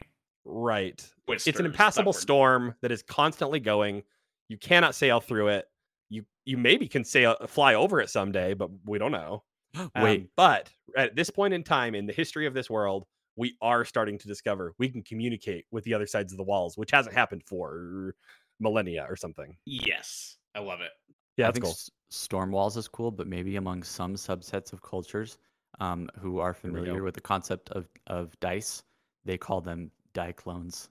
right. 0.48 1.06
It's 1.28 1.46
an 1.46 1.66
impassable 1.66 2.12
were- 2.12 2.18
storm 2.18 2.74
that 2.80 2.90
is 2.90 3.02
constantly 3.02 3.60
going. 3.60 4.02
You 4.48 4.56
cannot 4.58 4.94
sail 4.94 5.20
through 5.20 5.48
it. 5.48 5.66
You 6.08 6.24
you 6.44 6.56
maybe 6.56 6.88
can 6.88 7.04
sail 7.04 7.36
fly 7.46 7.74
over 7.74 8.00
it 8.00 8.08
someday, 8.10 8.54
but 8.54 8.70
we 8.84 8.98
don't 8.98 9.12
know. 9.12 9.44
Um, 9.74 9.90
Wait, 10.02 10.30
but 10.34 10.70
at 10.96 11.14
this 11.14 11.28
point 11.28 11.52
in 11.52 11.62
time 11.62 11.94
in 11.94 12.06
the 12.06 12.12
history 12.12 12.46
of 12.46 12.54
this 12.54 12.70
world, 12.70 13.04
we 13.36 13.54
are 13.60 13.84
starting 13.84 14.18
to 14.18 14.26
discover 14.26 14.74
we 14.78 14.88
can 14.88 15.02
communicate 15.02 15.66
with 15.70 15.84
the 15.84 15.92
other 15.92 16.06
sides 16.06 16.32
of 16.32 16.38
the 16.38 16.42
walls, 16.42 16.78
which 16.78 16.90
hasn't 16.90 17.14
happened 17.14 17.42
for 17.46 18.14
millennia 18.58 19.06
or 19.08 19.14
something. 19.14 19.56
Yes, 19.66 20.38
I 20.54 20.60
love 20.60 20.80
it. 20.80 20.90
Yeah, 21.36 21.48
I 21.48 21.52
think 21.52 21.64
cool. 21.64 21.72
s- 21.72 21.90
storm 22.10 22.50
walls 22.50 22.76
is 22.78 22.88
cool, 22.88 23.10
but 23.10 23.28
maybe 23.28 23.56
among 23.56 23.82
some 23.82 24.14
subsets 24.14 24.72
of 24.72 24.82
cultures 24.82 25.38
um, 25.80 26.08
who 26.18 26.38
are 26.38 26.54
familiar 26.54 27.02
with 27.02 27.14
the 27.14 27.20
concept 27.20 27.68
of, 27.70 27.86
of 28.08 28.34
dice, 28.40 28.82
they 29.24 29.36
call 29.38 29.60
them 29.60 29.90
diclones. 30.14 30.88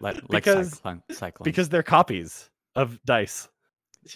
Like, 0.00 0.16
like 0.28 0.44
Because- 0.44 0.72
cyclone, 0.74 1.02
cyclones. 1.10 1.44
Because 1.44 1.68
they're 1.68 1.82
copies 1.82 2.50
of 2.74 2.98
dice, 3.04 3.48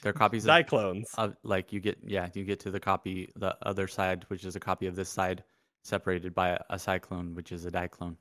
they're 0.02 0.12
copies 0.12 0.44
of, 0.44 0.50
diclones. 0.50 1.06
of 1.18 1.35
like 1.42 1.72
you 1.72 1.80
get 1.80 1.98
yeah 2.04 2.28
you 2.35 2.44
get 2.44 2.61
to 2.61 2.70
the 2.70 2.78
copy 2.78 3.30
the 3.37 3.56
other 3.62 3.88
side 3.88 4.24
which 4.28 4.44
is 4.44 4.54
a 4.54 4.61
copy 4.61 4.87
of 4.87 4.94
this 4.94 5.09
side 5.09 5.42
separated 5.83 6.33
by 6.35 6.50
a, 6.50 6.59
a 6.70 6.78
cyclone 6.78 7.35
which 7.35 7.50
is 7.52 7.64
a 7.64 7.70
diclone. 7.70 8.16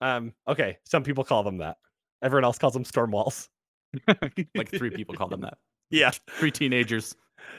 Um, 0.00 0.32
okay, 0.48 0.78
some 0.84 1.02
people 1.02 1.24
call 1.24 1.42
them 1.44 1.58
that. 1.58 1.78
Everyone 2.22 2.44
else 2.44 2.58
calls 2.58 2.74
them 2.74 2.84
storm 2.84 3.10
walls. 3.12 3.48
like 4.54 4.68
three 4.70 4.90
people 4.90 5.14
call 5.14 5.28
them 5.28 5.40
that. 5.42 5.58
Yeah, 5.90 6.10
Three 6.38 6.50
teenagers 6.50 7.14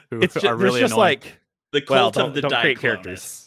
who 0.10 0.20
it's 0.20 0.34
just, 0.34 0.46
are 0.46 0.56
really 0.56 0.82
just 0.82 0.94
annoying. 0.94 1.20
like 1.22 1.40
The 1.72 1.84
Well, 1.90 2.12
cult 2.12 2.28
of 2.28 2.34
the 2.34 2.42
don't- 2.42 2.52
don't 2.52 2.62
create 2.62 2.78
Diclonus. 2.78 2.82
characters. 2.82 3.45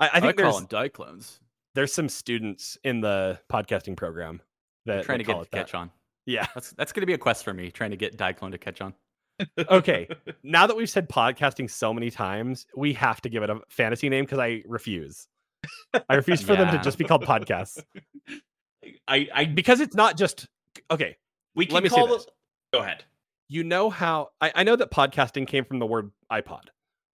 I, 0.00 0.06
I 0.06 0.10
I, 0.14 0.20
think 0.20 0.36
call 0.36 0.52
there's 0.52 0.66
them 0.66 0.66
diclones. 0.66 1.38
there's 1.74 1.92
some 1.92 2.08
students 2.08 2.78
in 2.84 3.00
the 3.00 3.38
podcasting 3.50 3.96
program 3.96 4.40
that 4.86 5.04
trying 5.04 5.18
that 5.18 5.24
to 5.24 5.32
call 5.32 5.42
get 5.42 5.50
to 5.52 5.58
catch 5.58 5.74
on. 5.74 5.90
Yeah. 6.26 6.46
That's 6.54 6.72
that's 6.72 6.92
gonna 6.92 7.06
be 7.06 7.14
a 7.14 7.18
quest 7.18 7.44
for 7.44 7.54
me, 7.54 7.70
trying 7.70 7.90
to 7.90 7.96
get 7.96 8.16
Diclone 8.16 8.52
to 8.52 8.58
catch 8.58 8.80
on. 8.80 8.94
Okay. 9.70 10.08
Now 10.42 10.66
that 10.66 10.76
we've 10.76 10.90
said 10.90 11.08
podcasting 11.08 11.70
so 11.70 11.94
many 11.94 12.10
times, 12.10 12.66
we 12.76 12.92
have 12.94 13.20
to 13.20 13.28
give 13.28 13.44
it 13.44 13.50
a 13.50 13.60
fantasy 13.68 14.08
name 14.08 14.24
because 14.24 14.40
I 14.40 14.64
refuse. 14.66 15.28
I 16.08 16.16
refuse 16.16 16.42
for 16.42 16.56
them 16.56 16.76
to 16.76 16.82
just 16.82 16.98
be 16.98 17.04
called 17.04 17.24
podcasts 17.24 17.80
I, 19.08 19.28
I, 19.34 19.44
because 19.44 19.80
it's 19.80 19.94
not 19.94 20.16
just 20.16 20.46
okay. 20.90 21.16
we 21.54 21.66
can 21.66 21.74
Let 21.74 21.82
me 21.82 21.88
say 21.88 21.96
call 21.96 22.06
this. 22.08 22.26
Go 22.72 22.80
ahead. 22.80 23.04
You 23.48 23.64
know 23.64 23.90
how 23.90 24.30
I, 24.40 24.52
I 24.54 24.62
know 24.64 24.76
that 24.76 24.90
podcasting 24.90 25.46
came 25.46 25.64
from 25.64 25.78
the 25.78 25.86
word 25.86 26.10
iPod, 26.30 26.64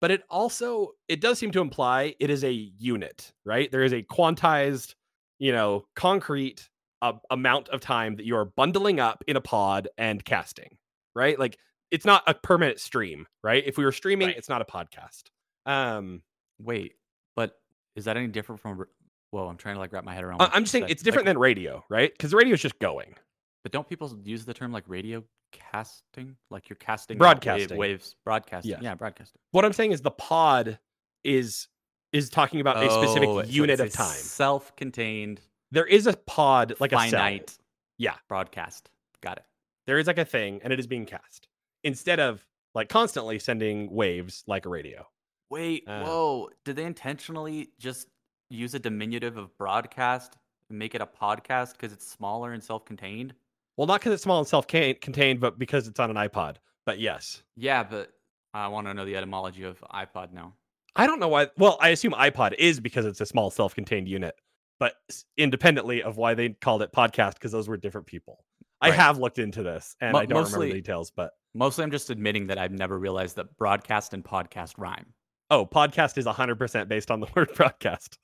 but 0.03 0.11
it 0.11 0.21
also 0.29 0.89
it 1.07 1.21
does 1.21 1.39
seem 1.39 1.49
to 1.51 1.61
imply 1.61 2.13
it 2.19 2.29
is 2.29 2.43
a 2.43 2.51
unit, 2.51 3.31
right? 3.45 3.71
There 3.71 3.83
is 3.83 3.93
a 3.93 4.03
quantized, 4.03 4.95
you 5.39 5.53
know, 5.53 5.85
concrete 5.95 6.67
uh, 7.01 7.13
amount 7.31 7.69
of 7.69 7.79
time 7.79 8.17
that 8.17 8.25
you 8.25 8.35
are 8.35 8.43
bundling 8.43 8.99
up 8.99 9.23
in 9.29 9.37
a 9.37 9.41
pod 9.41 9.87
and 9.97 10.21
casting, 10.25 10.75
right? 11.15 11.39
Like 11.39 11.57
it's 11.89 12.03
not 12.03 12.21
a 12.27 12.33
permanent 12.33 12.81
stream, 12.81 13.27
right? 13.45 13.63
If 13.65 13.77
we 13.77 13.85
were 13.85 13.93
streaming, 13.93 14.27
Right. 14.27 14.37
it's 14.37 14.49
not 14.49 14.61
a 14.61 14.65
podcast. 14.65 15.23
Um, 15.65 16.21
Wait, 16.59 16.95
but 17.37 17.53
is 17.95 18.03
that 18.03 18.17
any 18.17 18.27
different 18.27 18.59
from? 18.59 18.83
Well, 19.31 19.47
I'm 19.47 19.55
trying 19.55 19.75
to 19.75 19.79
like 19.79 19.93
wrap 19.93 20.03
my 20.03 20.13
head 20.13 20.25
around. 20.25 20.41
I'm 20.41 20.63
just 20.63 20.73
saying 20.73 20.87
it's 20.89 21.01
different 21.01 21.27
Like, 21.27 21.35
than 21.35 21.39
radio, 21.39 21.81
right? 21.89 22.11
Because 22.11 22.31
the 22.31 22.37
radio 22.37 22.55
is 22.55 22.61
just 22.61 22.77
going. 22.79 23.15
But 23.63 23.71
don't 23.71 23.87
people 23.87 24.13
use 24.25 24.43
the 24.43 24.53
term 24.53 24.73
like 24.73 24.83
radio 24.87 25.23
casting? 25.53 26.35
Like 26.49 26.69
you're 26.69 26.75
casting 26.77 27.17
Broadcasting. 27.17 27.77
wave, 27.77 27.91
waves, 27.91 28.15
broadcasting. 28.25 28.71
Yes. 28.71 28.81
Yeah, 28.81 28.95
broadcasting. 28.95 29.39
What 29.51 29.63
I'm 29.65 29.73
saying 29.73 29.91
is 29.93 30.01
the 30.01 30.11
pod 30.11 30.79
is 31.23 31.67
is 32.11 32.29
talking 32.29 32.59
about 32.61 32.83
a 32.83 32.89
specific 32.91 33.27
Oh, 33.29 33.41
unit 33.43 33.79
of 33.79 33.91
time. 33.91 34.05
Self-contained, 34.15 35.41
There 35.71 35.85
is 35.85 36.05
a 36.05 36.13
pod 36.13 36.75
like 36.79 36.91
a 36.91 36.95
cell. 36.97 37.09
finite. 37.09 37.57
Yeah. 37.97 38.15
Broadcast. 38.27 38.89
Got 39.21 39.37
it. 39.37 39.45
There 39.87 39.97
is 39.97 40.05
like 40.07 40.17
a 40.19 40.25
thing, 40.25 40.59
and 40.63 40.71
it 40.71 40.79
is 40.79 40.85
being 40.87 41.05
cast 41.05 41.47
instead 41.83 42.19
of 42.19 42.45
like 42.75 42.89
constantly 42.89 43.39
sending 43.39 43.89
waves 43.91 44.43
like 44.47 44.65
a 44.65 44.69
radio. 44.69 45.07
Wait, 45.49 45.83
Uh. 45.87 46.03
whoa! 46.03 46.49
Did 46.65 46.75
they 46.75 46.85
intentionally 46.85 47.69
just 47.79 48.07
use 48.49 48.73
a 48.75 48.79
diminutive 48.79 49.37
of 49.37 49.55
broadcast 49.57 50.37
and 50.69 50.77
make 50.79 50.93
it 50.95 51.01
a 51.01 51.05
podcast 51.07 51.73
because 51.73 51.91
it's 51.93 52.07
smaller 52.07 52.53
and 52.53 52.63
self-contained? 52.63 53.33
Well, 53.77 53.87
not 53.87 53.99
because 54.01 54.13
it's 54.13 54.23
small 54.23 54.39
and 54.39 54.47
self-contained, 54.47 55.39
but 55.39 55.57
because 55.57 55.87
it's 55.87 55.99
on 55.99 56.09
an 56.09 56.15
iPod. 56.15 56.57
But 56.85 56.99
yes, 56.99 57.43
Yeah, 57.55 57.83
but 57.83 58.11
I 58.53 58.67
want 58.67 58.87
to 58.87 58.93
know 58.93 59.05
the 59.05 59.15
etymology 59.15 59.63
of 59.63 59.79
iPod 59.93 60.31
now. 60.33 60.53
I 60.95 61.07
don't 61.07 61.19
know 61.19 61.27
why. 61.29 61.47
Well, 61.57 61.77
I 61.81 61.89
assume 61.89 62.13
iPod 62.13 62.53
is 62.59 62.79
because 62.79 63.05
it's 63.05 63.19
a 63.21 63.25
small 63.25 63.49
self-contained 63.49 64.07
unit, 64.07 64.35
but 64.79 64.93
independently 65.37 66.03
of 66.03 66.17
why 66.17 66.33
they 66.35 66.49
called 66.49 66.81
it 66.83 66.91
podcast, 66.91 67.33
because 67.35 67.51
those 67.51 67.67
were 67.67 67.77
different 67.77 68.05
people. 68.05 68.43
I 68.81 68.91
have 68.91 69.17
looked 69.17 69.39
into 69.39 69.63
this, 69.63 69.95
and 70.01 70.11
Mo- 70.11 70.19
I 70.19 70.25
don't 70.25 70.43
remember 70.43 70.65
the 70.67 70.73
details. 70.73 71.09
But 71.09 71.31
Mostly, 71.55 71.83
I'm 71.85 71.91
just 71.91 72.09
admitting 72.09 72.47
that 72.47 72.57
I've 72.57 72.73
never 72.73 72.99
realized 72.99 73.37
that 73.37 73.55
broadcast 73.57 74.13
and 74.13 74.23
podcast 74.23 74.73
rhyme. 74.77 75.05
oh, 75.49 75.65
podcast 75.65 76.17
is 76.17 76.25
100% 76.25 76.87
based 76.89 77.09
on 77.09 77.21
the 77.21 77.27
word 77.35 77.51
broadcast. 77.55 78.17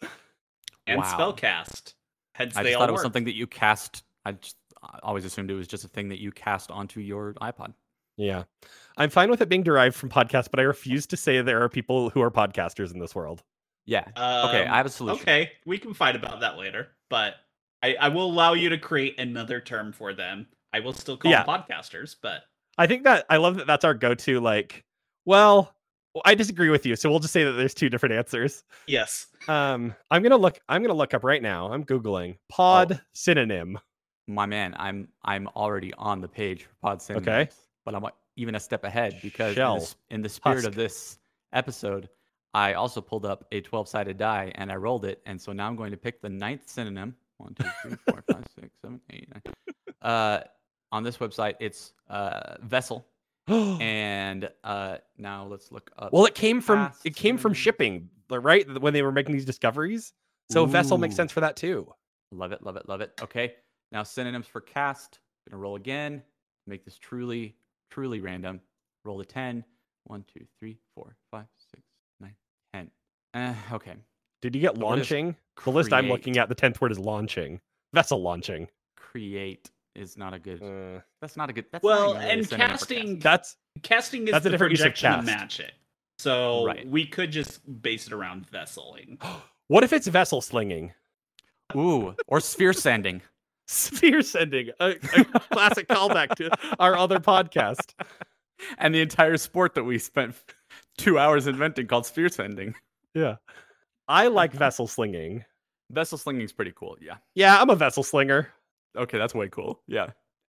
And 0.85 0.97
Wow. 0.99 1.17
spellcast. 1.17 1.93
Hence, 2.35 2.57
I 2.57 2.63
they 2.63 2.69
just 2.71 2.75
all 2.75 2.81
thought 2.81 2.89
it 2.89 2.93
was 2.93 3.01
something 3.01 3.23
that 3.25 3.35
you 3.35 3.47
cast. 3.47 4.03
I 4.25 4.33
just 4.33 4.57
I 4.83 4.99
always 5.03 5.25
assumed 5.25 5.51
it 5.51 5.55
was 5.55 5.67
just 5.67 5.83
a 5.83 5.87
thing 5.87 6.09
that 6.09 6.19
you 6.21 6.31
cast 6.31 6.71
onto 6.71 6.99
your 7.01 7.33
iPod. 7.35 7.73
Yeah. 8.17 8.43
I'm 8.97 9.09
fine 9.09 9.29
with 9.29 9.41
it 9.41 9.49
being 9.49 9.63
derived 9.63 9.95
from 9.95 10.09
podcast, 10.09 10.49
but 10.51 10.59
I 10.59 10.63
refuse 10.63 11.05
to 11.07 11.17
say 11.17 11.41
there 11.41 11.61
are 11.63 11.69
people 11.69 12.09
who 12.09 12.21
are 12.21 12.31
podcasters 12.31 12.93
in 12.93 12.99
this 12.99 13.15
world. 13.15 13.43
Yeah. 13.85 14.03
okay, 14.09 14.63
Um, 14.65 14.71
I 14.73 14.77
have 14.77 14.85
a 14.85 14.89
solution. 14.89 15.21
Okay, 15.21 15.51
we 15.65 15.77
can 15.77 15.93
fight 15.93 16.15
about 16.15 16.41
that 16.41 16.57
later, 16.57 16.89
but 17.09 17.35
I, 17.81 17.95
I 17.99 18.09
will 18.09 18.25
allow 18.25 18.53
you 18.53 18.69
to 18.69 18.77
create 18.77 19.19
another 19.19 19.59
term 19.61 19.93
for 19.93 20.13
them. 20.13 20.47
I 20.73 20.81
will 20.81 20.93
still 20.93 21.17
call 21.17 21.31
Yeah. 21.31 21.43
them 21.43 21.63
podcasters, 21.63 22.15
but 22.21 22.41
I 22.77 22.87
think 22.87 23.03
that 23.05 23.25
I 23.29 23.37
love 23.37 23.55
that 23.57 23.67
that's 23.67 23.85
our 23.85 23.93
go 23.93 24.13
to. 24.15 24.39
Like, 24.39 24.83
well, 25.25 25.73
I 26.25 26.35
disagree 26.35 26.69
with 26.69 26.85
you. 26.85 26.95
So 26.95 27.09
we'll 27.09 27.19
just 27.19 27.33
say 27.33 27.43
that 27.45 27.53
there's 27.53 27.73
two 27.73 27.89
different 27.89 28.15
answers. 28.15 28.63
yes. 28.87 29.27
Um, 29.47 29.95
I'm 30.11 30.21
going 30.21 30.31
to 30.31 30.37
look, 30.37 30.59
I'm 30.67 30.81
going 30.81 30.89
to 30.93 30.97
look 30.97 31.13
up 31.13 31.23
right 31.23 31.41
now. 31.41 31.71
I'm 31.71 31.83
Googling 31.85 32.37
pod 32.49 33.01
synonym. 33.13 33.79
My 34.29 34.45
man, 34.45 34.75
I'm 34.77 35.07
I'm 35.23 35.47
already 35.55 35.91
on 35.95 36.21
the 36.21 36.27
page 36.27 36.63
for 36.63 36.69
Pod 36.81 36.97
Okay. 36.97 37.23
Synonyms, 37.23 37.55
but 37.83 37.95
I'm 37.95 38.05
uh, 38.05 38.09
even 38.35 38.53
a 38.55 38.59
step 38.59 38.83
ahead 38.83 39.19
because 39.23 39.57
in 39.57 39.63
the, 39.63 39.95
in 40.15 40.21
the 40.21 40.29
spirit 40.29 40.57
Husk. 40.57 40.67
of 40.67 40.75
this 40.75 41.17
episode, 41.51 42.09
I 42.53 42.73
also 42.73 43.01
pulled 43.01 43.25
up 43.25 43.45
a 43.51 43.61
12-sided 43.61 44.17
die 44.17 44.51
and 44.55 44.71
I 44.71 44.75
rolled 44.75 45.05
it, 45.05 45.21
and 45.25 45.41
so 45.41 45.51
now 45.51 45.67
I'm 45.67 45.75
going 45.75 45.89
to 45.91 45.97
pick 45.97 46.21
the 46.21 46.29
ninth 46.29 46.69
synonym. 46.69 47.15
One, 47.37 47.55
two, 47.55 47.67
three, 47.81 47.95
four, 48.07 48.23
five, 48.31 48.45
six, 48.59 48.69
seven, 48.83 49.01
eight, 49.11 49.27
nine. 49.33 49.41
Uh, 50.01 50.41
on 50.91 51.03
this 51.03 51.17
website, 51.17 51.55
it's 51.59 51.93
uh, 52.07 52.57
vessel, 52.61 53.07
and 53.47 54.47
uh, 54.63 54.97
now 55.17 55.45
let's 55.45 55.71
look 55.71 55.89
up. 55.97 56.13
well, 56.13 56.25
it 56.25 56.35
came 56.35 56.61
from, 56.61 56.91
it 57.03 57.15
came 57.15 57.37
from 57.37 57.53
shipping, 57.53 58.09
right? 58.29 58.79
When 58.79 58.93
they 58.93 59.01
were 59.01 59.11
making 59.11 59.33
these 59.33 59.45
discoveries. 59.45 60.13
So 60.51 60.65
vessel 60.65 60.99
makes 60.99 61.15
sense 61.15 61.31
for 61.31 61.41
that 61.41 61.55
too. 61.55 61.91
Love 62.31 62.51
it, 62.51 62.63
love 62.63 62.75
it, 62.75 62.87
love 62.87 63.01
it. 63.01 63.11
Okay, 63.21 63.53
now 63.91 64.03
synonyms 64.03 64.47
for 64.47 64.61
cast. 64.61 65.19
Gonna 65.49 65.61
roll 65.61 65.75
again. 65.75 66.21
Make 66.67 66.85
this 66.85 66.97
truly, 66.97 67.55
truly 67.89 68.19
random. 68.21 68.61
Roll 69.05 69.19
a 69.21 69.25
10. 69.25 69.63
1, 70.05 70.25
2, 70.33 70.45
3, 70.59 70.77
4, 70.95 71.15
5, 71.31 71.45
6, 71.71 71.83
9, 72.21 72.35
10. 72.73 72.91
Uh, 73.35 73.53
okay. 73.73 73.93
Did 74.41 74.55
you 74.55 74.61
get 74.61 74.75
So 74.75 74.81
what 74.85 74.97
is 74.99 75.11
launching? 75.11 75.35
The 75.63 75.71
list 75.71 75.93
I'm 75.93 76.07
looking 76.07 76.37
at, 76.37 76.49
the 76.49 76.55
10th 76.55 76.81
word 76.81 76.91
is 76.91 76.97
launching. 76.97 77.59
Vessel 77.93 78.21
launching. 78.21 78.67
Create 78.95 79.69
is 79.95 80.17
not 80.17 80.33
a 80.33 80.39
good. 80.39 80.63
Uh, 80.63 81.01
That's 81.21 81.35
not 81.37 81.49
a 81.49 81.53
good. 81.53 81.65
That's 81.71 81.83
Well, 81.83 82.13
really 82.15 82.25
and 82.29 82.49
casting- 82.49 83.19
cast. 83.19 83.23
that's 83.23 83.57
Casting 83.83 84.25
is 84.27 84.31
That's 84.31 84.45
a 84.45 84.49
the 84.49 84.51
different 84.51 84.71
use 84.71 84.81
of 84.81 84.93
to 84.95 84.99
cast. 85.01 85.25
match 85.25 85.59
it. 85.59 85.73
So 86.17 86.65
Right. 86.65 86.87
we 86.87 87.05
could 87.05 87.31
just 87.31 87.61
base 87.81 88.07
it 88.07 88.13
around 88.13 88.47
vesseling. 88.49 89.21
what 89.67 89.83
if 89.83 89.93
it's 89.93 90.07
vessel 90.07 90.41
slinging? 90.41 90.93
Ooh, 91.75 92.15
or 92.27 92.39
sphere 92.39 92.73
sending. 92.73 93.21
Sphere 93.71 94.23
sending, 94.23 94.71
a, 94.79 94.95
a 95.15 95.25
classic 95.51 95.87
callback 95.87 96.33
to 96.37 96.49
our 96.79 96.97
other 96.97 97.19
podcast. 97.19 97.93
and 98.79 98.95
the 98.95 99.01
entire 99.01 99.37
sport 99.37 99.75
that 99.75 99.83
we 99.83 99.99
spent 99.99 100.33
two 100.97 101.19
hours 101.19 101.45
inventing 101.45 101.85
called 101.85 102.07
sphere 102.07 102.29
sending. 102.29 102.73
Yeah. 103.13 103.35
I 104.07 104.27
like 104.27 104.53
vessel 104.53 104.87
slinging. 104.87 105.45
Vessel 105.91 106.17
slinging 106.17 106.41
is 106.41 106.51
pretty 106.51 106.73
cool. 106.75 106.97
Yeah. 106.99 107.17
Yeah, 107.35 107.61
I'm 107.61 107.69
a 107.69 107.75
vessel 107.75 108.01
slinger. 108.01 108.49
Okay, 108.97 109.19
that's 109.19 109.35
way 109.35 109.49
cool. 109.49 109.81
Yeah. 109.87 110.07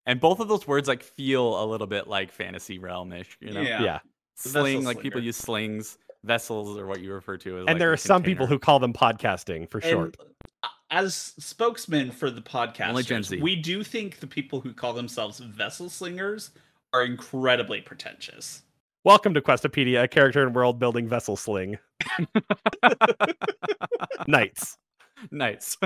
And 0.06 0.20
both 0.20 0.40
of 0.40 0.48
those 0.48 0.68
words 0.68 0.88
like 0.88 1.02
feel 1.02 1.64
a 1.64 1.66
little 1.66 1.88
bit 1.88 2.08
like 2.08 2.32
fantasy 2.32 2.78
realm-ish, 2.78 3.38
you 3.42 3.52
know? 3.52 3.62
Yeah. 3.62 3.82
Yeah. 3.82 4.00
Sling, 4.36 4.78
Vessel 4.78 4.86
like 4.86 5.00
people 5.00 5.24
use 5.24 5.38
slings. 5.38 5.98
Vessels 6.24 6.78
are 6.78 6.86
what 6.86 7.00
you 7.00 7.14
refer 7.14 7.38
to 7.38 7.56
as. 7.56 7.60
and 7.62 7.68
like, 7.68 7.80
there 7.80 7.92
are 7.92 7.98
some 7.98 8.22
people 8.22 8.46
who 8.46 8.60
call 8.60 8.80
them 8.80 8.94
podcasting 8.94 9.70
for 9.70 9.82
short. 9.82 10.16
And 10.20 10.28
uh, 10.30 10.34
as 10.90 11.34
spokesman 11.38 12.12
for 12.12 12.30
the 12.30 12.42
podcast, 12.42 12.90
Only 12.90 13.04
Gen 13.04 13.24
Z. 13.24 13.42
we 13.42 13.56
do 13.56 13.84
think 13.84 14.20
the 14.20 14.28
people 14.28 14.62
who 14.62 14.74
call 14.74 14.94
themselves 14.94 15.40
vessel 15.40 15.90
slingers 15.90 16.52
are 16.94 17.04
incredibly 17.04 17.82
pretentious. 17.82 18.64
Welcome 19.04 19.34
to 19.34 19.42
Questopedia, 19.42 20.04
a 20.04 20.08
character 20.08 20.46
and 20.46 20.56
world 20.56 20.80
building 20.80 21.08
vessel 21.08 21.36
sling. 21.36 21.78
Knights. 24.28 24.78
Knights. 25.32 25.78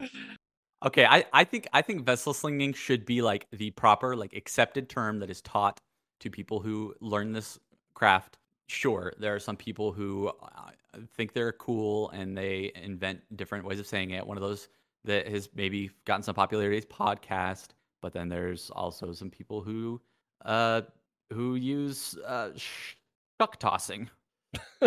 okay, 0.84 1.04
I, 1.04 1.24
I 1.32 1.44
think 1.44 1.68
I 1.72 1.82
think 1.82 2.04
vessel 2.04 2.34
slinging 2.34 2.72
should 2.72 3.04
be 3.04 3.22
like 3.22 3.46
the 3.52 3.70
proper, 3.72 4.16
like 4.16 4.34
accepted 4.34 4.88
term 4.88 5.18
that 5.20 5.30
is 5.30 5.40
taught 5.42 5.80
to 6.20 6.30
people 6.30 6.60
who 6.60 6.94
learn 7.00 7.32
this 7.32 7.58
craft. 7.94 8.38
Sure, 8.66 9.12
there 9.18 9.34
are 9.34 9.40
some 9.40 9.56
people 9.56 9.92
who 9.92 10.28
uh, 10.28 10.70
think 11.14 11.32
they're 11.32 11.52
cool 11.52 12.10
and 12.10 12.36
they 12.36 12.72
invent 12.74 13.20
different 13.36 13.64
ways 13.64 13.80
of 13.80 13.86
saying 13.86 14.10
it. 14.10 14.26
One 14.26 14.36
of 14.36 14.42
those 14.42 14.68
that 15.04 15.28
has 15.28 15.48
maybe 15.54 15.90
gotten 16.04 16.22
some 16.22 16.34
popularity 16.34 16.78
is 16.78 16.86
podcast, 16.86 17.68
but 18.02 18.12
then 18.12 18.28
there's 18.28 18.70
also 18.70 19.12
some 19.12 19.30
people 19.30 19.62
who 19.62 20.00
uh 20.44 20.82
who 21.32 21.54
use 21.54 22.16
uh 22.26 22.50
shuck 22.56 23.58
tossing. 23.58 24.10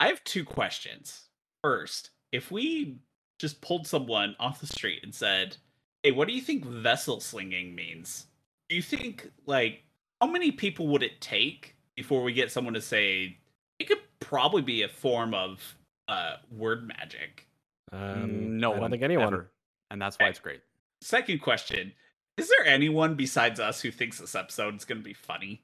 I 0.00 0.06
have 0.06 0.22
two 0.24 0.44
questions. 0.44 1.28
First, 1.62 2.10
if 2.32 2.50
we 2.50 2.98
just 3.38 3.60
pulled 3.60 3.86
someone 3.86 4.36
off 4.38 4.60
the 4.60 4.66
street 4.66 5.00
and 5.02 5.14
said, 5.14 5.56
"Hey, 6.02 6.12
what 6.12 6.28
do 6.28 6.34
you 6.34 6.40
think 6.40 6.64
vessel 6.64 7.20
slinging 7.20 7.74
means?" 7.74 8.26
Do 8.68 8.76
you 8.76 8.82
think 8.82 9.30
like 9.46 9.84
how 10.20 10.28
many 10.28 10.52
people 10.52 10.88
would 10.88 11.02
it 11.02 11.20
take 11.20 11.76
before 11.96 12.22
we 12.22 12.32
get 12.32 12.52
someone 12.52 12.74
to 12.74 12.80
say 12.80 13.38
it 13.78 13.88
could 13.88 13.98
probably 14.20 14.62
be 14.62 14.82
a 14.82 14.88
form 14.88 15.34
of 15.34 15.76
uh 16.08 16.36
word 16.50 16.86
magic? 16.86 17.46
Um, 17.92 18.58
no 18.58 18.74
I 18.74 18.80
don't 18.80 18.90
think 18.90 19.02
anyone. 19.02 19.26
ever. 19.28 19.50
and 19.90 20.00
that's 20.00 20.16
why 20.18 20.28
it's 20.28 20.40
great. 20.40 20.60
Second 21.00 21.40
question: 21.40 21.92
Is 22.36 22.48
there 22.48 22.66
anyone 22.66 23.14
besides 23.14 23.60
us 23.60 23.80
who 23.80 23.90
thinks 23.90 24.18
this 24.18 24.34
episode 24.34 24.76
is 24.76 24.84
going 24.84 24.98
to 24.98 25.04
be 25.04 25.14
funny? 25.14 25.62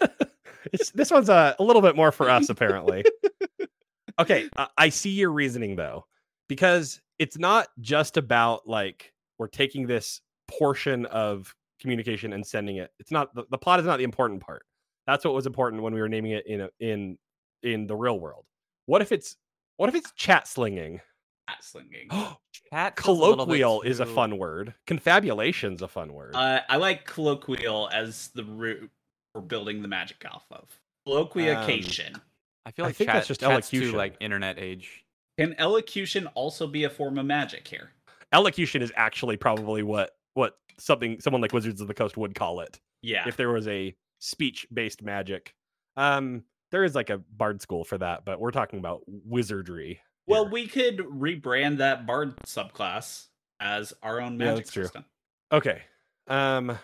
It's, 0.72 0.90
this 0.90 1.10
one's 1.10 1.28
a, 1.28 1.54
a 1.58 1.62
little 1.62 1.82
bit 1.82 1.96
more 1.96 2.12
for 2.12 2.28
us, 2.28 2.48
apparently. 2.48 3.04
okay, 4.18 4.48
I, 4.56 4.68
I 4.76 4.88
see 4.88 5.10
your 5.10 5.30
reasoning 5.30 5.76
though, 5.76 6.06
because 6.48 7.00
it's 7.18 7.38
not 7.38 7.68
just 7.80 8.16
about 8.16 8.66
like 8.66 9.12
we're 9.38 9.48
taking 9.48 9.86
this 9.86 10.20
portion 10.48 11.06
of 11.06 11.54
communication 11.80 12.32
and 12.32 12.46
sending 12.46 12.76
it. 12.76 12.90
It's 12.98 13.10
not 13.10 13.34
the, 13.34 13.44
the 13.50 13.58
plot 13.58 13.80
is 13.80 13.86
not 13.86 13.98
the 13.98 14.04
important 14.04 14.40
part. 14.40 14.64
That's 15.06 15.24
what 15.24 15.34
was 15.34 15.46
important 15.46 15.82
when 15.82 15.94
we 15.94 16.00
were 16.00 16.08
naming 16.08 16.32
it 16.32 16.46
in 16.46 16.62
a, 16.62 16.68
in 16.80 17.18
in 17.62 17.86
the 17.86 17.96
real 17.96 18.18
world. 18.18 18.44
What 18.86 19.02
if 19.02 19.12
it's 19.12 19.36
what 19.76 19.88
if 19.88 19.94
it's 19.94 20.12
chat 20.12 20.48
slinging? 20.48 21.00
Chat 21.48 21.64
slinging. 21.64 22.08
Chat 22.72 22.98
feels 23.00 23.18
a 23.18 23.20
little 23.20 23.44
Colloquial 23.44 23.82
is 23.82 24.00
a 24.00 24.06
fun 24.06 24.38
word. 24.38 24.74
Confabulation's 24.86 25.82
a 25.82 25.88
fun 25.88 26.12
word. 26.12 26.34
Uh, 26.34 26.60
I 26.68 26.78
like 26.78 27.04
colloquial 27.04 27.88
as 27.92 28.28
the 28.34 28.42
root 28.42 28.90
for 29.32 29.40
building 29.40 29.82
the 29.82 29.88
magic 29.88 30.24
off 30.28 30.44
of. 30.50 30.68
Colloquiation. 31.06 32.14
I 32.64 32.72
feel 32.72 32.84
like 32.84 32.86
I 32.86 32.88
like 32.88 32.96
think 32.96 33.08
chat, 33.08 33.14
that's 33.14 33.28
just 33.28 33.40
chat's 33.40 33.70
too 33.70 33.76
elocution. 33.76 33.96
like 33.96 34.16
internet 34.18 34.58
age. 34.58 35.04
Can 35.38 35.54
elocution 35.58 36.26
also 36.28 36.66
be 36.66 36.84
a 36.84 36.90
form 36.90 37.18
of 37.18 37.26
magic 37.26 37.68
here? 37.68 37.90
Elocution 38.32 38.82
is 38.82 38.90
actually 38.96 39.36
probably 39.36 39.84
what 39.84 40.16
what 40.34 40.58
something 40.78 41.20
someone 41.20 41.40
like 41.40 41.52
Wizards 41.52 41.80
of 41.80 41.86
the 41.86 41.94
Coast 41.94 42.16
would 42.16 42.34
call 42.34 42.60
it. 42.60 42.80
Yeah. 43.02 43.28
if 43.28 43.36
there 43.36 43.50
was 43.50 43.68
a 43.68 43.94
speech 44.18 44.66
based 44.72 45.02
magic. 45.02 45.54
Um, 45.96 46.42
there 46.70 46.84
is 46.84 46.94
like 46.94 47.10
a 47.10 47.18
bard 47.18 47.60
school 47.62 47.84
for 47.84 47.98
that, 47.98 48.24
but 48.24 48.40
we're 48.40 48.50
talking 48.50 48.78
about 48.78 49.02
wizardry. 49.06 50.00
well, 50.26 50.44
here. 50.44 50.52
we 50.52 50.66
could 50.66 50.98
rebrand 50.98 51.78
that 51.78 52.06
bard 52.06 52.36
subclass 52.46 53.26
as 53.60 53.92
our 54.02 54.20
own 54.20 54.32
Yeah, 54.38 54.46
magic 54.46 54.56
that's 54.64 54.72
true. 54.72 54.84
system. 54.84 55.04
okay. 55.52 55.82
Um, 56.28 56.78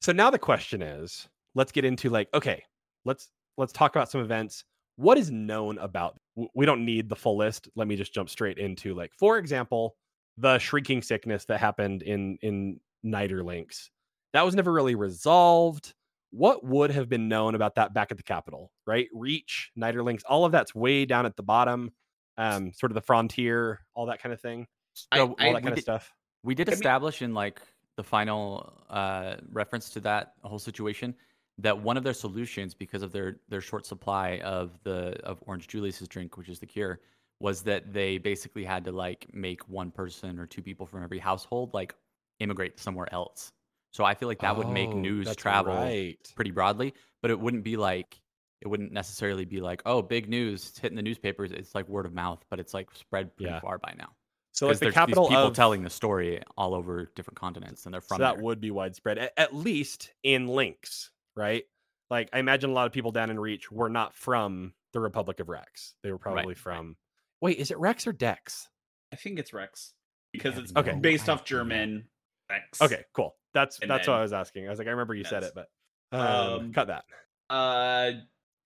so 0.00 0.12
now 0.12 0.30
the 0.30 0.38
question 0.38 0.82
is, 0.82 1.28
let's 1.54 1.72
get 1.72 1.84
into 1.84 2.08
like, 2.10 2.28
okay, 2.32 2.62
let's 3.04 3.28
let's 3.56 3.72
talk 3.72 3.94
about 3.96 4.10
some 4.10 4.20
events. 4.20 4.64
What 4.96 5.18
is 5.18 5.30
known 5.30 5.78
about? 5.78 6.16
We 6.54 6.64
don't 6.66 6.84
need 6.84 7.08
the 7.08 7.16
full 7.16 7.36
list. 7.36 7.68
Let 7.74 7.88
me 7.88 7.96
just 7.96 8.14
jump 8.14 8.30
straight 8.30 8.58
into 8.58 8.94
like, 8.94 9.12
for 9.18 9.38
example, 9.38 9.96
the 10.36 10.58
shrieking 10.58 11.02
sickness 11.02 11.44
that 11.46 11.58
happened 11.58 12.02
in 12.02 12.38
in 12.42 12.78
Niderlinks. 13.04 13.88
That 14.32 14.44
was 14.44 14.54
never 14.54 14.72
really 14.72 14.94
resolved. 14.94 15.94
What 16.30 16.64
would 16.64 16.90
have 16.90 17.08
been 17.08 17.28
known 17.28 17.54
about 17.54 17.74
that 17.76 17.94
back 17.94 18.10
at 18.10 18.16
the 18.16 18.22
Capitol, 18.22 18.70
right? 18.86 19.08
Reach, 19.14 19.70
Niderlinks, 19.78 20.22
all 20.28 20.44
of 20.44 20.52
that's 20.52 20.74
way 20.74 21.04
down 21.06 21.24
at 21.26 21.36
the 21.36 21.42
bottom, 21.42 21.90
um, 22.36 22.72
sort 22.72 22.92
of 22.92 22.94
the 22.94 23.00
frontier, 23.00 23.80
all 23.94 24.06
that 24.06 24.20
kind 24.22 24.32
of 24.32 24.40
thing, 24.40 24.66
I- 25.10 25.20
all 25.20 25.34
I- 25.38 25.52
that 25.52 25.62
kind 25.62 25.68
of 25.68 25.74
did- 25.76 25.82
stuff. 25.82 26.12
We 26.42 26.54
did 26.54 26.68
I 26.68 26.72
mean- 26.72 26.74
establish 26.74 27.22
in 27.22 27.34
like 27.34 27.60
the 27.96 28.04
final 28.04 28.84
uh, 28.90 29.36
reference 29.50 29.90
to 29.90 30.00
that 30.00 30.34
whole 30.42 30.58
situation 30.58 31.14
that 31.58 31.76
one 31.76 31.96
of 31.96 32.04
their 32.04 32.14
solutions, 32.14 32.72
because 32.74 33.02
of 33.02 33.10
their 33.10 33.40
their 33.48 33.60
short 33.60 33.84
supply 33.86 34.38
of 34.44 34.78
the 34.84 35.18
of 35.24 35.42
Orange 35.46 35.66
Julius's 35.66 36.06
drink, 36.08 36.36
which 36.36 36.48
is 36.48 36.60
the 36.60 36.66
cure, 36.66 37.00
was 37.40 37.62
that 37.64 37.92
they 37.92 38.18
basically 38.18 38.64
had 38.64 38.84
to 38.84 38.92
like 38.92 39.26
make 39.34 39.68
one 39.68 39.90
person 39.90 40.38
or 40.38 40.46
two 40.46 40.62
people 40.62 40.86
from 40.86 41.02
every 41.02 41.18
household 41.18 41.74
like 41.74 41.94
immigrate 42.38 42.78
somewhere 42.78 43.12
else. 43.12 43.50
So 43.98 44.04
I 44.04 44.14
feel 44.14 44.28
like 44.28 44.38
that 44.42 44.56
would 44.56 44.68
make 44.68 44.90
Oh, 44.90 44.92
news 44.92 45.34
travel 45.34 45.74
right. 45.74 46.16
pretty 46.36 46.52
broadly, 46.52 46.94
but 47.20 47.32
it 47.32 47.40
wouldn't 47.40 47.64
be 47.64 47.76
like 47.76 48.20
it 48.60 48.68
wouldn't 48.68 48.92
necessarily 48.92 49.44
be 49.44 49.60
like 49.60 49.82
oh 49.86 50.02
big 50.02 50.28
news 50.28 50.68
it's 50.68 50.78
hitting 50.78 50.94
the 50.94 51.02
newspapers. 51.02 51.50
It's 51.50 51.74
like 51.74 51.88
word 51.88 52.06
of 52.06 52.14
mouth, 52.14 52.44
but 52.48 52.60
it's 52.60 52.72
like 52.72 52.94
spread 52.94 53.36
pretty 53.36 53.50
Yeah. 53.50 53.58
far 53.58 53.78
by 53.78 53.94
now. 53.98 54.10
So 54.52 54.68
like 54.68 54.78
the 54.78 54.92
capital 54.92 55.24
these 55.24 55.30
people 55.30 55.48
of 55.48 55.54
telling 55.56 55.82
the 55.82 55.90
story 55.90 56.40
all 56.56 56.74
over 56.76 57.10
different 57.16 57.40
continents, 57.40 57.86
and 57.86 57.92
they're 57.92 58.00
from 58.00 58.18
so 58.18 58.22
that 58.22 58.36
there. 58.36 58.44
would 58.44 58.60
be 58.60 58.70
widespread, 58.70 59.18
at, 59.18 59.32
at 59.36 59.52
least 59.52 60.12
in 60.22 60.46
links, 60.46 61.10
right? 61.34 61.64
Like 62.08 62.28
I 62.32 62.38
imagine 62.38 62.70
a 62.70 62.72
lot 62.74 62.86
of 62.86 62.92
people 62.92 63.10
down 63.10 63.30
in 63.30 63.40
Reach 63.40 63.68
were 63.72 63.88
not 63.88 64.14
from 64.14 64.74
the 64.92 65.00
Republic 65.00 65.40
of 65.40 65.48
Rex. 65.48 65.96
They 66.04 66.12
were 66.12 66.18
probably 66.18 66.46
right. 66.46 66.56
from. 66.56 66.94
Wait, 67.40 67.58
is 67.58 67.72
it 67.72 67.78
Rex 67.80 68.06
or 68.06 68.12
Dex? 68.12 68.68
I 69.12 69.16
think 69.16 69.40
it's 69.40 69.52
Rex 69.52 69.92
because 70.32 70.54
have 70.54 70.62
it's 70.62 70.72
no 70.72 70.82
based 71.00 71.28
off. 71.28 71.44
German. 71.44 72.04
Rex. 72.48 72.80
Okay, 72.80 73.04
cool. 73.12 73.34
That's 73.54 73.78
And 73.80 73.90
that's 73.90 74.06
what 74.06 74.16
I 74.16 74.22
was 74.22 74.32
asking. 74.32 74.66
I 74.66 74.70
was 74.70 74.78
like, 74.78 74.88
I 74.88 74.90
remember 74.92 75.14
you 75.14 75.24
said 75.24 75.42
it, 75.42 75.52
but 75.54 75.68
um, 76.12 76.20
Um, 76.20 76.72
cut 76.72 76.86
that. 76.88 77.04
Uh, 77.50 78.12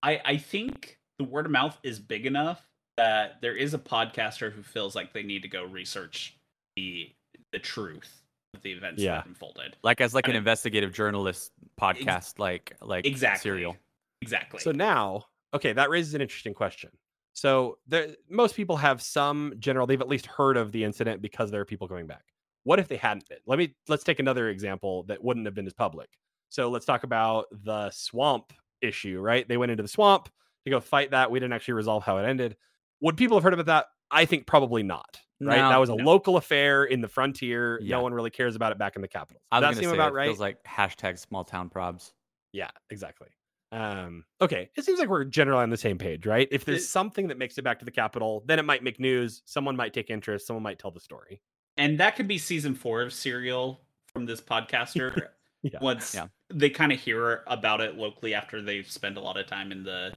I 0.02 0.20
I 0.24 0.36
think 0.36 0.98
the 1.18 1.24
word 1.24 1.46
of 1.46 1.52
mouth 1.52 1.78
is 1.82 1.98
big 2.00 2.26
enough 2.26 2.66
that 2.96 3.40
there 3.40 3.56
is 3.56 3.74
a 3.74 3.78
podcaster 3.78 4.52
who 4.52 4.62
feels 4.62 4.94
like 4.94 5.12
they 5.12 5.22
need 5.22 5.42
to 5.42 5.48
go 5.48 5.64
research 5.64 6.36
the 6.76 7.10
the 7.52 7.58
truth 7.58 8.22
of 8.54 8.62
the 8.62 8.72
events 8.72 9.02
Yeah. 9.02 9.16
that 9.16 9.26
unfolded. 9.26 9.76
like 9.82 10.00
as 10.00 10.14
like 10.14 10.26
I 10.26 10.30
an 10.30 10.32
mean- 10.32 10.38
investigative 10.38 10.92
journalist 10.92 11.52
podcast, 11.80 12.38
like 12.38 12.74
like 12.82 13.06
Exactly. 13.06 13.42
serial. 13.42 13.76
Exactly. 14.20 14.60
So 14.60 14.72
now, 14.72 15.26
okay, 15.54 15.72
that 15.72 15.90
raises 15.90 16.14
an 16.14 16.20
interesting 16.20 16.54
question. 16.54 16.90
So 17.34 17.78
there, 17.86 18.08
most 18.28 18.54
people 18.56 18.76
have 18.76 19.00
some 19.00 19.54
general. 19.58 19.86
They've 19.86 20.00
at 20.00 20.08
least 20.08 20.26
heard 20.26 20.56
of 20.56 20.70
the 20.70 20.84
incident 20.84 21.22
because 21.22 21.50
there 21.50 21.60
are 21.60 21.64
people 21.64 21.86
going 21.88 22.06
back. 22.06 22.24
What 22.64 22.78
if 22.78 22.88
they 22.88 22.96
hadn't 22.96 23.28
been? 23.28 23.38
Let 23.46 23.58
me 23.58 23.74
let's 23.88 24.04
take 24.04 24.20
another 24.20 24.48
example 24.48 25.04
that 25.04 25.22
wouldn't 25.22 25.46
have 25.46 25.54
been 25.54 25.66
as 25.66 25.72
public. 25.72 26.08
So 26.48 26.68
let's 26.68 26.84
talk 26.84 27.04
about 27.04 27.46
the 27.50 27.90
swamp 27.90 28.52
issue. 28.80 29.20
Right? 29.20 29.46
They 29.46 29.56
went 29.56 29.72
into 29.72 29.82
the 29.82 29.88
swamp 29.88 30.28
to 30.64 30.70
go 30.70 30.80
fight 30.80 31.10
that. 31.10 31.30
We 31.30 31.40
didn't 31.40 31.54
actually 31.54 31.74
resolve 31.74 32.04
how 32.04 32.18
it 32.18 32.24
ended. 32.24 32.56
Would 33.00 33.16
people 33.16 33.36
have 33.36 33.44
heard 33.44 33.54
about 33.54 33.66
that? 33.66 33.86
I 34.10 34.26
think 34.26 34.46
probably 34.46 34.82
not. 34.82 35.18
Right? 35.40 35.56
No, 35.56 35.70
that 35.70 35.80
was 35.80 35.90
a 35.90 35.96
no. 35.96 36.04
local 36.04 36.36
affair 36.36 36.84
in 36.84 37.00
the 37.00 37.08
frontier. 37.08 37.80
Yeah. 37.82 37.96
No 37.96 38.02
one 38.02 38.14
really 38.14 38.30
cares 38.30 38.54
about 38.54 38.70
it 38.70 38.78
back 38.78 38.94
in 38.94 39.02
the 39.02 39.08
capital. 39.08 39.42
I 39.50 39.58
was 39.58 39.70
that 39.74 39.80
seem 39.80 39.90
say 39.90 39.94
about 39.94 40.12
it 40.12 40.14
right? 40.14 40.26
feels 40.26 40.38
like 40.38 40.62
hashtag 40.62 41.18
small 41.18 41.42
town 41.42 41.68
probs. 41.68 42.12
Yeah, 42.52 42.70
exactly. 42.90 43.28
Um, 43.72 44.24
okay, 44.40 44.70
it 44.76 44.84
seems 44.84 44.98
like 44.98 45.08
we're 45.08 45.24
generally 45.24 45.62
on 45.62 45.70
the 45.70 45.78
same 45.78 45.96
page, 45.96 46.26
right? 46.26 46.46
If 46.52 46.66
there's 46.66 46.82
It- 46.82 46.88
something 46.88 47.28
that 47.28 47.38
makes 47.38 47.56
it 47.56 47.62
back 47.62 47.78
to 47.78 47.84
the 47.84 47.90
capital, 47.90 48.44
then 48.46 48.58
it 48.58 48.64
might 48.64 48.82
make 48.84 49.00
news. 49.00 49.42
Someone 49.46 49.74
might 49.74 49.94
take 49.94 50.10
interest. 50.10 50.46
Someone 50.46 50.62
might 50.62 50.78
tell 50.78 50.90
the 50.90 51.00
story. 51.00 51.40
And 51.76 51.98
that 52.00 52.16
could 52.16 52.28
be 52.28 52.38
season 52.38 52.74
four 52.74 53.02
of 53.02 53.12
Serial 53.12 53.80
from 54.12 54.26
this 54.26 54.40
podcaster. 54.40 55.28
Yeah. 55.64 55.78
Once 55.80 56.12
Yeah. 56.12 56.26
they 56.52 56.70
kind 56.70 56.90
of 56.90 56.98
hear 56.98 57.44
about 57.46 57.80
it 57.80 57.94
locally 57.94 58.34
after 58.34 58.60
they've 58.60 58.90
spent 58.90 59.16
a 59.16 59.20
lot 59.20 59.36
of 59.36 59.46
time 59.46 59.70
in 59.70 59.84
the 59.84 60.12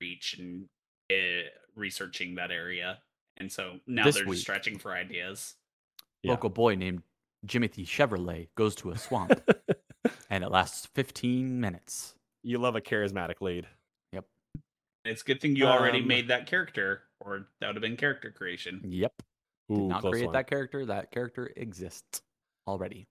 reach 0.00 0.36
and 0.38 0.66
uh, 1.12 1.48
researching 1.74 2.36
that 2.36 2.52
area, 2.52 2.98
and 3.38 3.50
so 3.50 3.80
now 3.88 4.04
This 4.04 4.14
they're 4.14 4.24
week. 4.28 4.38
stretching 4.38 4.78
for 4.78 4.92
ideas. 4.92 5.56
Yeah. 6.22 6.30
Local 6.30 6.48
boy 6.48 6.76
named 6.76 7.02
Jimothy 7.44 7.84
Chevrolet 7.84 8.46
goes 8.54 8.76
to 8.76 8.92
a 8.92 8.96
swamp, 8.96 9.32
and 10.30 10.44
it 10.44 10.50
lasts 10.52 10.86
15 10.94 11.60
minutes. 11.60 12.14
you 12.44 12.58
love 12.58 12.76
a 12.76 12.80
charismatic 12.80 13.40
lead. 13.40 13.66
Yep. 14.12 14.26
It's 15.04 15.22
a 15.22 15.24
good 15.24 15.40
thing 15.40 15.56
you 15.56 15.66
already 15.66 16.02
Um, 16.02 16.06
made 16.06 16.28
that 16.28 16.46
character 16.46 17.02
or 17.18 17.48
that 17.60 17.66
would 17.66 17.74
have 17.74 17.82
been 17.82 17.96
character 17.96 18.30
creation. 18.30 18.80
Yep. 18.84 19.12
Did 19.68 19.78
Ooh, 19.78 19.88
not 19.88 20.02
create 20.02 20.32
that 20.32 20.46
character. 20.46 20.84
That 20.86 21.10
character 21.10 21.50
exists 21.56 22.22
already. 22.66 23.06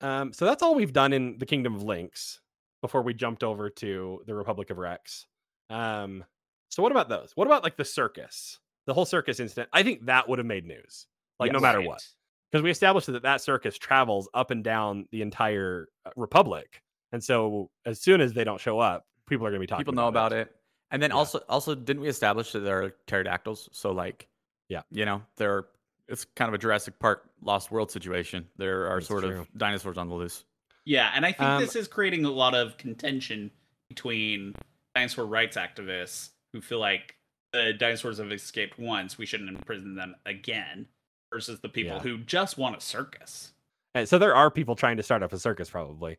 Um, 0.00 0.32
so 0.32 0.44
that's 0.44 0.62
all 0.62 0.74
we've 0.74 0.92
done 0.92 1.12
in 1.12 1.38
the 1.38 1.46
Kingdom 1.46 1.74
of 1.74 1.82
Links 1.82 2.40
before 2.82 3.02
we 3.02 3.14
jumped 3.14 3.42
over 3.42 3.68
to 3.68 4.22
the 4.26 4.34
Republic 4.34 4.70
of 4.70 4.78
Rex. 4.78 5.26
Um, 5.70 6.24
so 6.68 6.82
what 6.82 6.92
about 6.92 7.08
those? 7.08 7.32
What 7.34 7.46
about 7.46 7.64
like 7.64 7.76
the 7.76 7.84
circus, 7.84 8.60
the 8.86 8.94
whole 8.94 9.04
circus 9.04 9.40
incident? 9.40 9.68
I 9.72 9.82
think 9.82 10.06
that 10.06 10.28
would 10.28 10.38
have 10.38 10.46
made 10.46 10.66
news, 10.66 11.06
like 11.40 11.50
no 11.52 11.58
matter 11.58 11.78
Right. 11.78 11.88
what, 11.88 12.06
because 12.52 12.62
we 12.62 12.70
established 12.70 13.08
that 13.08 13.22
that 13.22 13.40
circus 13.40 13.76
travels 13.76 14.28
up 14.34 14.50
and 14.52 14.62
down 14.62 15.06
the 15.10 15.22
entire 15.22 15.88
uh, 16.06 16.10
Republic, 16.14 16.80
and 17.12 17.22
so 17.22 17.70
as 17.84 18.00
soon 18.00 18.20
as 18.20 18.32
they 18.34 18.44
don't 18.44 18.60
show 18.60 18.78
up, 18.78 19.04
people 19.28 19.44
are 19.46 19.50
going 19.50 19.58
to 19.60 19.64
be 19.64 19.66
talking. 19.66 19.84
People 19.84 19.94
know 19.94 20.08
about 20.08 20.32
it. 20.32 20.54
And 20.90 21.02
then 21.02 21.10
Yeah. 21.10 21.16
also, 21.16 21.40
also, 21.48 21.74
didn't 21.74 22.02
we 22.02 22.08
establish 22.08 22.52
that 22.52 22.60
there 22.60 22.84
are 22.84 22.90
pterodactyls? 23.06 23.68
So 23.72 23.90
like, 23.92 24.28
Yeah. 24.68 24.82
you 24.90 25.04
know, 25.04 25.22
there. 25.36 25.66
It's 26.08 26.24
kind 26.36 26.48
of 26.48 26.54
a 26.54 26.58
Jurassic 26.58 26.98
Park 26.98 27.28
Lost 27.42 27.70
World 27.70 27.90
situation. 27.90 28.46
There 28.56 28.86
are 28.88 28.96
That's 28.96 29.08
sort 29.08 29.24
true. 29.24 29.40
of 29.40 29.48
dinosaurs 29.56 29.98
on 29.98 30.08
the 30.08 30.14
loose. 30.14 30.44
Yeah, 30.84 31.12
and 31.14 31.26
I 31.26 31.32
think 31.32 31.42
Um, 31.48 31.60
this 31.60 31.76
is 31.76 31.86
creating 31.86 32.24
a 32.24 32.30
lot 32.30 32.54
of 32.54 32.76
contention 32.78 33.50
between 33.88 34.54
dinosaur 34.94 35.26
rights 35.26 35.56
activists 35.56 36.30
who 36.52 36.60
feel 36.62 36.78
like 36.78 37.16
the 37.52 37.72
dinosaurs 37.74 38.18
have 38.18 38.32
escaped 38.32 38.78
once, 38.78 39.18
we 39.18 39.26
shouldn't 39.26 39.48
imprison 39.50 39.94
them 39.94 40.14
again, 40.26 40.86
versus 41.32 41.60
the 41.60 41.68
people 41.68 41.96
Yeah. 41.96 42.02
who 42.02 42.18
just 42.18 42.56
want 42.56 42.76
a 42.76 42.80
circus. 42.80 43.52
And 43.94 44.08
so 44.08 44.18
there 44.18 44.34
are 44.34 44.50
people 44.50 44.76
trying 44.76 44.96
to 44.98 45.02
start 45.02 45.22
up 45.22 45.32
a 45.32 45.38
circus, 45.38 45.68
probably. 45.68 46.18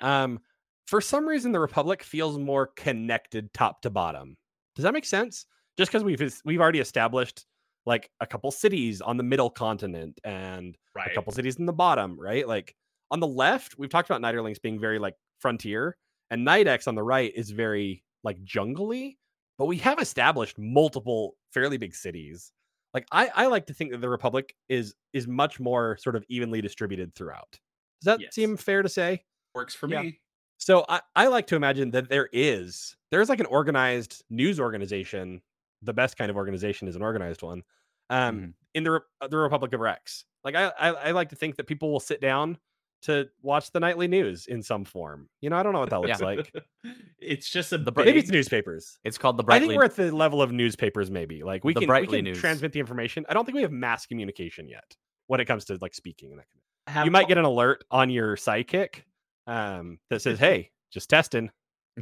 Um, 0.00 0.40
for 0.86 1.00
some 1.00 1.28
reason, 1.28 1.52
the 1.52 1.60
Republic 1.60 2.02
feels 2.02 2.38
more 2.38 2.68
connected 2.68 3.52
top 3.52 3.82
to 3.82 3.90
bottom. 3.90 4.36
Does 4.74 4.82
that 4.84 4.92
make 4.92 5.04
sense? 5.04 5.46
Just 5.76 5.90
because 5.92 6.02
we've 6.02 6.40
we've 6.44 6.60
already 6.60 6.80
established 6.80 7.44
like 7.86 8.10
a 8.20 8.26
couple 8.26 8.50
cities 8.50 9.00
on 9.00 9.16
the 9.16 9.22
middle 9.22 9.50
continent 9.50 10.20
and 10.24 10.76
Right. 10.94 11.10
a 11.10 11.14
couple 11.14 11.32
cities 11.32 11.56
in 11.56 11.66
the 11.66 11.72
bottom, 11.72 12.18
right? 12.20 12.46
Like 12.46 12.74
on 13.10 13.20
the 13.20 13.26
left, 13.26 13.78
we've 13.78 13.90
talked 13.90 14.10
about 14.10 14.20
Nighterlings 14.20 14.60
being 14.60 14.78
very 14.80 14.98
like 14.98 15.14
frontier, 15.40 15.96
and 16.30 16.44
Night 16.44 16.66
X 16.66 16.86
on 16.88 16.94
the 16.96 17.02
right 17.02 17.32
is 17.34 17.50
very 17.50 18.04
like 18.24 18.42
jungly. 18.44 19.18
But 19.58 19.66
we 19.66 19.78
have 19.78 19.98
established 20.00 20.58
multiple 20.58 21.36
fairly 21.52 21.78
big 21.78 21.94
cities. 21.94 22.52
Like 22.94 23.06
I, 23.12 23.28
I 23.34 23.46
like 23.46 23.66
to 23.66 23.74
think 23.74 23.92
that 23.92 24.00
the 24.00 24.08
Republic 24.08 24.54
is 24.68 24.94
is 25.12 25.26
much 25.26 25.60
more 25.60 25.96
sort 25.98 26.16
of 26.16 26.24
evenly 26.28 26.60
distributed 26.60 27.14
throughout. 27.14 27.58
Does 28.00 28.06
that 28.06 28.20
Yes. 28.20 28.34
seem 28.34 28.56
fair 28.56 28.82
to 28.82 28.88
say? 28.88 29.24
Works 29.54 29.74
for 29.74 29.88
Yeah. 29.88 30.02
me. 30.02 30.20
So 30.58 30.84
I, 30.88 31.00
I 31.16 31.26
like 31.28 31.46
to 31.48 31.56
imagine 31.56 31.90
that 31.92 32.08
there 32.08 32.28
is 32.32 32.96
there's 33.10 33.28
like 33.28 33.40
an 33.40 33.46
organized 33.46 34.24
news 34.30 34.58
organization. 34.60 35.42
The 35.82 35.92
best 35.92 36.16
kind 36.16 36.30
of 36.30 36.36
organization 36.36 36.88
is 36.88 36.96
an 36.96 37.02
organized 37.02 37.42
one. 37.42 37.62
Um, 38.10 38.38
Mhm. 38.40 38.54
in 38.74 38.84
the 38.84 38.90
Re- 38.92 39.00
uh, 39.20 39.28
the 39.28 39.36
Republic 39.36 39.72
of 39.74 39.80
Rex. 39.80 40.24
Like 40.44 40.54
I, 40.54 40.68
I 40.78 40.88
I 40.88 41.10
like 41.10 41.28
to 41.30 41.36
think 41.36 41.56
that 41.56 41.66
people 41.66 41.90
will 41.92 42.00
sit 42.00 42.20
down 42.20 42.58
to 43.02 43.28
watch 43.42 43.70
the 43.70 43.78
nightly 43.80 44.08
news 44.08 44.46
in 44.46 44.60
some 44.62 44.84
form. 44.84 45.28
You 45.40 45.50
know, 45.50 45.56
I 45.56 45.62
don't 45.62 45.72
know 45.72 45.80
what 45.80 45.90
that 45.90 46.00
looks 46.00 46.20
Yeah. 46.20 46.26
like. 46.26 46.52
it's 47.18 47.48
just 47.50 47.72
a 47.72 47.78
The 47.78 47.92
big, 47.92 48.06
Maybe 48.06 48.18
it's 48.18 48.30
newspapers. 48.30 48.98
It's 49.04 49.18
called 49.18 49.36
the 49.36 49.44
I 49.48 49.60
think 49.60 49.74
we're 49.74 49.84
at 49.84 49.94
the 49.94 50.10
level 50.14 50.40
of 50.42 50.50
newspapers. 50.52 51.10
Maybe 51.10 51.42
like 51.44 51.64
we 51.64 51.74
The 51.74 51.80
can 51.86 52.00
we 52.00 52.06
can 52.06 52.24
News. 52.24 52.38
transmit 52.40 52.72
the 52.72 52.80
information. 52.80 53.24
I 53.28 53.34
don't 53.34 53.44
think 53.44 53.56
we 53.56 53.62
have 53.62 53.70
mass 53.72 54.06
communication 54.06 54.68
yet 54.68 54.96
when 55.26 55.38
it 55.40 55.44
comes 55.44 55.64
to 55.66 55.78
like 55.80 55.94
speaking 55.94 56.30
and 56.32 56.40
that. 56.40 56.46
Kind 56.48 56.62
of 56.88 56.92
have 56.94 57.04
you 57.04 57.10
might 57.12 57.28
get 57.28 57.38
an 57.38 57.44
alert 57.44 57.84
on 57.90 58.08
your 58.10 58.36
sidekick 58.36 59.02
um, 59.46 59.98
that 60.10 60.20
says, 60.22 60.38
"Hey, 60.40 60.70
just 60.90 61.08
testing." 61.10 61.50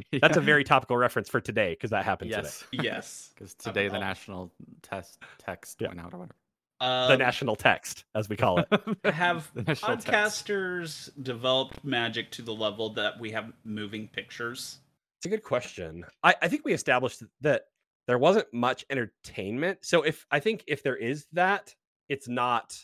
That's 0.20 0.36
a 0.36 0.40
very 0.40 0.64
topical 0.64 0.96
reference 0.96 1.28
for 1.28 1.40
today 1.40 1.70
because 1.72 1.90
that 1.90 2.04
happened 2.04 2.30
today. 2.30 2.42
yes. 2.42 2.64
yes. 2.72 3.30
Because 3.34 3.54
today 3.54 3.88
the 3.88 3.94
all. 3.94 4.00
national 4.00 4.52
test 4.82 5.18
text 5.38 5.80
Yeah. 5.80 5.88
went 5.88 6.00
out 6.00 6.14
or 6.14 6.18
whatever. 6.18 6.34
Um, 6.80 7.08
The 7.10 7.16
national 7.16 7.56
text, 7.56 8.04
as 8.14 8.28
we 8.28 8.36
call 8.36 8.58
it. 8.60 8.68
have 9.04 9.50
The 9.54 9.62
national 9.62 9.96
text. 9.96 10.46
podcasters 10.46 11.10
developed 11.22 11.82
magic 11.84 12.30
to 12.32 12.42
the 12.42 12.52
level 12.54 12.90
that 12.94 13.18
we 13.18 13.30
have 13.32 13.52
moving 13.64 14.08
pictures? 14.08 14.78
It's 15.18 15.26
a 15.26 15.30
good 15.30 15.42
question. 15.42 16.04
I, 16.22 16.34
I 16.42 16.48
think 16.48 16.64
we 16.64 16.72
established 16.74 17.22
that 17.40 17.62
there 18.06 18.18
wasn't 18.18 18.52
much 18.52 18.84
entertainment. 18.90 19.78
So 19.82 20.02
if 20.02 20.26
I 20.30 20.40
think 20.40 20.64
if 20.66 20.82
there 20.82 20.96
is 20.96 21.26
that, 21.32 21.74
it's 22.08 22.28
not 22.28 22.78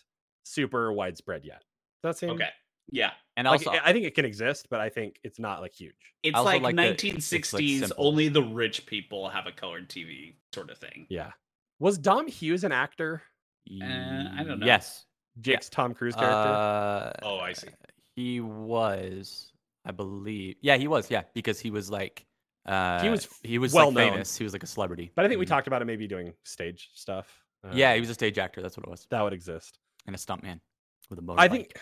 super 0.44 0.92
widespread 0.92 1.44
yet. 1.44 1.62
Does 2.02 2.14
that 2.14 2.18
seem 2.18 2.30
Okay. 2.30 2.48
Yeah. 2.92 3.10
And 3.36 3.46
Like, 3.46 3.66
also, 3.66 3.70
I 3.70 3.88
I 3.88 3.92
think 3.92 4.04
it 4.04 4.14
can 4.14 4.24
exist, 4.26 4.68
but 4.70 4.80
I 4.80 4.88
think 4.90 5.18
it's 5.24 5.38
not 5.38 5.60
like 5.62 5.72
huge. 5.74 5.94
It's 6.22 6.36
also 6.36 6.44
like, 6.52 6.62
like 6.62 6.76
that 6.76 7.02
it's, 7.02 7.02
1960s, 7.32 7.80
like, 7.82 7.92
only 7.96 8.28
the 8.28 8.42
rich 8.42 8.84
people 8.86 9.28
have 9.30 9.46
a 9.46 9.52
colored 9.52 9.88
TV 9.88 10.34
sort 10.54 10.70
of 10.70 10.78
thing. 10.78 11.06
Yeah. 11.08 11.32
Was 11.80 11.96
Dom 11.98 12.28
Hughes 12.28 12.62
an 12.64 12.70
actor? 12.72 13.22
Uh, 13.70 13.84
I 13.84 14.44
don't 14.46 14.60
know. 14.60 14.66
Yes. 14.66 15.06
Jake's 15.40 15.70
Tom 15.70 15.94
Cruise 15.94 16.14
character. 16.14 16.48
Uh, 16.50 17.12
Oh, 17.22 17.38
I 17.38 17.54
see. 17.54 17.68
He 18.16 18.40
was, 18.40 19.50
I 19.86 19.92
believe. 19.92 20.56
Yeah, 20.60 20.76
he 20.76 20.86
was. 20.86 21.10
Yeah, 21.10 21.22
because 21.32 21.58
he 21.58 21.70
was 21.70 21.90
like, 21.90 22.26
uh, 22.66 23.00
was 23.10 23.26
he 23.42 23.58
was 23.58 23.72
well 23.72 23.86
like 23.86 23.94
known. 23.96 24.10
famous. 24.12 24.36
He 24.36 24.44
was 24.44 24.52
like 24.52 24.62
a 24.62 24.66
celebrity. 24.66 25.10
but 25.14 25.24
I 25.24 25.28
think 25.28 25.38
we 25.40 25.46
Mhm. 25.46 25.48
talked 25.48 25.66
about 25.66 25.80
it 25.80 25.86
maybe 25.86 26.06
doing 26.06 26.34
stage 26.44 26.90
stuff. 26.94 27.26
Yeah, 27.72 27.90
Um, 27.90 27.94
he 27.94 28.00
was 28.00 28.10
a 28.10 28.14
stage 28.14 28.38
actor. 28.38 28.60
That's 28.60 28.76
what 28.76 28.84
it 28.86 28.90
was, 28.90 29.06
that 29.10 29.22
would 29.22 29.32
exist. 29.32 29.78
and 30.06 30.14
a 30.14 30.18
stuntman 30.18 30.60
with 31.08 31.18
a 31.20 31.22
motorbike. 31.22 31.38
I 31.38 31.48
think 31.48 31.72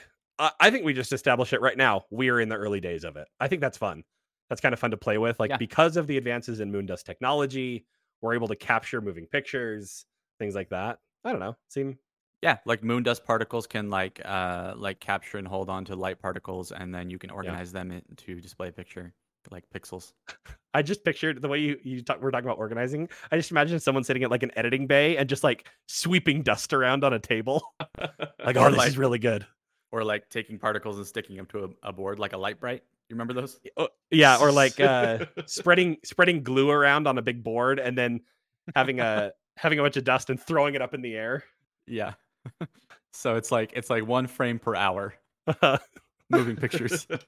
I 0.41 0.51
I 0.59 0.71
think 0.71 0.85
we 0.85 0.93
just 0.93 1.13
establish 1.13 1.53
it 1.53 1.61
right 1.61 1.77
now. 1.77 2.05
We 2.11 2.31
are 2.31 2.41
in 2.41 2.49
the 2.49 2.57
early 2.57 2.81
days 2.81 3.05
of 3.05 3.17
it. 3.17 3.29
I 3.39 3.47
think 3.49 3.61
that's 3.61 3.79
fun. 3.79 4.03
That's 4.49 4.61
kind 4.61 4.73
of 4.73 4.81
fun 4.81 4.91
to 4.91 4.97
play 4.97 5.19
with. 5.19 5.39
Like 5.39 5.51
Yeah. 5.51 5.57
because 5.59 5.97
of 5.97 6.07
the 6.09 6.17
advances 6.17 6.59
in 6.61 6.73
Moondust 6.73 7.05
technology, 7.05 7.87
we're 8.21 8.35
able 8.35 8.49
to 8.49 8.57
capture 8.57 9.01
moving 9.01 9.27
pictures, 9.27 10.05
things 10.41 10.55
like 10.57 10.71
that. 10.71 10.99
I 11.25 11.31
don't 11.31 11.41
know. 11.41 11.57
Seem 11.69 11.99
Yeah, 12.43 12.59
like 12.67 12.83
moon 12.83 13.03
dust 13.05 13.25
particles 13.25 13.67
can 13.67 13.91
like 13.91 14.21
uh 14.25 14.75
like 14.77 14.99
capture 15.01 15.39
and 15.39 15.47
hold 15.47 15.69
on 15.71 15.85
to 15.87 15.95
light 15.95 16.19
particles, 16.19 16.73
and 16.73 16.95
then 16.95 17.11
you 17.11 17.19
can 17.19 17.31
organize 17.31 17.71
them 17.73 17.91
in- 17.93 18.03
to 18.17 18.41
display 18.41 18.69
a 18.69 18.73
picture 18.73 19.13
like 19.51 19.65
pixels. 19.75 20.13
I 20.75 20.83
just 20.83 21.03
pictured 21.05 21.41
the 21.43 21.49
way 21.49 21.59
you 21.59 21.79
you 21.83 22.03
talk, 22.03 22.21
we're 22.21 22.31
talking 22.31 22.47
about 22.47 22.59
organizing. 22.59 23.09
I 23.33 23.37
just 23.37 23.51
imagine 23.51 23.79
someone 23.81 24.05
sitting 24.05 24.23
at 24.25 24.31
like 24.31 24.43
an 24.43 24.51
editing 24.57 24.87
bay 24.87 25.17
and 25.17 25.29
just 25.29 25.43
like 25.45 25.67
sweeping 25.87 26.43
dust 26.43 26.73
around 26.73 27.05
on 27.05 27.13
a 27.13 27.19
table. 27.19 27.63
Like, 27.99 28.57
oh, 28.57 28.69
this 28.71 28.79
like- 28.79 28.89
is 28.89 28.99
really 28.99 29.19
good. 29.19 29.47
Or 29.93 30.05
like 30.05 30.29
taking 30.29 30.59
particles 30.59 30.99
and 30.99 31.07
sticking 31.07 31.37
them 31.37 31.47
to 31.47 31.65
a, 31.83 31.89
a 31.89 31.93
board 31.93 32.19
like 32.19 32.33
a 32.33 32.37
Lite-Brite. 32.37 32.83
You 33.09 33.15
remember 33.15 33.35
those? 33.35 33.59
Oh, 33.77 33.89
yeah, 34.11 34.39
or 34.39 34.53
like 34.53 34.79
uh 34.81 35.27
spreading 35.47 35.99
spreading 36.05 36.45
glue 36.45 36.71
around 36.71 37.09
on 37.09 37.19
a 37.19 37.23
big 37.23 37.43
board 37.43 37.81
and 37.81 37.99
then 37.99 38.21
having 38.77 39.01
a 39.01 39.33
having 39.57 39.81
a 39.81 39.83
bunch 39.83 39.97
of 39.97 40.05
dust 40.05 40.31
and 40.31 40.41
throwing 40.41 40.75
it 40.77 40.83
up 40.83 40.95
in 40.95 41.03
the 41.03 41.15
air. 41.15 41.43
Yeah. 41.89 42.15
so 43.13 43.35
it's 43.35 43.51
like 43.51 43.73
it's 43.75 43.91
like 43.91 44.07
one 44.07 44.29
frame 44.29 44.61
per 44.61 44.77
hour 44.77 45.15
moving 46.31 46.55
pictures. 46.57 47.07
it's 47.11 47.27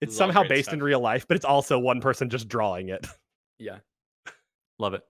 This 0.00 0.10
is 0.10 0.20
all 0.20 0.26
somehow 0.26 0.40
great 0.40 0.50
based 0.50 0.72
in 0.74 0.82
real 0.82 1.00
life, 1.00 1.26
but 1.26 1.36
it's 1.36 1.46
also 1.46 1.78
one 1.78 2.02
person 2.02 2.28
just 2.28 2.48
drawing 2.48 2.90
it. 2.90 3.06
yeah. 3.58 3.78
Love 4.78 4.94
it. 4.94 5.02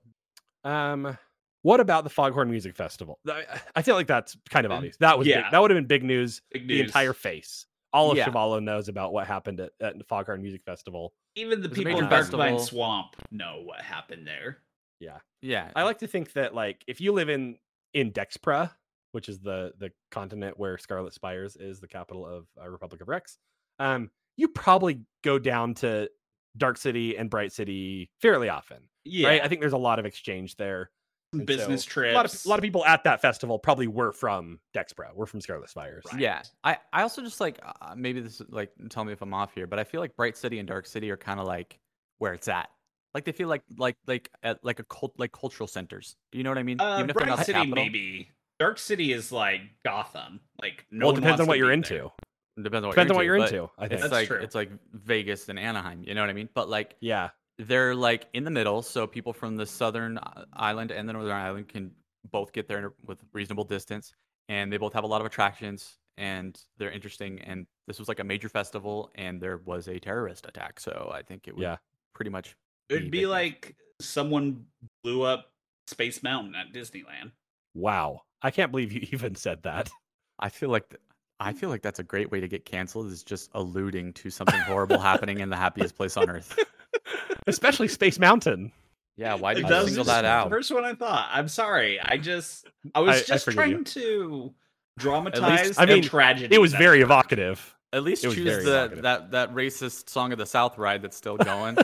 Um, 0.64 1.18
what 1.62 1.80
about 1.80 2.04
the 2.04 2.10
Foghorn 2.10 2.50
Music 2.50 2.76
Festival? 2.76 3.18
I, 3.28 3.44
I 3.76 3.82
feel 3.82 3.94
like 3.94 4.06
that's 4.06 4.36
kind 4.50 4.66
of 4.66 4.72
Mm, 4.72 4.76
obvious. 4.76 4.96
That 4.98 5.18
was 5.18 5.26
big. 5.26 5.36
yeah. 5.36 5.50
that 5.50 5.60
would 5.62 5.70
have 5.70 5.76
been 5.76 5.86
big 5.86 6.04
news. 6.04 6.42
Big 6.52 6.66
news. 6.66 6.78
The 6.78 6.84
entire 6.84 7.12
face. 7.12 7.66
All 7.92 8.10
of 8.10 8.16
Yeah. 8.16 8.26
Sh'Valo 8.28 8.62
knows 8.62 8.88
about 8.88 9.12
what 9.12 9.26
happened 9.26 9.60
at, 9.60 9.72
at 9.80 9.98
the 9.98 10.04
Foghorn 10.04 10.40
Music 10.42 10.62
Festival. 10.64 11.12
Even 11.34 11.60
the 11.60 11.66
It 11.66 11.70
was 11.70 11.78
a 11.78 11.82
people 11.84 11.98
in 11.98 12.04
Darkvine 12.06 12.10
festival. 12.10 12.58
Swamp 12.58 13.16
know 13.30 13.62
what 13.64 13.80
happened 13.82 14.26
there. 14.26 14.58
Yeah, 15.00 15.18
yeah. 15.40 15.70
I 15.76 15.82
like 15.82 15.98
to 15.98 16.06
think 16.06 16.32
that 16.34 16.54
like 16.54 16.84
if 16.86 17.00
you 17.00 17.12
live 17.12 17.28
in 17.28 17.56
in 17.94 18.12
Dexpra, 18.12 18.70
which 19.12 19.28
is 19.28 19.40
the 19.40 19.72
the 19.78 19.90
continent 20.10 20.58
where 20.58 20.78
Scarlet 20.78 21.12
Spires 21.12 21.56
is 21.56 21.80
the 21.80 21.88
capital 21.88 22.24
of 22.26 22.46
uh, 22.60 22.68
Republic 22.68 23.00
of 23.02 23.08
Rex, 23.08 23.36
um, 23.78 24.10
you 24.36 24.48
probably 24.48 25.00
go 25.22 25.38
down 25.38 25.74
to 25.74 26.08
Dark 26.56 26.76
City 26.78 27.16
and 27.18 27.28
Bright 27.28 27.52
City 27.52 28.10
fairly 28.20 28.48
often, 28.48 28.78
Yeah. 29.04 29.28
right? 29.28 29.42
I 29.42 29.48
think 29.48 29.60
there's 29.60 29.72
a 29.72 29.78
lot 29.78 29.98
of 29.98 30.06
exchange 30.06 30.56
there. 30.56 30.90
Some 31.32 31.40
and 31.40 31.46
business 31.46 31.84
so 31.84 31.90
trips. 31.90 32.12
A 32.12 32.16
lot 32.16 32.26
of 32.26 32.44
a 32.44 32.48
lot 32.48 32.58
of 32.58 32.62
people 32.62 32.84
at 32.84 33.04
that 33.04 33.22
festival 33.22 33.58
probably 33.58 33.86
were 33.86 34.12
from 34.12 34.60
Dexpra, 34.74 35.14
were 35.14 35.26
from 35.26 35.40
Scarlet 35.40 35.70
Spires. 35.70 36.04
Right. 36.12 36.20
Yeah, 36.20 36.42
I, 36.62 36.76
I 36.92 37.02
also 37.02 37.22
just 37.22 37.40
like 37.40 37.58
uh, 37.64 37.94
maybe 37.96 38.20
this 38.20 38.40
is 38.40 38.46
like 38.50 38.70
tell 38.90 39.04
me 39.04 39.12
if 39.12 39.22
I'm 39.22 39.32
off 39.32 39.54
here, 39.54 39.66
but 39.66 39.78
I 39.78 39.84
feel 39.84 40.00
like 40.00 40.14
Bright 40.16 40.36
City 40.36 40.58
and 40.58 40.68
Dark 40.68 40.86
City 40.86 41.10
are 41.10 41.16
kind 41.16 41.40
of 41.40 41.46
like 41.46 41.78
where 42.18 42.34
it's 42.34 42.48
at. 42.48 42.68
Like 43.14 43.24
they 43.24 43.32
feel 43.32 43.48
like 43.48 43.62
like 43.76 43.96
like 44.06 44.30
at 44.42 44.64
like 44.64 44.78
a 44.78 44.84
cult 44.84 45.14
like 45.18 45.32
cultural 45.32 45.66
centers. 45.66 46.16
Do 46.32 46.38
you 46.38 46.44
know 46.44 46.50
what 46.50 46.58
I 46.58 46.62
mean? 46.62 46.80
Uh, 46.80 46.98
Even 46.98 47.10
if 47.10 47.16
they're 47.16 47.26
Bright 47.26 47.36
not 47.36 47.46
City, 47.46 47.52
capital. 47.54 47.74
maybe. 47.74 48.28
Dark 48.58 48.78
City 48.78 49.12
is 49.12 49.32
like 49.32 49.62
Gotham. 49.84 50.40
Like 50.60 50.86
no 50.90 51.06
well, 51.06 51.16
it 51.16 51.20
depends 51.20 51.40
on 51.40 51.46
what 51.46 51.58
you're 51.58 51.72
into. 51.72 51.94
there. 51.94 52.64
Depends 52.64 52.84
on 52.84 52.88
what 52.88 52.94
Depends 52.94 53.10
on 53.12 53.24
you're 53.24 53.38
what 53.38 53.50
you're 53.50 53.62
into. 53.62 53.72
I 53.78 53.88
think. 53.88 53.92
It's 53.92 54.02
That's 54.02 54.12
like 54.12 54.28
true. 54.28 54.36
it's 54.38 54.54
like 54.54 54.70
Vegas 54.92 55.48
and 55.48 55.58
Anaheim. 55.58 56.04
You 56.06 56.14
know 56.14 56.20
what 56.20 56.30
I 56.30 56.34
mean? 56.34 56.48
But 56.54 56.68
like 56.68 56.96
yeah, 57.00 57.30
they're 57.68 57.94
like 57.94 58.26
in 58.32 58.44
the 58.44 58.50
middle, 58.50 58.82
so 58.82 59.06
people 59.06 59.32
from 59.32 59.56
the 59.56 59.66
southern 59.66 60.18
uh, 60.18 60.44
island 60.52 60.90
and 60.90 61.08
the 61.08 61.12
northern 61.12 61.32
island 61.36 61.68
can 61.68 61.90
both 62.30 62.52
get 62.52 62.68
there 62.68 62.92
with 63.06 63.18
reasonable 63.32 63.64
distance, 63.64 64.12
and 64.48 64.72
they 64.72 64.76
both 64.76 64.92
have 64.92 65.04
a 65.04 65.06
lot 65.06 65.20
of 65.20 65.26
attractions, 65.26 65.98
and 66.16 66.60
they're 66.78 66.90
interesting. 66.90 67.40
And 67.40 67.66
this 67.86 67.98
was 67.98 68.08
like 68.08 68.20
a 68.20 68.24
major 68.24 68.48
festival, 68.48 69.10
and 69.16 69.40
there 69.40 69.58
was 69.58 69.88
a 69.88 69.98
terrorist 69.98 70.46
attack, 70.46 70.78
so 70.80 71.10
I 71.12 71.22
think 71.22 71.48
it 71.48 71.54
would 71.56 71.62
Yeah. 71.62 71.76
pretty 72.14 72.30
much 72.30 72.54
It'd 72.88 73.10
be 73.10 73.20
be 73.20 73.26
like 73.26 73.74
someone 74.00 74.66
blew 75.02 75.22
up 75.22 75.52
Space 75.86 76.22
Mountain 76.22 76.54
at 76.54 76.72
Disneyland. 76.72 77.32
Wow. 77.74 78.22
I 78.42 78.50
can't 78.50 78.70
believe 78.70 78.92
you 78.92 79.00
even 79.12 79.34
said 79.34 79.62
that. 79.62 79.90
I 80.38 80.48
feel 80.48 80.68
like 80.70 80.88
th- 80.90 81.00
I 81.40 81.52
feel 81.52 81.70
like 81.70 81.82
that's 81.82 81.98
a 81.98 82.04
great 82.04 82.30
way 82.30 82.38
to 82.40 82.46
get 82.46 82.64
canceled 82.64 83.06
is 83.10 83.24
just 83.24 83.50
alluding 83.54 84.12
to 84.14 84.30
something 84.30 84.60
horrible 84.60 84.98
happening 84.98 85.40
in 85.40 85.50
the 85.50 85.56
happiest 85.56 85.96
place 85.96 86.16
on 86.16 86.30
earth. 86.30 86.56
Especially 87.46 87.88
Space 87.88 88.18
Mountain. 88.18 88.72
Yeah, 89.16 89.34
why 89.34 89.54
did 89.54 89.64
you 89.68 89.68
single 89.68 90.04
just 90.04 90.06
that 90.06 90.22
the 90.22 90.28
out? 90.28 90.50
First 90.50 90.72
one 90.72 90.84
I 90.84 90.94
thought. 90.94 91.28
I'm 91.32 91.48
sorry. 91.48 92.00
I 92.00 92.16
just 92.16 92.66
I 92.94 93.00
was 93.00 93.16
I- 93.16 93.18
I 93.18 93.22
just 93.22 93.44
forgive 93.44 93.56
trying 93.56 93.70
you. 93.78 93.84
to 93.84 94.54
dramatize 94.98 95.76
I 95.78 95.84
the 95.86 95.94
mean, 95.94 96.02
tragedy. 96.02 96.54
It 96.54 96.58
was 96.60 96.72
very 96.72 96.98
occurred. 97.00 97.06
evocative. 97.06 97.76
At 97.92 98.04
least 98.04 98.22
choose 98.22 98.36
the 98.36 98.60
evocative. 98.84 99.02
that 99.02 99.30
that 99.32 99.54
racist 99.54 100.08
song 100.08 100.32
of 100.32 100.38
the 100.38 100.46
South 100.46 100.78
ride 100.78 101.02
that's 101.02 101.16
still 101.16 101.36
going. 101.38 101.76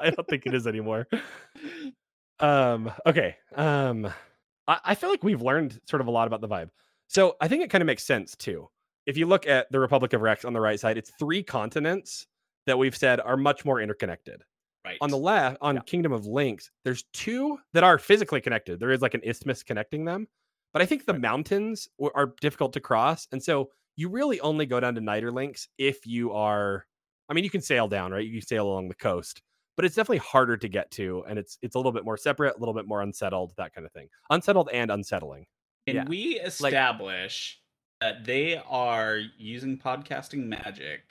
I 0.00 0.10
don't 0.10 0.26
think 0.28 0.46
it 0.46 0.54
is 0.54 0.66
anymore. 0.66 1.08
Um, 2.40 2.90
okay. 3.06 3.36
Um, 3.56 4.06
I, 4.66 4.78
I 4.84 4.94
feel 4.94 5.10
like 5.10 5.22
we've 5.22 5.42
learned 5.42 5.80
sort 5.88 6.00
of 6.00 6.06
a 6.06 6.10
lot 6.10 6.26
about 6.26 6.40
the 6.40 6.48
vibe. 6.48 6.70
So 7.08 7.36
I 7.40 7.48
think 7.48 7.62
it 7.62 7.70
kind 7.70 7.82
of 7.82 7.86
makes 7.86 8.04
sense 8.04 8.36
too. 8.36 8.68
If 9.06 9.16
you 9.16 9.26
look 9.26 9.46
at 9.46 9.70
the 9.72 9.80
Republic 9.80 10.12
of 10.12 10.20
Rex 10.22 10.44
on 10.44 10.52
the 10.52 10.60
right 10.60 10.78
side, 10.78 10.96
it's 10.96 11.10
three 11.18 11.42
continents 11.42 12.26
that 12.66 12.78
we've 12.78 12.96
said 12.96 13.20
are 13.20 13.36
much 13.36 13.64
more 13.64 13.80
interconnected. 13.80 14.42
Right. 14.84 14.98
On 15.00 15.10
the 15.10 15.18
left, 15.18 15.58
on 15.60 15.80
Kingdom 15.82 16.12
of 16.12 16.26
Links, 16.26 16.70
there's 16.84 17.04
two 17.12 17.58
that 17.72 17.84
are 17.84 17.98
physically 17.98 18.40
connected. 18.40 18.80
There 18.80 18.90
is 18.90 19.00
like 19.00 19.14
an 19.14 19.20
isthmus 19.24 19.62
connecting 19.62 20.04
them, 20.04 20.26
but 20.72 20.82
I 20.82 20.86
think 20.86 21.04
the 21.06 21.14
mountains 21.18 21.88
w- 21.98 22.10
are 22.16 22.34
difficult 22.40 22.72
to 22.72 22.80
cross, 22.80 23.28
and 23.30 23.42
so 23.42 23.70
you 23.96 24.08
really 24.08 24.40
only 24.40 24.66
go 24.66 24.80
down 24.80 24.94
to 24.96 25.00
Niter 25.00 25.30
Links 25.30 25.68
if 25.78 26.04
you 26.06 26.32
are. 26.32 26.86
I 27.28 27.34
mean, 27.34 27.44
you 27.44 27.50
can 27.50 27.60
sail 27.60 27.86
down, 27.86 28.10
right? 28.10 28.24
You 28.26 28.40
can 28.40 28.46
sail 28.46 28.66
along 28.66 28.88
the 28.88 28.94
coast, 28.96 29.40
but 29.76 29.84
it's 29.84 29.94
definitely 29.94 30.18
harder 30.18 30.56
to 30.56 30.68
get 30.68 30.90
to, 30.92 31.24
and 31.28 31.38
it's 31.38 31.58
it's 31.62 31.76
a 31.76 31.78
little 31.78 31.92
bit 31.92 32.04
more 32.04 32.16
separate, 32.16 32.56
a 32.56 32.58
little 32.58 32.74
bit 32.74 32.88
more 32.88 33.02
unsettled, 33.02 33.52
that 33.58 33.72
kind 33.74 33.86
of 33.86 33.92
thing. 33.92 34.08
Unsettled 34.30 34.68
and 34.72 34.90
unsettling. 34.90 35.46
Can 35.86 35.96
Yeah. 35.96 36.04
we 36.08 36.40
establish 36.40 37.60
that 38.00 38.24
they 38.24 38.60
are 38.68 39.20
using 39.38 39.78
podcasting 39.78 40.46
magic 40.46 41.02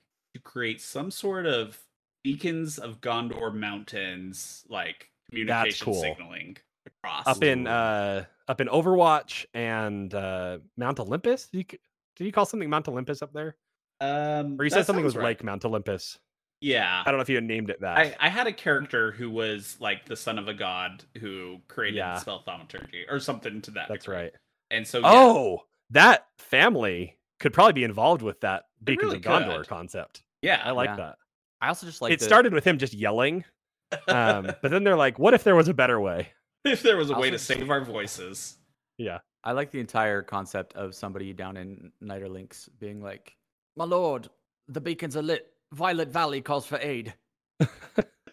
create 0.44 0.82
some 0.82 1.12
sort 1.12 1.46
of 1.46 1.80
beacons 2.24 2.78
of 2.78 3.02
Gondor 3.02 3.54
mountains, 3.54 4.64
like 4.70 5.10
communication 5.30 5.86
cool. 5.86 6.02
signaling 6.02 6.58
across? 6.86 7.28
Up 7.28 7.44
in 7.44 7.68
uh 7.68 8.26
up 8.48 8.62
in 8.62 8.68
Overwatch 8.68 9.46
and 9.54 10.14
uh 10.14 10.60
Mount 10.78 11.00
Olympus. 11.00 11.48
Did 11.48 11.58
you, 11.72 11.78
did 12.18 12.26
you 12.26 12.32
call 12.32 12.46
something 12.46 12.70
Mount 12.70 12.88
Olympus 12.88 13.22
up 13.22 13.34
there? 13.34 13.56
um, 14.02 14.58
Or 14.60 14.64
you 14.64 14.70
said 14.70 14.86
something 14.86 15.06
was 15.06 15.16
right. 15.16 15.24
like 15.24 15.44
Mount 15.44 15.64
Olympus. 15.66 16.20
Yeah. 16.60 17.02
I 17.06 17.10
don't 17.10 17.18
know 17.18 17.22
if 17.24 17.30
you 17.30 17.42
named 17.42 17.70
it 17.72 17.82
that. 17.82 17.98
I, 17.98 18.16
I 18.20 18.30
had 18.30 18.46
a 18.48 18.54
character 18.54 19.12
who 19.12 19.30
was 19.32 19.78
like 19.80 20.06
the 20.06 20.16
son 20.16 20.38
of 20.38 20.48
a 20.48 20.54
god 20.54 21.04
who 21.20 21.58
created 21.68 21.98
Yeah. 21.98 22.18
spell 22.18 22.44
thaumaturgy 22.44 23.06
or 23.10 23.20
something 23.20 23.62
to 23.64 23.72
that. 23.72 23.88
That's 23.90 24.06
degree. 24.06 24.18
right. 24.18 24.32
And 24.70 24.88
so, 24.88 25.00
yeah, 25.00 25.08
Oh, 25.12 25.62
that 25.90 26.28
family 26.38 27.18
could 27.40 27.52
probably 27.54 27.74
be 27.74 27.84
involved 27.84 28.22
with 28.22 28.40
that 28.42 28.66
Beacons 28.84 29.14
really 29.14 29.18
of 29.18 29.22
Gondor 29.24 29.58
could. 29.60 29.68
concept. 29.70 30.22
Yeah, 30.42 30.62
I 30.64 30.72
like 30.72 30.90
Yeah. 30.90 30.96
that. 30.98 31.16
I 31.62 31.68
also 31.68 31.86
just 31.86 32.02
like 32.02 32.12
it 32.14 32.20
the- 32.20 32.26
started 32.26 32.54
with 32.54 32.64
him 32.66 32.78
just 32.78 32.94
yelling, 32.94 33.46
um, 34.08 34.52
but 34.62 34.64
then 34.72 34.84
they're 34.84 34.96
like, 34.98 35.20
"What 35.20 35.34
if 35.34 35.44
there 35.44 35.56
was 35.56 35.68
a 35.68 35.74
better 35.74 36.00
way?" 36.00 36.30
if 36.66 36.82
there 36.82 36.98
was 36.98 37.10
a 37.10 37.14
way 37.14 37.32
Also- 37.32 37.32
to 37.32 37.40
save 37.40 37.70
our 37.70 37.82
voices. 37.84 38.58
Yeah, 38.98 39.20
I 39.44 39.52
like 39.54 39.72
the 39.72 39.80
entire 39.80 40.22
concept 40.22 40.74
of 40.76 40.94
somebody 40.96 41.34
down 41.34 41.58
in 41.58 41.92
Niderlinks 42.04 42.70
being 42.80 43.02
like, 43.02 43.36
"My 43.76 43.86
lord, 43.86 44.28
the 44.68 44.82
beacons 44.82 45.16
are 45.18 45.22
lit. 45.24 45.54
Violet 45.74 46.10
Valley 46.10 46.42
calls 46.42 46.66
for 46.66 46.78
aid." 46.82 47.14
and 47.60 47.66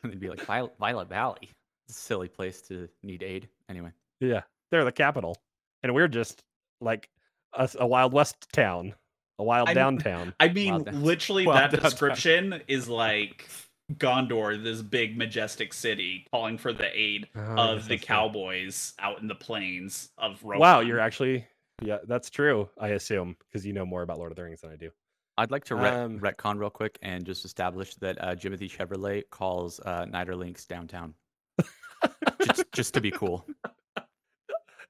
they'd 0.04 0.20
be 0.20 0.28
like, 0.28 0.40
"Violet, 0.44 0.72
Violet 0.78 1.08
Valley, 1.08 1.50
It's 1.88 1.98
a 1.98 2.00
silly 2.00 2.28
place 2.28 2.62
to 2.62 2.88
need 3.02 3.22
aid." 3.22 3.48
Anyway, 3.68 3.92
Yeah, 4.20 4.42
they're 4.70 4.84
the 4.84 4.92
capital, 4.92 5.36
and 5.82 5.94
we're 5.94 6.08
just 6.08 6.42
like 6.80 7.08
a 7.54 7.86
Wild 7.86 8.12
West 8.12 8.46
town, 8.52 8.94
a 9.38 9.44
wild 9.44 9.68
I'm- 9.68 9.74
downtown. 9.74 10.34
I 10.40 10.48
mean, 10.48 10.84
Wow, 10.84 10.92
literally, 10.92 11.46
wow, 11.46 11.54
that 11.54 11.70
that's- 11.70 11.92
description 11.92 12.62
is 12.68 12.88
like 12.88 13.48
Gondor, 13.94 14.62
this 14.62 14.82
big 14.82 15.16
majestic 15.16 15.72
city, 15.72 16.26
calling 16.30 16.58
for 16.58 16.72
the 16.72 16.88
aid 16.98 17.28
Oh, 17.34 17.40
of 17.40 17.78
yes, 17.78 17.84
the 17.84 17.88
that's 17.88 17.90
right. 17.90 18.02
cowboys 18.02 18.94
out 18.98 19.20
in 19.20 19.28
the 19.28 19.34
plains 19.34 20.10
of 20.18 20.42
Rohan. 20.44 20.60
Wow, 20.60 20.80
you're 20.80 21.00
actually 21.00 21.46
yeah, 21.80 21.98
that's 22.08 22.28
true. 22.28 22.68
I 22.78 22.88
assume 22.88 23.36
because 23.46 23.64
you 23.64 23.72
know 23.72 23.86
more 23.86 24.02
about 24.02 24.18
Lord 24.18 24.32
of 24.32 24.36
the 24.36 24.42
Rings 24.42 24.60
than 24.62 24.70
I 24.72 24.76
do. 24.76 24.90
I'd 25.38 25.52
like 25.52 25.62
to 25.66 25.76
ret- 25.76 25.94
Um, 25.94 26.18
retcon 26.18 26.58
real 26.58 26.68
quick 26.70 26.98
and 27.02 27.24
just 27.24 27.44
establish 27.44 27.94
that 27.96 28.20
uh, 28.20 28.34
Jimothy 28.34 28.68
Chevrolet 28.68 29.22
calls 29.30 29.78
uh, 29.86 30.04
Niderlinks 30.06 30.66
downtown, 30.66 31.14
just, 32.44 32.64
just 32.72 32.94
to 32.94 33.00
be 33.00 33.12
cool. 33.12 33.46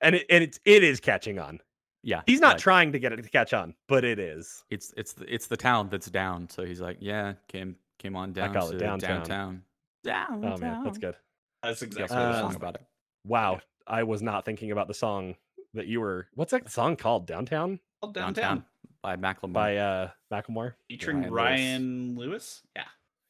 And 0.00 0.14
it 0.16 0.26
and 0.30 0.42
it's 0.42 0.58
it 0.64 0.82
is 0.82 1.00
catching 1.00 1.38
on. 1.38 1.60
Yeah, 2.02 2.22
He's 2.26 2.40
not 2.40 2.54
like, 2.54 2.58
trying 2.58 2.92
to 2.92 2.98
get 2.98 3.12
it 3.12 3.22
to 3.22 3.28
catch 3.28 3.52
on, 3.52 3.74
but 3.88 4.04
it 4.04 4.18
is. 4.18 4.64
It's 4.70 4.94
it's 4.96 5.14
the, 5.14 5.32
it's 5.32 5.46
the 5.48 5.56
town 5.56 5.88
that's 5.88 6.08
down. 6.08 6.48
So 6.48 6.64
he's 6.64 6.80
like, 6.80 6.98
"Yeah, 7.00 7.34
came 7.48 7.76
came 7.98 8.14
on 8.14 8.32
down 8.32 8.54
call 8.54 8.68
it 8.68 8.72
to 8.72 8.78
downtown. 8.78 9.18
downtown." 9.24 9.62
Oh 10.44 10.56
man, 10.58 10.84
that's 10.84 10.98
good. 10.98 11.16
That's 11.62 11.82
exactly 11.82 12.16
also 12.16 12.16
what 12.16 12.22
wrote 12.24 12.30
it 12.30 12.34
a 12.34 12.38
Uh, 12.38 12.48
song 12.48 12.54
about 12.56 12.74
it. 12.76 12.82
Wow, 13.24 13.60
I 13.86 14.04
was 14.04 14.22
not 14.22 14.44
thinking 14.44 14.70
about 14.70 14.86
the 14.86 14.94
song 14.94 15.34
that 15.74 15.86
you 15.88 16.00
were. 16.00 16.28
What's 16.34 16.52
that 16.52 16.70
song 16.70 16.96
called? 16.96 17.26
Downtown 17.26 17.80
Called 18.00 18.14
Downtown, 18.14 18.34
downtown, 18.34 18.64
by 19.02 19.16
Macklemore, 19.16 19.52
by 19.52 19.76
uh 19.76 20.10
Macklemore. 20.32 20.74
featuring 20.88 21.22
Ryan 21.22 21.32
Ryan, 21.32 22.16
Lewis. 22.16 22.28
Lewis. 22.28 22.62
Yeah, 22.76 22.82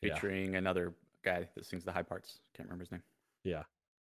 yeah. 0.02 0.14
featuring 0.14 0.56
another 0.56 0.92
guy 1.24 1.48
that 1.54 1.64
sings 1.64 1.84
the 1.84 1.92
high 1.92 2.02
parts. 2.02 2.38
Can't 2.54 2.68
remember 2.68 2.82
his 2.84 2.92
name. 2.92 3.02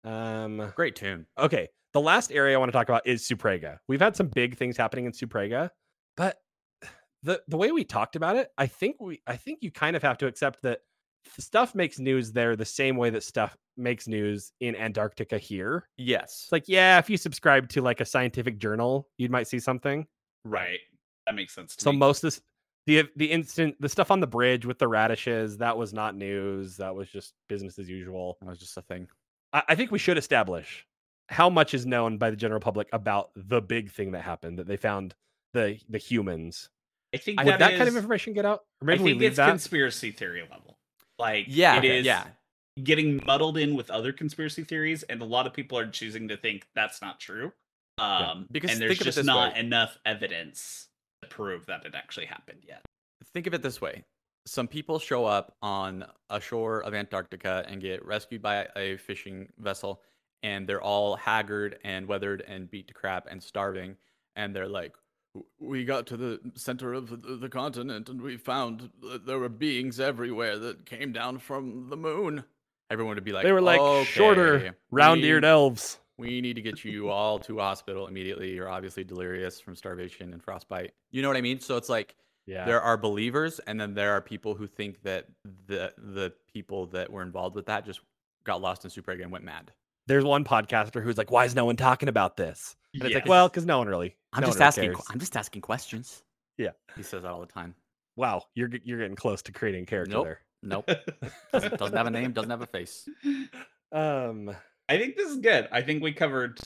Um. 0.03 0.71
Great 0.75 0.95
tune. 0.95 1.25
Okay, 1.37 1.67
the 1.93 2.01
last 2.01 2.31
area 2.31 2.55
I 2.55 2.59
want 2.59 2.69
to 2.69 2.77
talk 2.77 2.89
about 2.89 3.05
is 3.05 3.21
Suprega. 3.27 3.77
We've 3.87 3.99
had 4.01 4.15
some 4.15 4.27
big 4.27 4.57
things 4.57 4.77
happening 4.77 5.05
in 5.05 5.11
Suprega, 5.11 5.69
but 6.17 6.37
the 7.23 7.41
the 7.47 7.57
way 7.57 7.71
we 7.71 7.83
talked 7.83 8.15
about 8.15 8.35
it, 8.35 8.49
I 8.57 8.67
think 8.67 8.97
we 8.99 9.21
I 9.27 9.35
think 9.35 9.59
you 9.61 9.71
kind 9.71 9.95
of 9.95 10.01
have 10.03 10.17
to 10.19 10.27
accept 10.27 10.61
that 10.63 10.79
stuff 11.37 11.75
makes 11.75 11.99
news 11.99 12.31
there 12.31 12.55
the 12.55 12.65
same 12.65 12.97
way 12.97 13.11
that 13.11 13.23
stuff 13.23 13.55
makes 13.77 14.07
news 14.07 14.51
in 14.59 14.75
Antarctica 14.75 15.37
here. 15.37 15.87
Yes. 15.97 16.41
It's 16.45 16.51
like, 16.51 16.63
yeah, 16.67 16.97
if 16.97 17.09
you 17.11 17.17
subscribe 17.17 17.69
to 17.69 17.81
like 17.81 18.01
a 18.01 18.05
scientific 18.05 18.57
journal, 18.57 19.07
you 19.17 19.29
might 19.29 19.47
see 19.47 19.59
something. 19.59 20.07
right. 20.45 20.79
That 21.27 21.35
makes 21.35 21.53
sense. 21.53 21.75
To 21.75 21.83
So 21.83 21.91
me. 21.91 21.99
most 21.99 22.23
of 22.23 22.27
this 22.27 22.41
the 22.87 23.07
the 23.15 23.27
instant 23.31 23.75
the 23.79 23.87
stuff 23.87 24.09
on 24.09 24.19
the 24.19 24.27
bridge 24.27 24.65
with 24.65 24.79
the 24.79 24.87
radishes, 24.87 25.57
that 25.59 25.77
was 25.77 25.93
not 25.93 26.15
news. 26.15 26.77
That 26.77 26.95
was 26.95 27.07
just 27.09 27.35
business 27.47 27.77
as 27.77 27.87
usual. 27.87 28.37
that 28.41 28.49
was 28.49 28.59
just 28.59 28.75
a 28.77 28.81
thing. 28.81 29.07
I, 29.53 29.63
I 29.69 29.75
think 29.75 29.91
we 29.91 29.99
should 29.99 30.17
establish 30.17 30.85
how 31.29 31.49
much 31.49 31.73
is 31.73 31.85
known 31.85 32.17
by 32.17 32.29
the 32.29 32.35
general 32.35 32.59
public 32.59 32.89
about 32.91 33.31
the 33.35 33.61
big 33.61 33.91
thing 33.91 34.11
that 34.11 34.21
happened 34.21 34.59
that 34.59 34.67
they 34.67 34.77
found 34.77 35.15
the 35.53 35.79
the 35.89 35.97
humans. 35.97 36.69
I 37.13 37.17
think 37.17 37.39
that, 37.43 37.59
that 37.59 37.77
kind 37.77 37.89
of 37.89 37.95
information 37.95 38.33
get 38.33 38.45
out? 38.45 38.63
Or 38.81 38.89
I 38.89 38.95
maybe 38.95 39.03
we 39.03 39.09
think 39.11 39.23
it's 39.23 39.37
that. 39.37 39.49
conspiracy 39.49 40.11
theory 40.11 40.41
level. 40.43 40.77
Like, 41.19 41.45
Yeah, 41.47 41.77
it 41.77 41.83
is 41.83 42.05
yeah. 42.05 42.25
getting 42.81 43.21
muddled 43.25 43.57
in 43.57 43.75
with 43.75 43.89
other 43.89 44.13
conspiracy 44.13 44.63
theories, 44.63 45.03
and 45.03 45.21
a 45.21 45.25
lot 45.25 45.45
of 45.45 45.53
people 45.53 45.77
are 45.77 45.87
choosing 45.87 46.29
to 46.29 46.37
think 46.37 46.67
that's 46.73 47.01
not 47.01 47.19
true. 47.19 47.51
Um, 47.97 48.47
because 48.49 48.71
and 48.71 48.81
there's 48.81 48.91
think 48.91 49.01
of 49.01 49.07
it 49.07 49.11
just 49.13 49.25
not 49.25 49.53
way. 49.53 49.59
enough 49.59 49.97
evidence 50.05 50.87
to 51.21 51.27
prove 51.27 51.65
that 51.67 51.85
it 51.85 51.93
actually 51.93 52.25
happened 52.25 52.63
yet. 52.67 52.81
Think 53.33 53.45
of 53.45 53.53
it 53.53 53.61
this 53.61 53.79
way. 53.81 54.03
Some 54.45 54.67
people 54.67 54.97
show 54.99 55.25
up 55.25 55.55
on 55.61 56.05
a 56.29 56.39
shore 56.41 56.81
of 56.81 56.93
Antarctica 56.93 57.63
and 57.67 57.81
get 57.81 58.03
rescued 58.05 58.41
by 58.41 58.67
a 58.75 58.97
fishing 58.97 59.49
vessel, 59.59 60.01
and 60.41 60.67
they're 60.67 60.81
all 60.81 61.15
haggard 61.15 61.77
and 61.83 62.07
weathered 62.07 62.43
and 62.47 62.69
beat 62.69 62.87
to 62.87 62.93
crap 62.93 63.27
and 63.29 63.41
starving. 63.41 63.95
And 64.35 64.55
they're 64.55 64.67
like, 64.67 64.93
We 65.59 65.85
got 65.85 66.07
to 66.07 66.17
the 66.17 66.39
center 66.55 66.93
of 66.93 67.39
the, 67.39 67.49
continent 67.49 68.09
and 68.09 68.21
we 68.21 68.37
found 68.37 68.89
that 69.03 69.25
there 69.25 69.37
were 69.39 69.49
beings 69.49 69.99
everywhere 69.99 70.57
that 70.57 70.85
came 70.85 71.11
down 71.11 71.37
from 71.37 71.89
the 71.89 71.97
moon. 71.97 72.43
Everyone 72.89 73.15
would 73.15 73.23
be 73.23 73.31
like, 73.31 73.43
they 73.43 73.53
were 73.53 73.61
like 73.61 73.79
"Okay, 73.79 74.03
shorter, 74.05 74.75
round-eared 74.89 75.43
we- 75.43 75.49
elves. 75.49 75.99
we 76.17 76.41
need 76.41 76.55
to 76.55 76.61
get 76.61 76.83
you 76.83 77.09
all 77.09 77.39
to 77.39 77.59
a 77.59 77.63
hospital 77.63 78.07
immediately. 78.07 78.51
You're 78.53 78.67
obviously 78.67 79.03
delirious 79.05 79.61
from 79.61 79.75
starvation 79.75 80.33
and 80.33 80.43
frostbite. 80.43 80.93
You 81.11 81.21
know 81.21 81.29
what 81.29 81.37
I 81.37 81.41
mean? 81.41 81.59
So 81.61 81.77
it's 81.77 81.87
like 81.89 82.15
Yeah. 82.47 82.65
there 82.65 82.81
are 82.81 82.97
believers, 82.97 83.59
and 83.67 83.79
then 83.79 83.93
there 83.93 84.11
are 84.13 84.21
people 84.21 84.55
who 84.55 84.67
think 84.67 85.01
that 85.03 85.27
the 85.67 85.93
the 85.97 86.33
people 86.51 86.87
that 86.87 87.11
were 87.11 87.21
involved 87.21 87.55
with 87.55 87.65
that 87.67 87.85
just 87.85 88.01
got 88.43 88.61
lost 88.61 88.83
in 88.83 88.91
Superga 88.91 89.21
and 89.23 89.31
went 89.31 89.45
mad. 89.45 89.71
There's 90.07 90.23
one 90.25 90.43
podcaster 90.43 91.03
who's 91.03 91.17
like, 91.17 91.31
"Why 91.31 91.45
is 91.45 91.55
no 91.55 91.65
one 91.65 91.75
talking 91.75 92.09
about 92.09 92.35
this?" 92.37 92.75
And 92.93 93.03
it's 93.03 93.15
like, 93.15 93.25
well, 93.27 93.47
because 93.47 93.65
no 93.65 93.77
one 93.77 93.87
really. 93.87 94.15
I'm 94.33 94.41
no 94.41 94.47
just 94.47 94.59
one 94.59 94.65
really 94.65 94.67
asking. 94.67 94.93
cares. 94.93 95.05
I'm 95.09 95.19
just 95.19 95.37
asking 95.37 95.61
questions. 95.61 96.23
Yeah. 96.57 96.71
he 96.95 97.03
says 97.03 97.21
that 97.23 97.31
all 97.31 97.39
the 97.39 97.45
time. 97.45 97.75
Wow, 98.17 98.43
you're 98.55 98.69
you're 98.83 98.99
getting 98.99 99.15
close 99.15 99.41
to 99.43 99.51
creating 99.51 99.85
character 99.85 100.13
Nope. 100.15 100.25
there. 100.25 100.39
Nope. 100.63 100.89
doesn't, 101.53 101.77
doesn't 101.77 101.97
have 101.97 102.07
a 102.07 102.11
name. 102.11 102.33
Doesn't 102.33 102.51
have 102.51 102.61
a 102.61 102.67
face. 102.67 103.07
Um, 103.91 104.53
I 104.89 104.97
think 104.97 105.15
this 105.15 105.29
is 105.29 105.37
good. 105.37 105.67
I 105.71 105.81
think 105.81 106.03
we 106.03 106.11
covered 106.11 106.59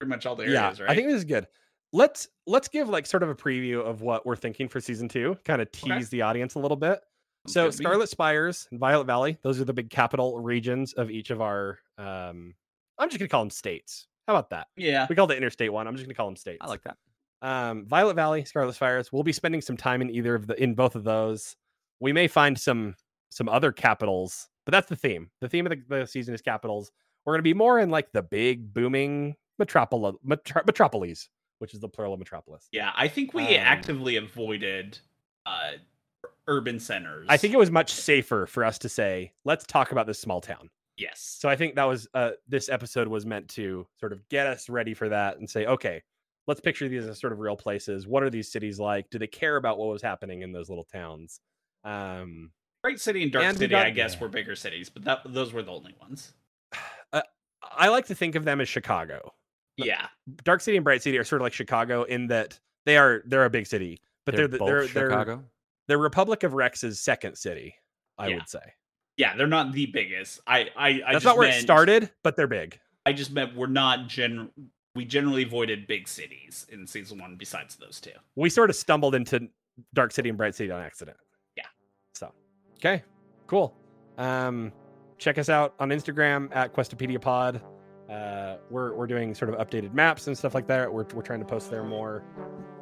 pretty 0.00 0.08
much 0.08 0.26
all 0.26 0.36
the 0.36 0.44
yeah, 0.48 0.64
areas, 0.64 0.80
right? 0.80 0.90
I 0.90 0.94
think 0.94 1.08
this 1.08 1.16
is 1.18 1.24
good. 1.24 1.46
Let's 1.92 2.28
let's 2.46 2.68
give 2.68 2.88
like 2.88 3.06
sort 3.06 3.22
of 3.22 3.28
a 3.28 3.34
preview 3.34 3.80
of 3.84 4.02
what 4.02 4.26
we're 4.26 4.36
thinking 4.36 4.68
for 4.68 4.80
season 4.80 5.08
two. 5.08 5.36
Kind 5.44 5.62
of 5.62 5.70
tease 5.72 5.92
Okay. 5.92 6.04
the 6.10 6.22
audience 6.22 6.54
a 6.54 6.58
little 6.58 6.76
bit. 6.76 7.00
So 7.46 7.66
good 7.66 7.72
to 7.72 7.78
me. 7.78 7.84
Scarlet 7.84 8.08
Spires 8.08 8.66
and 8.70 8.80
Violet 8.80 9.04
Valley, 9.06 9.38
those 9.42 9.60
are 9.60 9.64
the 9.64 9.72
big 9.72 9.88
capital 9.88 10.40
regions 10.40 10.92
of 10.94 11.10
each 11.10 11.30
of 11.30 11.40
our 11.40 11.78
um 11.98 12.54
I'm 12.98 13.08
just 13.08 13.18
gonna 13.18 13.28
call 13.28 13.42
them 13.42 13.50
states. 13.50 14.08
How 14.26 14.34
about 14.34 14.50
that? 14.50 14.66
Yeah. 14.76 15.06
We 15.08 15.14
call 15.14 15.26
the 15.28 15.36
interstate 15.36 15.72
one. 15.72 15.86
I'm 15.86 15.94
just 15.94 16.06
gonna 16.06 16.14
call 16.14 16.26
them 16.26 16.36
states. 16.36 16.58
I 16.60 16.66
like 16.66 16.82
that. 16.82 16.96
um, 17.42 17.86
Violet 17.86 18.14
Valley, 18.16 18.44
Scarlet 18.44 18.74
Spires. 18.74 19.12
We'll 19.12 19.22
be 19.22 19.32
spending 19.32 19.60
some 19.60 19.76
time 19.76 20.02
in 20.02 20.10
either 20.10 20.34
of 20.34 20.46
the 20.48 20.60
in 20.60 20.74
both 20.74 20.96
of 20.96 21.04
those. 21.04 21.54
We 22.00 22.12
may 22.12 22.26
find 22.26 22.58
some 22.58 22.96
some 23.30 23.48
other 23.48 23.70
capitals, 23.70 24.48
but 24.64 24.72
that's 24.72 24.88
the 24.88 24.96
theme. 24.96 25.30
The 25.40 25.48
theme 25.48 25.66
of 25.66 25.70
the, 25.70 25.82
the 26.00 26.06
season 26.06 26.34
is 26.34 26.42
capitals. 26.42 26.90
We're 27.24 27.34
gonna 27.34 27.42
be 27.44 27.54
more 27.54 27.78
in 27.78 27.90
like 27.90 28.10
the 28.12 28.22
big 28.22 28.74
booming 28.74 29.36
metropol 29.62 30.16
metro- 30.24 30.62
metropolis, 30.66 31.28
which 31.58 31.74
is 31.74 31.80
the 31.80 31.88
plural 31.88 32.12
of 32.14 32.18
metropolis. 32.18 32.68
Yeah. 32.72 32.92
I 32.96 33.08
think 33.08 33.34
we 33.34 33.44
Um, 33.56 33.62
actively 33.64 34.16
avoided 34.16 34.98
uh 35.46 35.72
urban 36.48 36.78
centers. 36.80 37.26
I 37.28 37.36
think 37.36 37.54
it 37.54 37.56
was 37.58 37.70
much 37.70 37.90
safer 37.92 38.46
for 38.46 38.64
us 38.64 38.78
to 38.78 38.88
say, 38.88 39.32
let's 39.44 39.64
talk 39.66 39.92
about 39.92 40.06
this 40.06 40.18
small 40.20 40.40
town. 40.40 40.70
yes. 40.96 41.36
So 41.40 41.48
I 41.48 41.56
think 41.56 41.74
that 41.76 41.84
was 41.84 42.08
uh, 42.14 42.32
this 42.48 42.68
episode 42.68 43.08
was 43.08 43.26
meant 43.26 43.48
to 43.50 43.86
sort 43.98 44.12
of 44.12 44.26
get 44.28 44.46
us 44.46 44.68
ready 44.68 44.94
for 44.94 45.08
that 45.08 45.38
and 45.38 45.48
say, 45.50 45.66
okay, 45.66 46.02
let's 46.46 46.60
picture 46.60 46.88
these 46.88 47.04
as 47.06 47.18
sort 47.20 47.32
of 47.32 47.40
real 47.40 47.56
places. 47.56 48.06
What 48.06 48.22
are 48.22 48.30
these 48.30 48.50
cities 48.50 48.78
like? 48.78 49.10
Do 49.10 49.18
they 49.18 49.26
care 49.26 49.56
about 49.56 49.78
what 49.78 49.88
was 49.88 50.02
happening 50.02 50.42
in 50.42 50.52
those 50.52 50.68
little 50.68 50.84
towns? 50.84 51.40
Um, 51.84 52.50
Bright 52.82 53.00
City 53.00 53.22
and 53.24 53.32
Dark 53.32 53.44
And 53.44 53.58
City, 53.58 53.70
got- 53.72 53.86
I 53.86 53.90
guess, 53.90 54.14
yeah. 54.14 54.20
were 54.20 54.28
bigger 54.28 54.54
cities, 54.54 54.88
but 54.88 55.02
that 55.04 55.20
those 55.26 55.52
were 55.52 55.62
the 55.62 55.72
only 55.72 55.94
ones. 56.00 56.32
I 57.78 57.88
like 57.88 58.06
to 58.06 58.14
think 58.14 58.36
of 58.36 58.44
them 58.44 58.60
as 58.60 58.68
Chicago. 58.68 59.34
Yeah. 59.76 60.06
Dark 60.44 60.60
City 60.60 60.76
and 60.76 60.84
Bright 60.84 61.02
City 61.02 61.18
are 61.18 61.24
sort 61.24 61.40
of 61.42 61.44
like 61.44 61.52
Chicago 61.52 62.02
in 62.04 62.26
that 62.28 62.58
they 62.84 62.96
are 62.96 63.22
they're 63.26 63.44
a 63.44 63.50
big 63.50 63.66
city, 63.66 64.00
but 64.24 64.34
they're 64.36 64.48
They're 64.48 64.58
they're 64.58 64.86
they're, 64.88 65.10
Chicago. 65.10 65.44
they're 65.88 65.98
Republic 65.98 66.42
of 66.42 66.54
Rex's 66.54 67.00
second 67.00 67.36
city. 67.36 67.74
I 68.18 68.28
Yeah. 68.28 68.36
would 68.36 68.48
say 68.48 68.60
Yeah, 69.16 69.36
they're 69.36 69.46
not 69.46 69.72
the 69.72 69.86
biggest. 69.86 70.40
I 70.46 70.68
I, 70.76 70.88
I 70.88 70.92
that's 71.00 71.12
just 71.14 71.24
not 71.26 71.36
where 71.36 71.48
it 71.48 71.60
started, 71.60 72.10
but 72.22 72.36
they're 72.36 72.46
big. 72.46 72.78
I 73.04 73.12
just 73.12 73.30
meant 73.32 73.54
we're 73.54 73.66
not 73.66 74.08
gen. 74.08 74.50
We 74.94 75.04
generally 75.04 75.42
avoided 75.42 75.86
big 75.86 76.08
cities 76.08 76.66
in 76.70 76.86
season 76.86 77.18
one. 77.18 77.36
Besides 77.36 77.76
those 77.76 78.00
two. 78.00 78.10
we 78.34 78.48
sort 78.48 78.70
of 78.70 78.76
stumbled 78.76 79.14
into 79.14 79.48
Dark 79.94 80.10
City 80.12 80.30
and 80.30 80.38
Bright 80.38 80.54
City 80.54 80.70
on 80.70 80.80
accident. 80.80 81.18
Yeah. 81.56 81.64
So, 82.14 82.32
okay, 82.78 83.02
cool. 83.46 83.76
Um, 84.16 84.72
check 85.18 85.36
us 85.36 85.50
out 85.50 85.74
on 85.78 85.90
Instagram 85.90 86.48
at 86.56 86.72
Questopedia 86.72 87.20
Pod. 87.20 87.60
Uh, 88.10 88.56
we're 88.70 88.94
we're 88.94 89.06
doing 89.06 89.34
sort 89.34 89.52
of 89.52 89.56
updated 89.56 89.92
maps 89.92 90.26
and 90.28 90.38
stuff 90.38 90.54
like 90.54 90.66
that. 90.68 90.92
We're 90.92 91.04
we're 91.14 91.22
trying 91.22 91.40
to 91.40 91.46
post 91.46 91.70
there 91.70 91.82
more. 91.82 92.22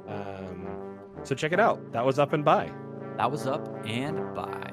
Um, 0.06 0.98
so 1.22 1.34
check 1.34 1.52
it 1.52 1.60
out. 1.60 1.92
That 1.92 2.04
was 2.04 2.18
up 2.18 2.32
and 2.34 2.44
by. 2.44 2.70
That 3.16 3.30
was 3.30 3.46
up 3.46 3.66
and 3.86 4.34
by. 4.34 4.70